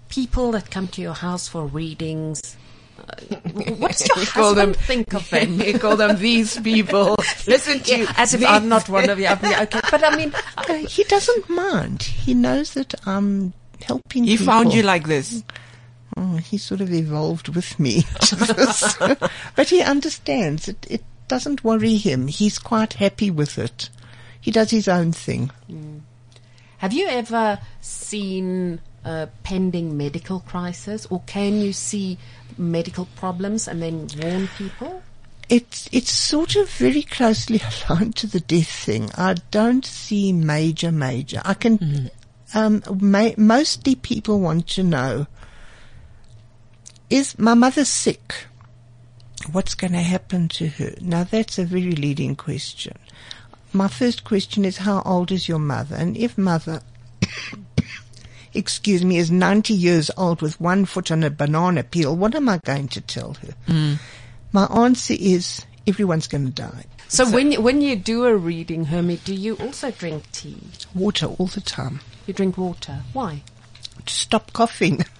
people 0.07 0.51
that 0.53 0.71
come 0.71 0.87
to 0.95 1.01
your 1.01 1.13
house 1.13 1.49
for 1.49 1.65
readings, 1.65 2.55
uh, 2.97 3.01
what 3.81 3.91
does 3.97 4.07
your 4.07 4.19
You 4.19 4.27
call 4.27 4.53
them- 4.55 4.73
think 4.73 5.13
of 5.13 5.29
them? 5.29 5.59
you 5.67 5.77
call 5.77 5.97
them 5.97 6.17
these 6.19 6.57
people. 6.61 7.17
Listen 7.47 7.81
to 7.81 7.97
you. 7.97 8.03
Yeah, 8.05 8.13
as 8.15 8.33
if 8.33 8.45
I'm 8.47 8.69
not 8.69 8.87
one 8.87 9.09
of 9.09 9.19
you. 9.19 9.27
Okay, 9.27 9.81
but 9.91 10.03
I 10.05 10.15
mean, 10.15 10.31
Uh, 10.57 10.73
he 10.87 11.03
doesn't 11.03 11.49
mind. 11.49 12.03
He 12.03 12.33
knows 12.33 12.73
that 12.75 12.93
I'm 13.05 13.51
helping 13.83 14.23
He 14.23 14.37
people. 14.37 14.45
found 14.53 14.73
you 14.73 14.83
like 14.83 15.07
this. 15.07 15.43
Oh, 16.17 16.37
he 16.37 16.57
sort 16.57 16.81
of 16.81 16.91
evolved 16.91 17.49
with 17.55 17.79
me. 17.79 18.03
but 19.55 19.69
he 19.69 19.81
understands. 19.81 20.67
It, 20.67 20.85
it 20.89 21.03
doesn't 21.27 21.63
worry 21.63 21.97
him. 21.97 22.27
He's 22.27 22.59
quite 22.59 22.93
happy 22.93 23.31
with 23.31 23.57
it. 23.57 23.89
He 24.41 24.51
does 24.51 24.71
his 24.71 24.87
own 24.87 25.11
thing. 25.11 25.51
Hmm. 25.67 25.99
have 26.77 26.93
you 26.93 27.07
ever 27.07 27.59
seen 27.81 28.79
a 29.05 29.27
pending 29.43 29.97
medical 29.97 30.39
crisis, 30.41 31.05
or 31.09 31.21
can 31.25 31.61
you 31.61 31.73
see 31.73 32.17
medical 32.57 33.05
problems 33.15 33.67
and 33.67 33.81
then 33.81 34.07
warn 34.21 34.47
people? 34.57 35.01
It's 35.49 35.89
it's 35.91 36.11
sort 36.11 36.55
of 36.55 36.69
very 36.69 37.03
closely 37.03 37.61
aligned 37.89 38.15
to 38.17 38.27
the 38.27 38.39
death 38.39 38.69
thing. 38.69 39.09
I 39.15 39.35
don't 39.51 39.85
see 39.85 40.31
major, 40.33 40.91
major. 40.91 41.41
I 41.45 41.53
can. 41.53 41.77
Hmm. 41.77 42.05
Um, 42.53 42.83
ma- 42.99 43.31
mostly 43.37 43.95
people 43.95 44.39
want 44.39 44.67
to 44.69 44.83
know: 44.83 45.27
Is 47.09 47.37
my 47.37 47.53
mother 47.53 47.85
sick? 47.85 48.45
What's 49.51 49.75
going 49.75 49.93
to 49.93 49.99
happen 49.99 50.47
to 50.49 50.67
her? 50.67 50.93
Now 51.01 51.23
that's 51.23 51.57
a 51.57 51.65
very 51.65 51.91
leading 51.91 52.35
question. 52.35 52.97
My 53.71 53.87
first 53.87 54.23
question 54.23 54.65
is: 54.65 54.77
How 54.77 55.01
old 55.03 55.31
is 55.31 55.47
your 55.47 55.59
mother? 55.59 55.95
And 55.95 56.17
if 56.17 56.37
mother 56.37 56.81
excuse 58.53 59.03
me, 59.05 59.17
is 59.17 59.31
90 59.31 59.73
years 59.73 60.11
old 60.17 60.41
with 60.41 60.59
one 60.59 60.85
foot 60.85 61.11
on 61.11 61.23
a 61.23 61.29
banana 61.29 61.83
peel, 61.83 62.15
what 62.15 62.35
am 62.35 62.49
I 62.49 62.57
going 62.57 62.87
to 62.89 63.01
tell 63.01 63.35
her? 63.35 63.53
My 64.51 64.65
answer 64.65 65.13
is 65.17 65.65
everyone's 65.89 66.27
going 66.27 66.45
to 66.45 66.51
die. 66.51 66.85
So, 67.07 67.29
when 67.29 67.51
you, 67.51 67.61
when 67.61 67.81
you 67.81 67.95
do 67.95 68.25
a 68.25 68.35
reading, 68.35 68.85
Hermie, 68.85 69.17
do 69.17 69.33
you 69.33 69.55
also 69.55 69.91
drink 69.91 70.31
tea? 70.31 70.57
Water 70.93 71.25
all 71.25 71.47
the 71.47 71.61
time. 71.61 71.99
You 72.27 72.33
drink 72.33 72.57
water. 72.57 72.99
Why? 73.13 73.41
To 74.05 74.13
stop 74.13 74.53
coughing. 74.53 75.03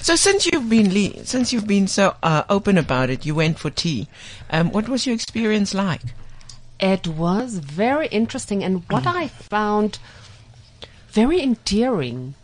So 0.00 0.16
since 0.16 0.46
you've 0.46 0.68
been 0.68 0.92
le- 0.92 1.24
since 1.24 1.52
you've 1.52 1.66
been 1.66 1.86
so 1.86 2.16
uh, 2.24 2.42
open 2.48 2.76
about 2.76 3.08
it, 3.08 3.24
you 3.24 3.36
went 3.36 3.58
for 3.58 3.70
tea. 3.70 4.08
Um, 4.50 4.72
what 4.72 4.88
was 4.88 5.06
your 5.06 5.14
experience 5.14 5.74
like? 5.74 6.00
It 6.80 7.06
was 7.06 7.58
very 7.58 8.08
interesting, 8.08 8.64
and 8.64 8.82
what 8.90 9.06
I 9.06 9.28
found 9.28 10.00
very 11.10 11.40
endearing. 11.40 12.34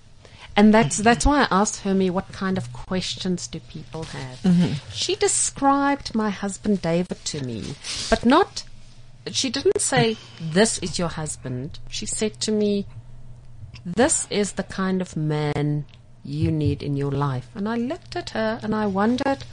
And 0.56 0.72
that's 0.72 0.96
that's 0.98 1.26
why 1.26 1.42
I 1.42 1.48
asked 1.50 1.82
Hermie 1.82 2.08
what 2.08 2.32
kind 2.32 2.56
of 2.56 2.72
questions 2.72 3.46
do 3.46 3.60
people 3.60 4.04
have. 4.04 4.38
Mm-hmm. 4.38 4.72
She 4.90 5.14
described 5.14 6.14
my 6.14 6.30
husband 6.30 6.80
David 6.80 7.22
to 7.26 7.44
me, 7.44 7.74
but 8.08 8.24
not. 8.24 8.64
She 9.30 9.50
didn't 9.50 9.80
say 9.80 10.16
this 10.40 10.78
is 10.78 10.98
your 10.98 11.08
husband. 11.08 11.78
She 11.90 12.06
said 12.06 12.40
to 12.40 12.52
me, 12.52 12.86
"This 13.84 14.26
is 14.30 14.52
the 14.52 14.62
kind 14.62 15.02
of 15.02 15.14
man 15.14 15.84
you 16.24 16.50
need 16.50 16.82
in 16.82 16.96
your 16.96 17.12
life." 17.12 17.50
And 17.54 17.68
I 17.68 17.76
looked 17.76 18.16
at 18.16 18.30
her 18.30 18.58
and 18.62 18.74
I 18.74 18.86
wondered. 18.86 19.44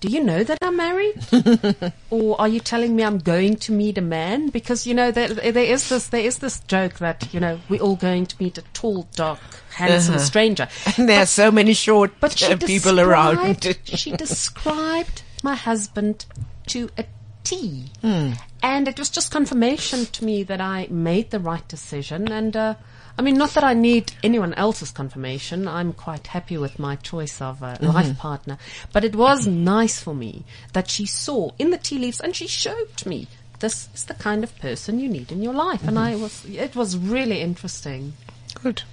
Do 0.00 0.08
you 0.08 0.24
know 0.24 0.42
that 0.42 0.56
I'm 0.62 0.78
married? 0.78 1.22
or 2.10 2.40
are 2.40 2.48
you 2.48 2.58
telling 2.58 2.96
me 2.96 3.04
I'm 3.04 3.18
going 3.18 3.56
to 3.56 3.72
meet 3.72 3.98
a 3.98 4.00
man? 4.00 4.48
Because 4.48 4.86
you 4.86 4.94
know 4.94 5.10
there, 5.10 5.28
there 5.28 5.64
is 5.64 5.90
this 5.90 6.08
there 6.08 6.24
is 6.24 6.38
this 6.38 6.60
joke 6.60 6.94
that 7.00 7.32
you 7.34 7.40
know 7.40 7.60
we're 7.68 7.82
all 7.82 7.96
going 7.96 8.24
to 8.26 8.36
meet 8.42 8.56
a 8.56 8.62
tall, 8.72 9.06
dark, 9.14 9.38
handsome 9.74 10.18
stranger. 10.18 10.68
And 10.96 11.06
there 11.06 11.20
are 11.20 11.26
so 11.26 11.50
many 11.50 11.74
short 11.74 12.12
But 12.18 12.42
uh, 12.42 12.56
people 12.56 12.98
around. 12.98 13.76
she 13.84 14.10
described 14.16 15.22
my 15.42 15.54
husband 15.54 16.24
to 16.68 16.88
a 16.96 17.04
T, 17.44 17.90
and 18.02 18.88
it 18.88 18.98
was 18.98 19.10
just 19.10 19.30
confirmation 19.30 20.06
to 20.06 20.24
me 20.24 20.42
that 20.44 20.60
I 20.62 20.86
made 20.90 21.30
the 21.30 21.40
right 21.40 21.66
decision. 21.68 22.32
And 22.32 22.56
uh, 22.56 22.74
I 23.20 23.22
mean, 23.22 23.36
not 23.36 23.50
that 23.50 23.64
I 23.64 23.74
need 23.74 24.14
anyone 24.22 24.54
else's 24.54 24.90
confirmation. 24.90 25.68
I'm 25.68 25.92
quite 25.92 26.28
happy 26.28 26.56
with 26.56 26.78
my 26.78 26.96
choice 26.96 27.42
of 27.42 27.60
a 27.60 27.74
mm-hmm. 27.74 27.88
life 27.88 28.16
partner. 28.16 28.56
But 28.94 29.04
it 29.04 29.14
was 29.14 29.46
nice 29.46 30.00
for 30.00 30.14
me 30.14 30.44
that 30.72 30.88
she 30.88 31.04
saw 31.04 31.50
in 31.58 31.68
the 31.68 31.76
tea 31.76 31.98
leaves, 31.98 32.18
and 32.18 32.34
she 32.34 32.46
showed 32.46 33.04
me 33.04 33.26
this 33.58 33.90
is 33.94 34.06
the 34.06 34.14
kind 34.14 34.42
of 34.42 34.58
person 34.58 34.98
you 34.98 35.06
need 35.10 35.30
in 35.30 35.42
your 35.42 35.52
life. 35.52 35.82
And 35.82 35.98
mm-hmm. 35.98 36.14
I 36.14 36.16
was, 36.16 36.46
it 36.46 36.74
was 36.74 36.96
really 36.96 37.42
interesting. 37.42 38.14
Good. 38.54 38.84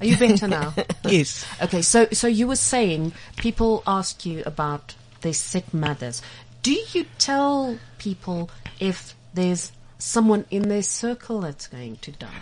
Are 0.00 0.06
you 0.06 0.16
better 0.16 0.48
now? 0.48 0.72
Yes. 1.04 1.44
Okay, 1.62 1.82
so 1.82 2.06
so 2.12 2.28
you 2.28 2.46
were 2.46 2.56
saying 2.56 3.12
people 3.36 3.82
ask 3.86 4.24
you 4.24 4.42
about 4.46 4.94
their 5.20 5.34
sick 5.34 5.74
mothers. 5.74 6.22
Do 6.62 6.72
you 6.72 7.04
tell 7.18 7.78
people 7.98 8.48
if 8.78 9.14
there's 9.34 9.72
someone 9.98 10.46
in 10.50 10.70
their 10.70 10.82
circle 10.82 11.42
that's 11.42 11.66
going 11.66 11.96
to 11.96 12.12
die? 12.12 12.40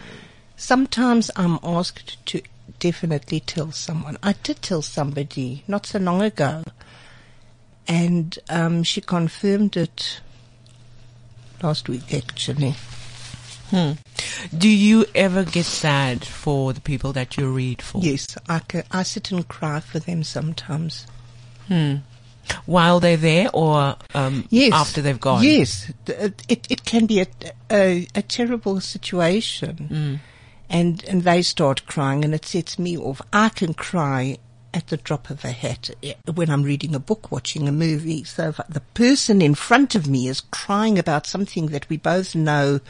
Sometimes 0.58 1.30
I'm 1.36 1.60
asked 1.62 2.24
to 2.26 2.42
definitely 2.80 3.38
tell 3.38 3.70
someone. 3.70 4.18
I 4.24 4.32
did 4.42 4.60
tell 4.60 4.82
somebody 4.82 5.62
not 5.68 5.86
so 5.86 6.00
long 6.00 6.20
ago, 6.20 6.64
and 7.86 8.36
um, 8.50 8.82
she 8.82 9.00
confirmed 9.00 9.76
it 9.76 10.20
last 11.62 11.88
week 11.88 12.12
actually. 12.12 12.74
Do 13.70 14.68
you 14.68 15.04
ever 15.14 15.44
get 15.44 15.64
sad 15.64 16.24
for 16.24 16.72
the 16.72 16.80
people 16.80 17.12
that 17.12 17.36
you 17.36 17.52
read 17.52 17.80
for? 17.80 18.00
Yes, 18.02 18.36
I, 18.48 18.58
ca 18.58 18.82
I 18.90 19.04
sit 19.04 19.30
and 19.30 19.46
cry 19.46 19.78
for 19.78 20.00
them 20.00 20.24
sometimes. 20.24 21.06
While 22.64 22.98
they're 22.98 23.16
there 23.16 23.48
or 23.52 23.94
um, 24.12 24.46
Yes. 24.50 24.72
after 24.72 25.02
they've 25.02 25.20
gone? 25.20 25.44
Yes, 25.44 25.92
it 26.48 26.66
it 26.68 26.84
can 26.84 27.06
be 27.06 27.20
a 27.20 27.26
a, 27.70 28.08
a 28.14 28.22
terrible 28.22 28.80
situation, 28.80 30.18
and 30.70 31.04
and 31.04 31.22
they 31.22 31.42
start 31.42 31.86
crying, 31.86 32.24
and 32.24 32.34
it 32.34 32.44
sets 32.44 32.78
me 32.78 32.96
off. 32.96 33.20
I 33.32 33.48
can 33.48 33.74
cry 33.74 34.38
at 34.74 34.88
the 34.88 34.96
drop 34.96 35.30
of 35.30 35.44
a 35.44 35.50
hat 35.50 35.90
eh, 36.02 36.14
when 36.32 36.50
I'm 36.50 36.62
reading 36.62 36.94
a 36.94 37.00
book, 37.00 37.32
watching 37.32 37.66
a 37.66 37.72
movie. 37.72 38.24
So 38.24 38.50
if 38.50 38.60
the 38.68 38.80
person 38.94 39.40
in 39.40 39.54
front 39.54 39.94
of 39.94 40.06
me 40.06 40.28
is 40.28 40.42
crying 40.42 40.98
about 40.98 41.26
something 41.26 41.66
that 41.68 41.88
we 41.88 41.96
both 41.96 42.34
know 42.34 42.80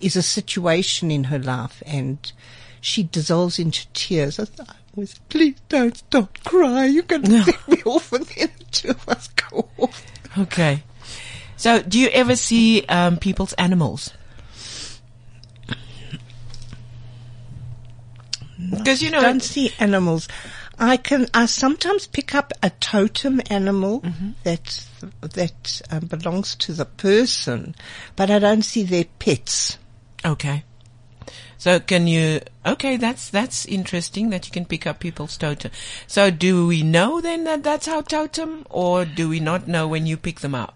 is 0.00 0.16
a 0.16 0.22
situation 0.22 1.10
in 1.10 1.24
her 1.24 1.38
life, 1.38 1.82
and 1.86 2.32
she 2.80 3.02
dissolves 3.02 3.58
into 3.58 3.86
tears. 3.92 4.38
I 4.40 4.46
was, 4.94 5.18
please 5.28 5.56
don't 5.68 5.96
stop 5.96 6.38
crying. 6.44 6.94
You're 6.94 7.02
going 7.02 7.22
to 7.22 7.42
set 7.42 7.68
me 7.68 7.82
off, 7.84 8.12
and 8.12 8.24
then 8.26 8.48
the 8.58 8.64
two 8.70 8.90
of 8.90 9.08
us 9.08 9.28
go 9.28 9.68
off. 9.78 10.04
Okay. 10.38 10.82
So, 11.56 11.80
do 11.82 11.98
you 11.98 12.08
ever 12.08 12.36
see 12.36 12.84
um, 12.86 13.16
people's 13.16 13.54
animals? 13.54 14.12
Because 18.70 19.02
you 19.02 19.10
know, 19.10 19.20
don't 19.20 19.42
see 19.42 19.72
animals. 19.78 20.28
I 20.78 20.96
can. 20.98 21.26
I 21.32 21.46
sometimes 21.46 22.06
pick 22.06 22.34
up 22.34 22.52
a 22.62 22.70
totem 22.70 23.40
animal 23.48 24.00
Mm-hmm. 24.02 24.30
that 24.44 24.86
that 25.20 25.82
um, 25.90 26.00
belongs 26.06 26.54
to 26.56 26.72
the 26.72 26.84
person, 26.84 27.74
but 28.14 28.30
I 28.30 28.38
don't 28.38 28.62
see 28.62 28.82
their 28.82 29.04
pets. 29.18 29.78
okay. 30.24 30.64
So, 31.58 31.80
can 31.80 32.06
you? 32.06 32.40
Okay, 32.66 32.98
that's 32.98 33.30
that's 33.30 33.64
interesting 33.64 34.28
that 34.30 34.44
you 34.46 34.52
can 34.52 34.66
pick 34.66 34.86
up 34.86 35.00
people's 35.00 35.38
totem. 35.38 35.70
So, 36.06 36.30
do 36.30 36.66
we 36.66 36.82
know 36.82 37.22
then 37.22 37.44
that 37.44 37.62
that's 37.64 37.88
our 37.88 38.02
totem, 38.02 38.66
or 38.68 39.06
do 39.06 39.30
we 39.30 39.40
not 39.40 39.66
know 39.66 39.88
when 39.88 40.06
you 40.06 40.18
pick 40.18 40.40
them 40.40 40.54
up? 40.54 40.74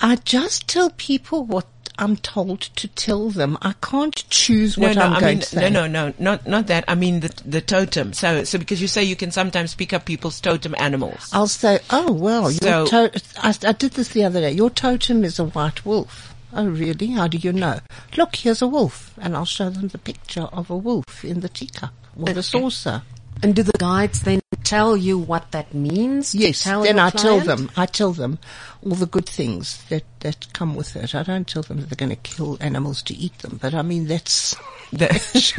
I 0.00 0.16
just 0.16 0.66
tell 0.66 0.88
people 0.88 1.44
what 1.44 1.66
I'm 2.00 2.16
told 2.16 2.60
to 2.62 2.88
tell 2.88 3.30
them. 3.30 3.56
I 3.62 3.74
can't 3.82 4.14
choose 4.30 4.76
what 4.78 4.96
no, 4.96 5.00
no, 5.02 5.06
I'm 5.06 5.12
I 5.14 5.20
going 5.20 5.32
mean, 5.36 5.40
to 5.40 5.46
say. 5.46 5.70
no, 5.70 5.86
no, 5.86 6.08
no, 6.08 6.14
not 6.18 6.46
not 6.46 6.66
that. 6.68 6.84
I 6.88 6.94
mean 6.94 7.20
the 7.20 7.28
the 7.44 7.60
totem. 7.60 8.12
So, 8.12 8.42
so 8.44 8.58
because 8.58 8.80
you 8.82 8.88
say 8.88 9.04
you 9.04 9.14
can 9.16 9.30
sometimes 9.30 9.74
pick 9.74 9.92
up 9.92 10.04
people's 10.06 10.40
totem 10.40 10.74
animals. 10.78 11.30
I'll 11.32 11.46
say, 11.46 11.78
oh 11.90 12.10
well, 12.12 12.50
your 12.50 12.86
So- 12.86 13.08
to- 13.08 13.22
I, 13.36 13.54
I 13.64 13.72
did 13.72 13.92
this 13.92 14.08
the 14.08 14.24
other 14.24 14.40
day. 14.40 14.50
Your 14.52 14.70
totem 14.70 15.22
is 15.24 15.38
a 15.38 15.44
white 15.44 15.84
wolf. 15.84 16.34
Oh 16.52 16.66
really? 16.66 17.08
How 17.08 17.28
do 17.28 17.38
you 17.38 17.52
know? 17.52 17.78
Look, 18.16 18.34
here's 18.34 18.60
a 18.62 18.66
wolf, 18.66 19.14
and 19.20 19.36
I'll 19.36 19.44
show 19.44 19.70
them 19.70 19.86
the 19.88 19.98
picture 19.98 20.48
of 20.52 20.68
a 20.70 20.76
wolf 20.76 21.24
in 21.24 21.40
the 21.40 21.48
teacup 21.48 21.92
or 22.16 22.32
the 22.32 22.42
saucer. 22.42 23.02
And 23.42 23.54
do 23.54 23.62
the 23.62 23.78
guides 23.78 24.22
then 24.22 24.40
tell 24.64 24.96
you 24.96 25.18
what 25.18 25.50
that 25.52 25.74
means? 25.74 26.34
Yes, 26.34 26.64
tell 26.64 26.82
then 26.82 26.96
your 26.96 27.06
I 27.06 27.10
tell 27.10 27.40
them. 27.40 27.70
I 27.76 27.86
tell 27.86 28.12
them 28.12 28.38
all 28.82 28.94
the 28.94 29.06
good 29.06 29.26
things 29.26 29.82
that 29.88 30.04
that 30.20 30.52
come 30.52 30.74
with 30.74 30.94
it. 30.96 31.14
I 31.14 31.22
don't 31.22 31.46
tell 31.46 31.62
them 31.62 31.80
that 31.80 31.88
they're 31.88 32.06
going 32.06 32.16
to 32.16 32.30
kill 32.30 32.58
animals 32.60 33.02
to 33.04 33.14
eat 33.14 33.38
them, 33.38 33.58
but 33.60 33.74
I 33.74 33.82
mean 33.82 34.06
that's 34.06 34.56
That's 34.92 35.54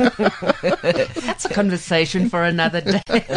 a 1.46 1.50
conversation 1.54 2.30
for 2.30 2.44
another 2.44 2.82
day. 2.82 3.02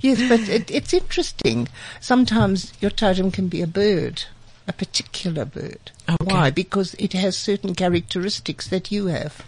yes, 0.00 0.28
but 0.28 0.40
it, 0.48 0.68
it's 0.70 0.92
interesting. 0.92 1.68
Sometimes 2.00 2.72
your 2.80 2.90
totem 2.90 3.30
can 3.30 3.46
be 3.46 3.62
a 3.62 3.68
bird, 3.68 4.24
a 4.66 4.72
particular 4.72 5.44
bird. 5.44 5.92
Okay. 6.08 6.32
Why? 6.32 6.50
Because 6.50 6.94
it 6.94 7.12
has 7.12 7.36
certain 7.36 7.76
characteristics 7.76 8.66
that 8.68 8.90
you 8.90 9.06
have. 9.06 9.44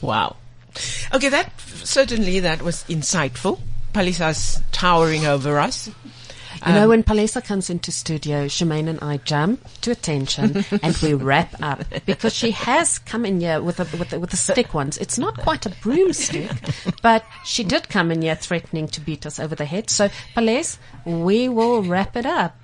Wow. 0.00 0.34
Okay, 1.14 1.28
that 1.28 1.52
certainly 1.60 2.40
that 2.40 2.62
was 2.62 2.84
insightful. 2.84 3.60
Palesa's 3.92 4.60
towering 4.72 5.26
over 5.26 5.58
us. 5.58 5.90
You 6.66 6.72
know, 6.74 6.84
um, 6.84 6.88
when 6.90 7.02
Palesa 7.02 7.44
comes 7.44 7.70
into 7.70 7.90
studio, 7.90 8.46
Shemaine 8.46 8.88
and 8.88 9.00
I 9.00 9.16
jump 9.16 9.66
to 9.80 9.90
attention 9.90 10.64
and 10.82 10.96
we 10.98 11.14
wrap 11.14 11.60
up 11.60 11.84
because 12.06 12.32
she 12.32 12.52
has 12.52 13.00
come 13.00 13.24
in 13.24 13.40
here 13.40 13.60
with 13.60 13.80
a, 13.80 13.96
with 13.96 14.12
a, 14.12 14.20
with 14.20 14.32
a 14.32 14.36
stick 14.36 14.72
once. 14.72 14.96
It's 14.98 15.18
not 15.18 15.38
quite 15.38 15.66
a 15.66 15.70
broomstick, 15.82 16.50
but 17.02 17.24
she 17.44 17.64
did 17.64 17.88
come 17.88 18.12
in 18.12 18.22
here 18.22 18.36
threatening 18.36 18.86
to 18.88 19.00
beat 19.00 19.26
us 19.26 19.40
over 19.40 19.56
the 19.56 19.64
head. 19.64 19.90
So, 19.90 20.08
Pales, 20.36 20.78
we 21.04 21.48
will 21.48 21.82
wrap 21.82 22.16
it 22.16 22.26
up. 22.26 22.56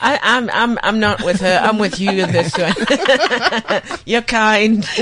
I, 0.00 0.18
I'm 0.22 0.50
I'm 0.50 0.78
I'm 0.82 1.00
not 1.00 1.22
with 1.22 1.40
her. 1.40 1.60
I'm 1.62 1.78
with 1.78 1.98
you 1.98 2.10
in 2.10 2.32
this 2.32 2.56
one. 2.56 2.74
You're 4.06 4.22
kind 4.22 4.86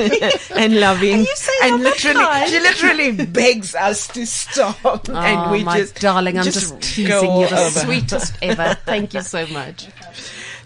and 0.56 0.80
loving, 0.80 1.20
you 1.20 1.36
say 1.36 1.52
and 1.62 1.74
I'm 1.74 1.80
literally, 1.82 2.24
kind? 2.24 2.50
she 2.50 2.60
literally 2.60 3.26
begs 3.26 3.74
us 3.74 4.06
to 4.08 4.26
stop, 4.26 5.08
and 5.08 5.16
oh, 5.16 5.52
we 5.52 5.64
my 5.64 5.78
just, 5.78 6.00
darling, 6.00 6.38
I'm 6.38 6.44
just 6.44 6.60
just 6.60 6.80
teasing 6.80 7.36
you, 7.36 7.48
the 7.48 7.58
over. 7.58 7.80
sweetest 7.80 8.34
ever. 8.42 8.78
Thank 8.86 9.14
you 9.14 9.22
so 9.22 9.46
much. 9.48 9.88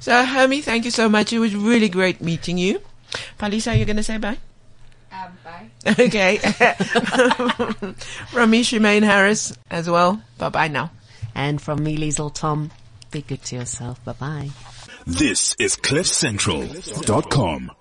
So, 0.01 0.25
Hermie, 0.25 0.61
thank 0.61 0.85
you 0.85 0.91
so 0.91 1.09
much. 1.09 1.33
It 1.33 1.39
was 1.39 1.55
really 1.57 1.89
great 1.89 2.21
meeting 2.21 2.59
you. 2.59 2.81
Palesa, 3.39 3.77
you're 3.77 3.87
going 3.87 3.97
to 3.97 4.03
say 4.03 4.19
bye? 4.19 4.39
Um, 5.11 5.33
bye. 5.43 5.69
Okay. 5.99 6.37
From 8.29 8.51
me, 8.51 8.63
Shemaine 8.63 9.03
Harris, 9.03 9.57
as 9.71 9.89
well. 9.89 10.23
Bye 10.37 10.51
bye 10.51 10.69
now. 10.69 10.91
And 11.35 11.61
from 11.61 11.83
me, 11.83 11.97
Liesel 11.97 12.33
Tom, 12.33 12.71
be 13.11 13.23
good 13.23 13.43
to 13.45 13.57
yourself. 13.57 14.05
Bye 14.05 14.13
bye. 14.13 14.51
This 15.07 15.55
is 15.59 15.77
CliffCentral.com. 15.77 17.73